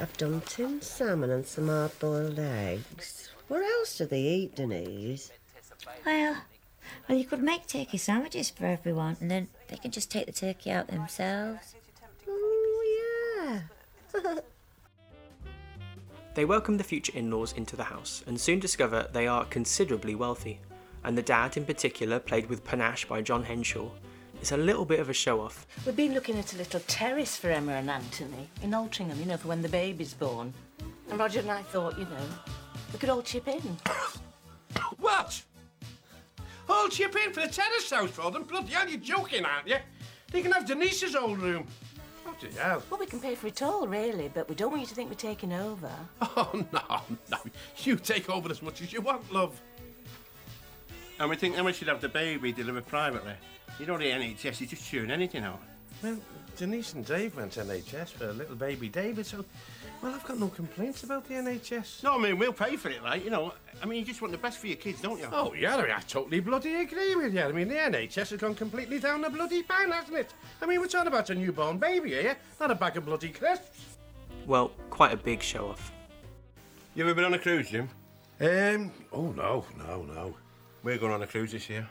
I've 0.00 0.16
done 0.16 0.42
tinned 0.46 0.82
salmon 0.82 1.30
and 1.30 1.46
some 1.46 1.68
hard 1.68 1.98
boiled 1.98 2.38
eggs. 2.38 3.30
What 3.48 3.62
else 3.62 3.98
do 3.98 4.06
they 4.06 4.20
eat, 4.20 4.56
Denise? 4.56 5.30
Well, 6.04 6.38
well, 7.08 7.18
you 7.18 7.24
could 7.24 7.42
make 7.42 7.66
turkey 7.66 7.98
sandwiches 7.98 8.50
for 8.50 8.66
everyone, 8.66 9.16
and 9.20 9.30
then 9.30 9.48
they 9.68 9.76
can 9.76 9.90
just 9.90 10.10
take 10.10 10.26
the 10.26 10.32
turkey 10.32 10.70
out 10.70 10.88
themselves. 10.88 11.74
Oh, 12.28 13.60
yeah. 14.14 14.40
They 16.34 16.46
welcome 16.46 16.78
the 16.78 16.84
future 16.84 17.12
in 17.14 17.30
laws 17.30 17.52
into 17.52 17.76
the 17.76 17.84
house 17.84 18.24
and 18.26 18.40
soon 18.40 18.58
discover 18.58 19.06
they 19.12 19.26
are 19.26 19.44
considerably 19.44 20.14
wealthy, 20.14 20.60
and 21.04 21.16
the 21.16 21.22
dad 21.22 21.58
in 21.58 21.66
particular, 21.66 22.18
played 22.18 22.48
with 22.48 22.64
panache 22.64 23.04
by 23.04 23.20
John 23.20 23.42
Henshaw, 23.42 23.90
is 24.40 24.52
a 24.52 24.56
little 24.56 24.86
bit 24.86 24.98
of 24.98 25.10
a 25.10 25.12
show 25.12 25.42
off. 25.42 25.66
We've 25.84 25.94
been 25.94 26.14
looking 26.14 26.38
at 26.38 26.54
a 26.54 26.56
little 26.56 26.80
terrace 26.86 27.36
for 27.36 27.50
Emma 27.50 27.72
and 27.72 27.90
Anthony 27.90 28.48
in 28.62 28.70
Altrincham, 28.70 29.18
you 29.18 29.26
know, 29.26 29.36
for 29.36 29.48
when 29.48 29.60
the 29.60 29.68
baby's 29.68 30.14
born. 30.14 30.54
And 31.10 31.18
Roger 31.18 31.40
and 31.40 31.50
I 31.50 31.60
thought, 31.60 31.98
you 31.98 32.04
know, 32.04 32.26
we 32.94 32.98
could 32.98 33.10
all 33.10 33.22
chip 33.22 33.48
in. 33.48 33.60
What? 34.98 35.42
All 36.68 36.88
chip 36.88 37.14
in 37.16 37.32
for 37.32 37.40
the 37.40 37.52
terrace 37.52 37.90
house 37.90 38.10
for 38.10 38.30
them? 38.30 38.44
Bloody 38.44 38.68
hell, 38.72 38.88
you're 38.88 39.00
joking, 39.00 39.44
aren't 39.44 39.68
you? 39.68 39.76
They 40.30 40.40
can 40.40 40.52
have 40.52 40.66
Denise's 40.66 41.14
old 41.14 41.38
room. 41.40 41.66
Bloody 42.24 42.56
hell. 42.56 42.82
Well, 42.90 43.00
we 43.00 43.06
can 43.06 43.20
pay 43.20 43.34
for 43.34 43.48
it 43.48 43.62
all, 43.62 43.86
really, 43.86 44.30
but 44.32 44.48
we 44.48 44.54
don't 44.54 44.70
want 44.70 44.82
you 44.82 44.86
to 44.88 44.94
think 44.94 45.10
we're 45.10 45.16
taking 45.16 45.52
over. 45.52 45.90
Oh, 46.34 46.64
no, 46.72 47.00
no. 47.30 47.38
You 47.78 47.96
take 47.96 48.30
over 48.30 48.50
as 48.50 48.62
much 48.62 48.80
as 48.80 48.92
you 48.92 49.02
want, 49.02 49.30
love. 49.32 49.60
And 51.18 51.28
we 51.28 51.36
think 51.36 51.58
Emma 51.58 51.72
should 51.72 51.88
have 51.88 52.00
the 52.00 52.08
baby 52.08 52.52
delivered 52.52 52.86
privately. 52.86 53.34
You 53.78 53.86
don't 53.86 54.00
need 54.00 54.12
NHS, 54.12 54.60
you 54.60 54.66
just 54.66 54.88
churn 54.90 55.10
anything 55.10 55.44
out. 55.44 55.60
Well, 56.02 56.16
Denise 56.56 56.94
and 56.94 57.04
Dave 57.04 57.36
went 57.36 57.52
to 57.52 57.60
NHS 57.60 58.10
for 58.10 58.28
a 58.28 58.32
little 58.32 58.56
baby 58.56 58.88
David, 58.88 59.26
so... 59.26 59.44
Well, 60.02 60.12
I've 60.12 60.24
got 60.24 60.40
no 60.40 60.48
complaints 60.48 61.04
about 61.04 61.28
the 61.28 61.34
NHS. 61.34 62.02
No, 62.02 62.16
I 62.16 62.18
mean, 62.18 62.36
we'll 62.36 62.52
pay 62.52 62.74
for 62.76 62.90
it, 62.90 63.04
like, 63.04 63.24
you 63.24 63.30
know. 63.30 63.52
I 63.80 63.86
mean, 63.86 64.00
you 64.00 64.04
just 64.04 64.20
want 64.20 64.32
the 64.32 64.38
best 64.38 64.58
for 64.58 64.66
your 64.66 64.76
kids, 64.76 65.00
don't 65.00 65.16
you? 65.16 65.28
Oh, 65.30 65.54
yeah, 65.54 65.76
I, 65.76 65.82
mean, 65.82 65.92
I 65.92 66.00
totally 66.00 66.40
bloody 66.40 66.74
agree 66.74 67.14
with 67.14 67.32
you. 67.32 67.40
I 67.40 67.52
mean, 67.52 67.68
the 67.68 67.76
NHS 67.76 68.30
has 68.30 68.40
gone 68.40 68.56
completely 68.56 68.98
down 68.98 69.22
the 69.22 69.30
bloody 69.30 69.62
pan, 69.62 69.92
hasn't 69.92 70.16
it? 70.16 70.34
I 70.60 70.66
mean, 70.66 70.80
we're 70.80 70.88
talking 70.88 71.06
about 71.06 71.30
a 71.30 71.36
newborn 71.36 71.78
baby 71.78 72.10
here, 72.10 72.36
not 72.58 72.72
a 72.72 72.74
bag 72.74 72.96
of 72.96 73.06
bloody 73.06 73.28
crisps. 73.28 73.96
Well, 74.44 74.72
quite 74.90 75.12
a 75.12 75.16
big 75.16 75.40
show 75.40 75.68
off. 75.68 75.92
You 76.96 77.04
ever 77.04 77.14
been 77.14 77.24
on 77.24 77.34
a 77.34 77.38
cruise, 77.38 77.70
Jim? 77.70 77.88
Um, 78.40 78.90
oh, 79.12 79.30
no, 79.30 79.64
no, 79.78 80.02
no. 80.02 80.34
We're 80.82 80.98
going 80.98 81.12
on 81.12 81.22
a 81.22 81.28
cruise 81.28 81.52
this 81.52 81.70
year. 81.70 81.86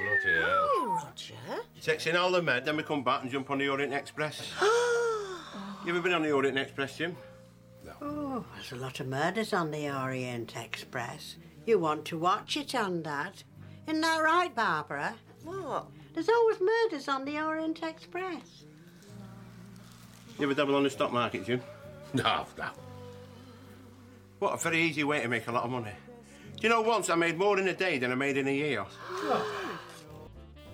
Bloody 0.00 0.40
hell. 0.40 0.48
Oh, 0.50 1.02
Roger. 1.04 1.34
Takes 1.80 2.08
in 2.08 2.16
all 2.16 2.32
the 2.32 2.42
med, 2.42 2.64
then 2.64 2.76
we 2.76 2.82
come 2.82 3.04
back 3.04 3.22
and 3.22 3.30
jump 3.30 3.48
on 3.52 3.58
the 3.58 3.68
Orient 3.68 3.94
Express. 3.94 4.50
you 4.60 5.90
ever 5.90 6.00
been 6.00 6.14
on 6.14 6.22
the 6.22 6.32
Orient 6.32 6.58
Express, 6.58 6.98
Jim? 6.98 7.16
Oh, 8.02 8.44
there's 8.54 8.72
a 8.72 8.76
lot 8.76 9.00
of 9.00 9.06
murders 9.06 9.52
on 9.52 9.70
the 9.70 9.90
Orient 9.90 10.54
Express. 10.56 11.36
You 11.66 11.78
want 11.78 12.04
to 12.06 12.18
watch 12.18 12.56
it 12.56 12.74
on 12.74 13.02
that. 13.04 13.42
Isn't 13.86 14.00
that 14.00 14.18
right, 14.18 14.54
Barbara? 14.54 15.14
What? 15.44 15.86
There's 16.12 16.28
always 16.28 16.58
murders 16.60 17.08
on 17.08 17.24
the 17.24 17.40
Orient 17.40 17.82
Express. 17.82 18.64
You 20.38 20.46
ever 20.46 20.54
double 20.54 20.74
on 20.74 20.82
the 20.82 20.90
stock 20.90 21.12
market, 21.12 21.46
Jim? 21.46 21.60
No, 22.14 22.46
no. 22.56 22.68
What 24.38 24.54
a 24.54 24.56
very 24.56 24.80
easy 24.82 25.02
way 25.02 25.20
to 25.20 25.26
make 25.26 25.48
a 25.48 25.52
lot 25.52 25.64
of 25.64 25.70
money. 25.72 25.90
Do 26.56 26.62
you 26.62 26.68
know, 26.68 26.80
once 26.80 27.10
I 27.10 27.16
made 27.16 27.36
more 27.36 27.58
in 27.58 27.66
a 27.66 27.74
day 27.74 27.98
than 27.98 28.12
I 28.12 28.14
made 28.14 28.36
in 28.36 28.46
a 28.46 28.54
year. 28.54 28.84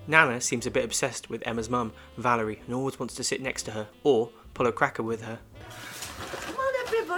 Nana 0.07 0.39
seems 0.39 0.67
a 0.67 0.71
bit 0.71 0.85
obsessed 0.85 1.31
with 1.31 1.41
Emma's 1.47 1.67
mum, 1.67 1.93
Valerie, 2.15 2.61
and 2.67 2.75
always 2.75 2.99
wants 2.99 3.15
to 3.15 3.23
sit 3.23 3.41
next 3.41 3.63
to 3.63 3.71
her 3.71 3.87
or 4.03 4.29
pull 4.53 4.67
a 4.67 4.71
cracker 4.71 5.01
with 5.01 5.23
her. 5.23 5.39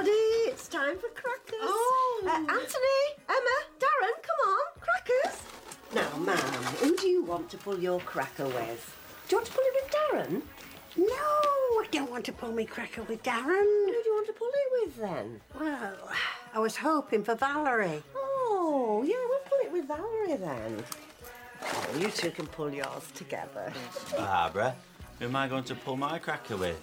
Come 0.04 0.12
on, 0.12 0.18
everybody. 0.18 0.52
It's 0.52 0.68
time 0.68 0.98
for 0.98 1.08
crackers. 1.10 1.60
Oh. 1.62 2.24
Uh, 2.26 2.38
Anthony, 2.38 3.04
Emma, 3.30 3.58
Darren, 3.80 4.22
come 4.22 4.40
on. 4.48 4.66
Crackers. 4.82 5.42
Now, 5.96 6.18
ma'am, 6.18 6.64
who 6.80 6.96
do 6.98 7.08
you 7.08 7.24
want 7.24 7.50
to 7.52 7.58
pull 7.58 7.80
your 7.80 8.00
cracker 8.02 8.46
with? 8.46 8.96
Do 9.28 9.36
you 9.36 9.38
want 9.38 9.48
to 9.48 9.54
pull 9.54 9.64
it 9.66 9.74
with 9.82 9.94
Darren? 9.94 10.42
No, 10.98 11.14
I 11.16 11.88
don't 11.92 12.12
want 12.12 12.26
to 12.26 12.34
pull 12.34 12.52
me 12.52 12.66
cracker 12.66 13.04
with 13.04 13.24
Darren. 13.24 13.86
Who 13.86 13.92
do 13.92 14.10
you 14.10 14.14
want 14.14 14.28
to 14.28 14.34
pull 14.34 14.50
it 14.54 14.88
with 14.88 14.98
then? 14.98 15.42
Well, 15.60 16.12
I 16.54 16.60
was 16.60 16.76
hoping 16.76 17.24
for 17.24 17.36
Valerie. 17.36 18.04
Oh, 18.16 19.04
yeah, 19.06 19.16
we'll 19.28 19.40
pull 19.40 19.60
it 19.64 19.72
with 19.72 19.88
Valerie 19.88 20.38
then. 20.38 20.84
Oh, 21.64 21.98
you 21.98 22.10
two 22.10 22.32
can 22.32 22.48
pull 22.48 22.72
yours 22.74 23.08
together. 23.16 23.72
Barbara, 24.18 24.76
who 25.20 25.26
am 25.26 25.36
I 25.36 25.48
going 25.48 25.64
to 25.66 25.76
pull 25.76 25.96
my 25.96 26.20
cracker 26.20 26.58
with? 26.58 26.80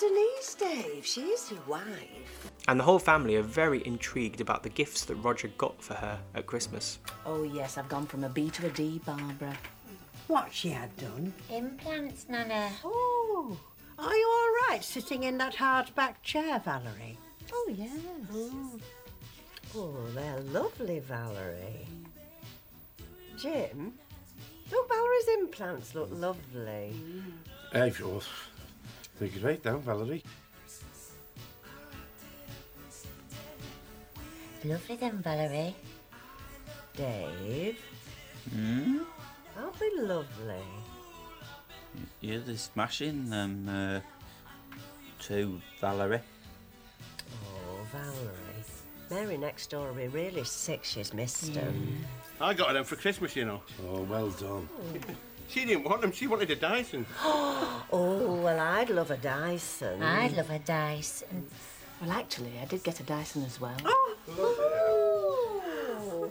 Well, 0.00 0.10
with 0.10 0.16
Denise, 0.16 0.54
Dave. 0.54 1.06
She's 1.06 1.50
your 1.50 1.60
wife. 1.66 2.50
And 2.68 2.78
the 2.78 2.84
whole 2.84 2.98
family 2.98 3.36
are 3.36 3.42
very 3.42 3.84
intrigued 3.86 4.40
about 4.40 4.62
the 4.62 4.68
gifts 4.68 5.04
that 5.06 5.14
Roger 5.16 5.48
got 5.58 5.82
for 5.82 5.94
her 5.94 6.18
at 6.34 6.46
Christmas. 6.46 6.98
Oh, 7.26 7.42
yes, 7.42 7.78
I've 7.78 7.88
gone 7.88 8.06
from 8.06 8.24
a 8.24 8.28
B 8.28 8.50
to 8.50 8.66
a 8.66 8.70
D, 8.70 9.00
Barbara. 9.04 9.56
What 10.28 10.52
she 10.52 10.68
had 10.68 10.96
done? 10.96 11.32
Implants, 11.50 12.26
Nana. 12.28 12.70
Oh, 12.84 13.58
are 13.98 14.14
you 14.14 14.28
all 14.28 14.68
right 14.70 14.84
sitting 14.84 15.24
in 15.24 15.38
that 15.38 15.54
hardback 15.54 16.22
chair, 16.22 16.60
Valerie? 16.60 17.18
Oh, 17.52 17.74
yes. 17.74 17.98
Mm. 18.32 18.80
Oh, 19.74 19.94
they're 20.14 20.40
lovely, 20.40 21.00
Valerie. 21.00 21.86
Jim, 23.36 23.94
look, 24.70 24.88
Valerie's 24.88 25.28
implants 25.38 25.94
look 25.94 26.08
lovely. 26.12 26.92
Hey, 27.72 27.92
well, 28.00 28.22
take 29.20 29.36
it 29.36 29.42
right 29.44 29.62
down, 29.62 29.82
Valerie. 29.82 30.24
Lovely 34.64 34.96
then, 34.96 35.18
Valerie. 35.22 35.74
Dave, 36.96 37.78
Hmm? 38.50 38.98
aren't 39.56 39.78
they 39.78 39.90
lovely? 39.96 40.64
Yeah, 42.20 42.38
they're 42.44 42.56
smashing 42.56 43.30
them, 43.30 43.68
uh, 43.68 44.00
to 45.20 45.60
Valerie. 45.80 46.20
Oh, 47.44 47.86
Valerie. 47.92 48.36
Mary 49.10 49.36
next 49.38 49.70
door 49.70 49.88
will 49.88 49.94
be 49.94 50.08
really 50.08 50.44
sick 50.44 50.84
she's 50.84 51.12
missed 51.14 51.52
them. 51.54 52.04
I 52.40 52.54
got 52.54 52.68
her 52.68 52.74
them 52.74 52.84
for 52.84 52.96
Christmas, 52.96 53.34
you 53.36 53.44
know. 53.44 53.62
Oh, 53.86 54.02
well 54.02 54.30
done. 54.30 54.68
She 55.50 55.64
didn't 55.64 55.82
want 55.82 56.00
them, 56.00 56.12
she 56.12 56.28
wanted 56.28 56.48
a 56.52 56.56
Dyson. 56.56 57.04
oh, 57.22 58.40
well, 58.42 58.60
I'd 58.60 58.88
love 58.88 59.10
a 59.10 59.16
Dyson. 59.16 60.00
I'd 60.00 60.36
love 60.36 60.48
a 60.48 60.60
Dyson. 60.60 61.48
Well, 62.00 62.12
actually, 62.12 62.52
I 62.62 62.66
did 62.66 62.84
get 62.84 63.00
a 63.00 63.02
Dyson 63.02 63.44
as 63.44 63.60
well. 63.60 63.76
Oh. 63.84 64.14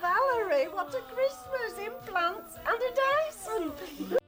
Valerie, 0.00 0.68
what 0.72 0.94
a 0.94 1.02
Christmas! 1.12 1.74
Implants 1.78 2.56
and 2.66 2.80
a 2.80 2.94
Dyson! 4.08 4.18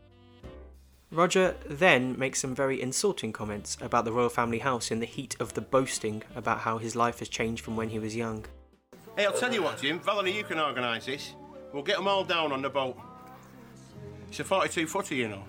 Roger 1.10 1.56
then 1.66 2.18
makes 2.18 2.40
some 2.40 2.54
very 2.54 2.82
insulting 2.82 3.32
comments 3.32 3.78
about 3.80 4.04
the 4.04 4.12
royal 4.12 4.28
family 4.28 4.58
house 4.58 4.90
in 4.90 5.00
the 5.00 5.06
heat 5.06 5.34
of 5.40 5.54
the 5.54 5.62
boasting 5.62 6.22
about 6.36 6.58
how 6.60 6.76
his 6.76 6.94
life 6.94 7.20
has 7.20 7.30
changed 7.30 7.64
from 7.64 7.74
when 7.74 7.88
he 7.88 7.98
was 7.98 8.14
young. 8.14 8.44
Hey, 9.16 9.24
I'll 9.24 9.32
tell 9.32 9.50
you 9.52 9.62
what, 9.62 9.80
Jim. 9.80 9.98
Valerie, 10.00 10.36
you 10.36 10.44
can 10.44 10.60
organise 10.60 11.06
this. 11.06 11.32
We'll 11.72 11.82
get 11.82 11.96
them 11.96 12.06
all 12.06 12.24
down 12.24 12.52
on 12.52 12.60
the 12.60 12.68
boat. 12.70 12.98
It's 14.28 14.40
a 14.40 14.44
42 14.44 14.86
footer, 14.86 15.14
you 15.14 15.28
know. 15.28 15.44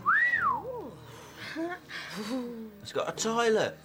It's 2.82 2.92
got 2.92 3.10
a 3.10 3.12
toilet. 3.12 3.78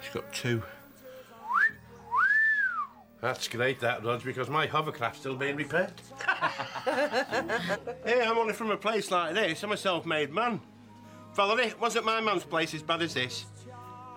It's 0.00 0.14
got 0.14 0.32
two. 0.32 0.62
That's 3.20 3.46
great, 3.46 3.78
that, 3.80 4.04
Rog, 4.04 4.24
because 4.24 4.50
my 4.50 4.66
hovercraft's 4.66 5.20
still 5.20 5.36
being 5.36 5.56
repaired. 5.64 5.92
Hey, 8.04 8.20
I'm 8.26 8.36
only 8.36 8.52
from 8.52 8.72
a 8.72 8.76
place 8.76 9.12
like 9.12 9.34
this. 9.34 9.62
I'm 9.62 9.70
a 9.70 9.76
self-made 9.76 10.32
man. 10.32 10.60
Valerie, 11.34 11.72
wasn't 11.80 12.04
my 12.04 12.20
man's 12.20 12.44
place 12.44 12.74
as 12.74 12.82
bad 12.82 13.00
as 13.00 13.14
this? 13.14 13.44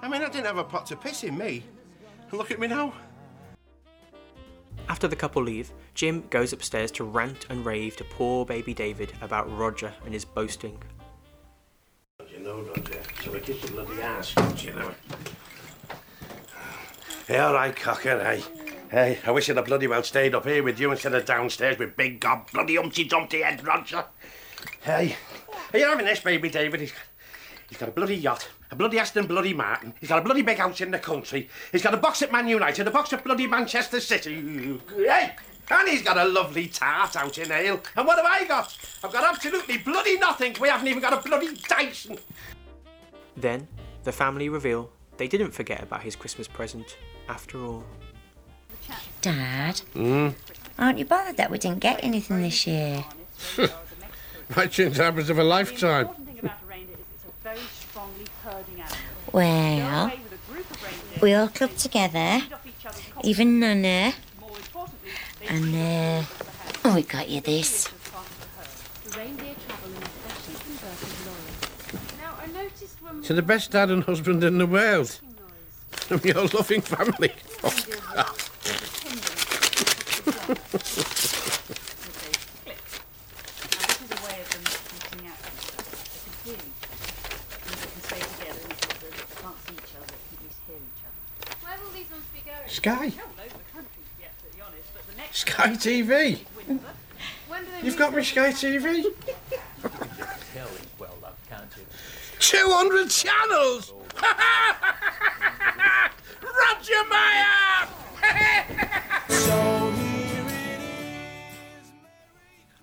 I 0.01 0.07
mean, 0.07 0.23
I 0.23 0.29
didn't 0.29 0.47
have 0.47 0.57
a 0.57 0.63
pot 0.63 0.87
to 0.87 0.95
piss 0.95 1.23
in, 1.23 1.37
me. 1.37 1.63
Look 2.31 2.49
at 2.51 2.59
me 2.59 2.67
now. 2.67 2.93
After 4.87 5.07
the 5.07 5.15
couple 5.15 5.41
leave, 5.41 5.71
Jim 5.93 6.23
goes 6.29 6.53
upstairs 6.53 6.91
to 6.91 7.03
rant 7.03 7.47
and 7.49 7.65
rave 7.65 7.95
to 7.97 8.03
poor 8.03 8.45
baby 8.45 8.73
David 8.73 9.13
about 9.21 9.51
Roger 9.57 9.93
and 10.05 10.13
his 10.13 10.25
boasting. 10.25 10.77
You 12.31 12.39
know, 12.39 12.63
don't? 12.63 12.87
So 13.23 13.31
the 13.31 13.71
bloody 13.71 14.63
you 14.63 14.73
know? 14.73 14.91
Hey, 17.27 17.39
all 17.39 17.53
right, 17.53 17.75
cocker, 17.75 18.19
hey. 18.19 18.43
Hey, 18.91 19.19
I 19.25 19.31
wish 19.31 19.49
I'd 19.49 19.57
have 19.57 19.65
bloody 19.65 19.87
well 19.87 20.03
stayed 20.03 20.35
up 20.35 20.45
here 20.45 20.61
with 20.61 20.79
you 20.79 20.91
instead 20.91 21.15
of 21.15 21.25
downstairs 21.25 21.79
with 21.79 21.97
big 21.97 22.19
gob 22.19 22.51
bloody 22.51 22.77
umpty 22.77 23.03
dumpty 23.03 23.41
head 23.41 23.65
Roger. 23.65 24.05
Hey, 24.81 25.15
are 25.73 25.79
you 25.79 25.85
having 25.85 26.05
this, 26.05 26.19
baby 26.19 26.49
David? 26.49 26.81
He's, 26.81 26.93
he's 27.67 27.79
got 27.79 27.89
a 27.89 27.91
bloody 27.91 28.15
yacht, 28.15 28.47
a 28.71 28.75
bloody 28.75 28.99
Aston 28.99 29.27
bloody 29.27 29.53
Martin. 29.53 29.93
He's 29.99 30.09
got 30.09 30.19
a 30.19 30.23
bloody 30.23 30.41
big 30.41 30.57
house 30.57 30.81
in 30.81 30.91
the 30.91 30.99
country. 30.99 31.49
He's 31.71 31.81
got 31.83 31.93
a 31.93 31.97
box 31.97 32.21
at 32.21 32.31
Man 32.31 32.47
United, 32.47 32.87
a 32.87 32.91
box 32.91 33.13
at 33.13 33.23
bloody 33.23 33.47
Manchester 33.47 33.99
City. 33.99 34.79
Hey, 34.97 35.35
and 35.71 35.89
he's 35.89 36.01
got 36.01 36.17
a 36.17 36.25
lovely 36.25 36.67
tart 36.67 37.15
out 37.15 37.37
in 37.37 37.51
Ale. 37.51 37.81
And 37.95 38.05
what 38.07 38.17
have 38.17 38.25
I 38.25 38.45
got? 38.45 38.77
I've 39.03 39.11
got 39.13 39.23
absolutely 39.23 39.77
bloody 39.77 40.17
nothing. 40.17 40.55
We 40.59 40.69
haven't 40.69 40.87
even 40.87 41.01
got 41.01 41.13
a 41.13 41.27
bloody 41.27 41.55
Dyson. 41.67 42.17
Then, 43.37 43.67
the 44.03 44.11
family 44.11 44.49
reveal 44.49 44.91
they 45.17 45.27
didn't 45.27 45.51
forget 45.51 45.81
about 45.81 46.01
his 46.01 46.15
Christmas 46.15 46.47
present 46.47 46.97
after 47.29 47.63
all. 47.63 47.83
Dad, 49.21 49.79
Hmm? 49.93 50.29
aren't 50.77 50.99
you 50.99 51.05
bothered 51.05 51.37
that 51.37 51.49
we 51.49 51.57
didn't 51.57 51.79
get 51.79 52.03
anything 52.03 52.41
this 52.41 52.67
year? 52.67 53.03
Might 54.55 54.71
change 54.71 54.97
the 54.97 55.07
of 55.07 55.39
a 55.39 55.43
lifetime. 55.43 56.09
Well, 59.35 60.13
we 61.21 61.33
all 61.33 61.49
clubbed 61.49 61.77
together, 61.77 62.41
even 63.21 63.59
Nana, 63.59 64.13
and 65.49 65.75
uh, 65.75 66.23
oh, 66.85 66.95
we 66.95 67.03
got 67.03 67.27
you 67.27 67.41
this. 67.41 67.91
To 73.23 73.33
the 73.33 73.41
best 73.41 73.71
dad 73.71 73.91
and 73.91 74.05
husband 74.05 74.41
in 74.41 74.57
the 74.57 74.65
world. 74.65 75.19
From 75.91 76.21
your 76.23 76.47
loving 76.47 76.79
family. 76.79 77.33
Oh, 89.57 89.65
God. 92.85 93.11
Sky. 93.11 93.11
Sky 95.31 95.74
TV. 95.85 96.39
You've 97.83 97.95
got 97.95 98.15
me 98.15 98.23
Sky 98.23 98.49
TV. 98.49 99.05
200 102.39 103.09
channels! 103.11 103.93
Roger 106.41 107.03
Meyer! 107.07 107.87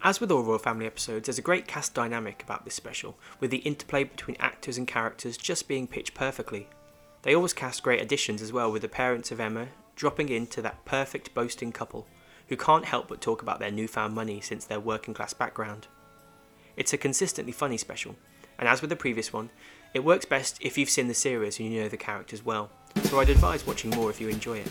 As 0.04 0.20
with 0.20 0.30
all 0.30 0.44
Royal 0.44 0.58
Family 0.60 0.86
episodes, 0.86 1.26
there's 1.26 1.40
a 1.40 1.42
great 1.42 1.66
cast 1.66 1.94
dynamic 1.94 2.44
about 2.44 2.64
this 2.64 2.74
special, 2.74 3.16
with 3.40 3.50
the 3.50 3.58
interplay 3.58 4.04
between 4.04 4.36
actors 4.38 4.78
and 4.78 4.86
characters 4.86 5.36
just 5.36 5.66
being 5.66 5.88
pitched 5.88 6.14
perfectly. 6.14 6.68
They 7.22 7.34
always 7.34 7.52
cast 7.52 7.82
great 7.82 8.00
additions 8.00 8.40
as 8.42 8.52
well, 8.52 8.70
with 8.70 8.82
the 8.82 8.88
parents 8.88 9.32
of 9.32 9.40
Emma 9.40 9.66
dropping 9.96 10.28
into 10.28 10.62
that 10.62 10.84
perfect 10.84 11.34
boasting 11.34 11.72
couple 11.72 12.06
who 12.48 12.56
can't 12.56 12.84
help 12.84 13.08
but 13.08 13.20
talk 13.20 13.42
about 13.42 13.58
their 13.58 13.70
newfound 13.70 14.14
money 14.14 14.40
since 14.40 14.64
their 14.64 14.80
working 14.80 15.14
class 15.14 15.32
background. 15.32 15.86
It's 16.76 16.92
a 16.92 16.98
consistently 16.98 17.52
funny 17.52 17.76
special, 17.76 18.16
and 18.58 18.68
as 18.68 18.80
with 18.80 18.90
the 18.90 18.96
previous 18.96 19.32
one, 19.32 19.50
it 19.94 20.04
works 20.04 20.24
best 20.24 20.58
if 20.62 20.78
you've 20.78 20.90
seen 20.90 21.08
the 21.08 21.14
series 21.14 21.58
and 21.58 21.70
you 21.70 21.82
know 21.82 21.88
the 21.88 21.96
characters 21.96 22.44
well, 22.44 22.70
so 23.04 23.20
I'd 23.20 23.28
advise 23.28 23.66
watching 23.66 23.90
more 23.90 24.10
if 24.10 24.20
you 24.20 24.28
enjoy 24.28 24.58
it. 24.58 24.70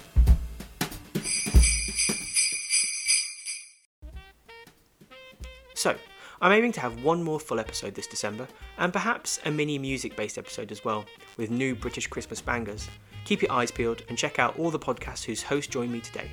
So, 5.75 5.95
I'm 6.41 6.51
aiming 6.51 6.71
to 6.73 6.79
have 6.79 7.03
one 7.03 7.23
more 7.23 7.39
full 7.39 7.59
episode 7.59 7.95
this 7.95 8.07
December, 8.07 8.47
and 8.77 8.91
perhaps 8.91 9.39
a 9.45 9.51
mini 9.51 9.77
music 9.77 10.15
based 10.15 10.37
episode 10.37 10.71
as 10.71 10.83
well, 10.83 11.05
with 11.37 11.51
new 11.51 11.75
British 11.75 12.07
Christmas 12.07 12.41
bangers. 12.41 12.89
Keep 13.25 13.43
your 13.43 13.51
eyes 13.51 13.71
peeled 13.71 14.03
and 14.09 14.17
check 14.17 14.39
out 14.39 14.57
all 14.57 14.71
the 14.71 14.79
podcasts 14.79 15.23
whose 15.23 15.43
hosts 15.43 15.71
join 15.71 15.91
me 15.91 15.99
today 15.99 16.29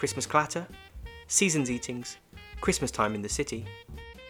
Christmas 0.00 0.24
Clatter, 0.24 0.66
Seasons 1.26 1.70
Eatings, 1.70 2.16
Christmas 2.62 2.90
Time 2.90 3.14
in 3.14 3.20
the 3.20 3.28
City, 3.28 3.66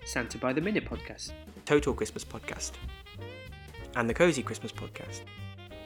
Santa 0.05 0.37
by 0.37 0.53
the 0.53 0.61
Minute 0.61 0.85
podcast, 0.85 1.31
Total 1.65 1.95
Christmas 1.95 2.25
podcast, 2.25 2.73
and 3.95 4.11
the 4.11 4.13
Cozy 4.13 4.43
Christmas 4.43 4.73
podcast. 4.73 5.21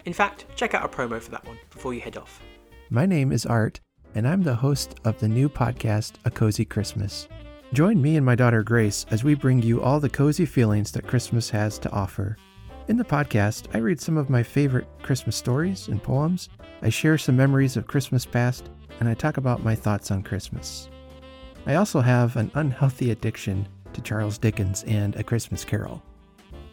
In 0.06 0.14
fact, 0.14 0.46
check 0.56 0.72
out 0.72 0.80
our 0.80 0.88
promo 0.88 1.20
for 1.20 1.30
that 1.32 1.46
one 1.46 1.58
before 1.70 1.92
you 1.92 2.00
head 2.00 2.16
off. 2.16 2.40
My 2.88 3.04
name 3.04 3.30
is 3.30 3.44
Art, 3.44 3.78
and 4.14 4.26
I'm 4.26 4.42
the 4.42 4.54
host 4.54 4.94
of 5.04 5.20
the 5.20 5.28
new 5.28 5.50
podcast, 5.50 6.14
A 6.24 6.30
Cozy 6.30 6.64
Christmas. 6.64 7.28
Join 7.74 8.00
me 8.00 8.16
and 8.16 8.24
my 8.24 8.36
daughter 8.36 8.62
Grace 8.62 9.04
as 9.10 9.22
we 9.22 9.34
bring 9.34 9.60
you 9.60 9.82
all 9.82 10.00
the 10.00 10.08
cozy 10.08 10.46
feelings 10.46 10.92
that 10.92 11.06
Christmas 11.06 11.50
has 11.50 11.78
to 11.80 11.90
offer. 11.90 12.38
In 12.88 12.96
the 12.96 13.04
podcast, 13.04 13.66
I 13.74 13.78
read 13.78 14.00
some 14.00 14.16
of 14.16 14.30
my 14.30 14.42
favorite 14.42 14.86
Christmas 15.02 15.36
stories 15.36 15.88
and 15.88 16.02
poems, 16.02 16.48
I 16.80 16.88
share 16.88 17.18
some 17.18 17.36
memories 17.36 17.76
of 17.76 17.86
Christmas 17.86 18.24
past, 18.24 18.70
and 19.00 19.08
I 19.08 19.14
talk 19.14 19.36
about 19.36 19.64
my 19.64 19.74
thoughts 19.74 20.10
on 20.10 20.22
Christmas. 20.22 20.88
I 21.66 21.76
also 21.76 22.00
have 22.00 22.36
an 22.36 22.50
unhealthy 22.54 23.10
addiction 23.10 23.66
to 23.92 24.00
Charles 24.00 24.38
Dickens 24.38 24.84
and 24.84 25.14
A 25.16 25.22
Christmas 25.22 25.64
Carol. 25.64 26.02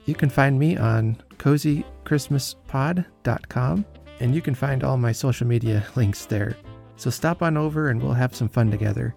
You 0.06 0.16
can 0.16 0.30
find 0.30 0.58
me 0.60 0.78
on 0.78 1.22
cozychristmaspod.com, 1.38 3.86
and 4.20 4.36
you 4.36 4.42
can 4.42 4.56
find 4.56 4.84
all 4.84 4.98
my 4.98 5.12
social 5.12 5.46
media 5.48 5.86
links 5.96 6.26
there. 6.26 6.58
So 6.98 7.10
stop 7.10 7.42
on 7.42 7.58
over 7.58 7.90
and 7.90 8.02
we'll 8.02 8.14
have 8.14 8.36
some 8.36 8.50
fun 8.50 8.70
together. 8.70 9.16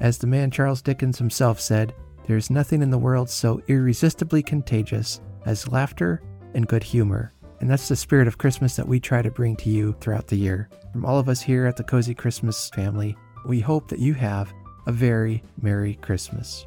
As 0.00 0.18
the 0.18 0.26
man 0.26 0.50
Charles 0.50 0.82
Dickens 0.82 1.18
himself 1.18 1.60
said, 1.60 1.94
there's 2.26 2.50
nothing 2.50 2.82
in 2.82 2.90
the 2.90 2.98
world 2.98 3.30
so 3.30 3.62
irresistibly 3.68 4.42
contagious 4.42 5.20
as 5.44 5.68
laughter 5.68 6.20
and 6.54 6.68
good 6.68 6.82
humor. 6.82 7.31
And 7.62 7.70
that's 7.70 7.86
the 7.86 7.94
spirit 7.94 8.26
of 8.26 8.38
Christmas 8.38 8.74
that 8.74 8.88
we 8.88 8.98
try 8.98 9.22
to 9.22 9.30
bring 9.30 9.54
to 9.58 9.70
you 9.70 9.94
throughout 10.00 10.26
the 10.26 10.36
year. 10.36 10.68
From 10.90 11.04
all 11.04 11.20
of 11.20 11.28
us 11.28 11.40
here 11.40 11.64
at 11.64 11.76
the 11.76 11.84
Cozy 11.84 12.12
Christmas 12.12 12.68
family, 12.70 13.16
we 13.46 13.60
hope 13.60 13.86
that 13.86 14.00
you 14.00 14.14
have 14.14 14.52
a 14.88 14.92
very 14.92 15.44
Merry 15.60 15.94
Christmas. 15.94 16.66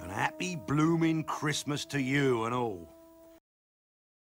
And 0.00 0.12
happy 0.12 0.54
blooming 0.54 1.24
Christmas 1.24 1.84
to 1.86 2.00
you 2.00 2.44
and 2.44 2.54
all. 2.54 2.88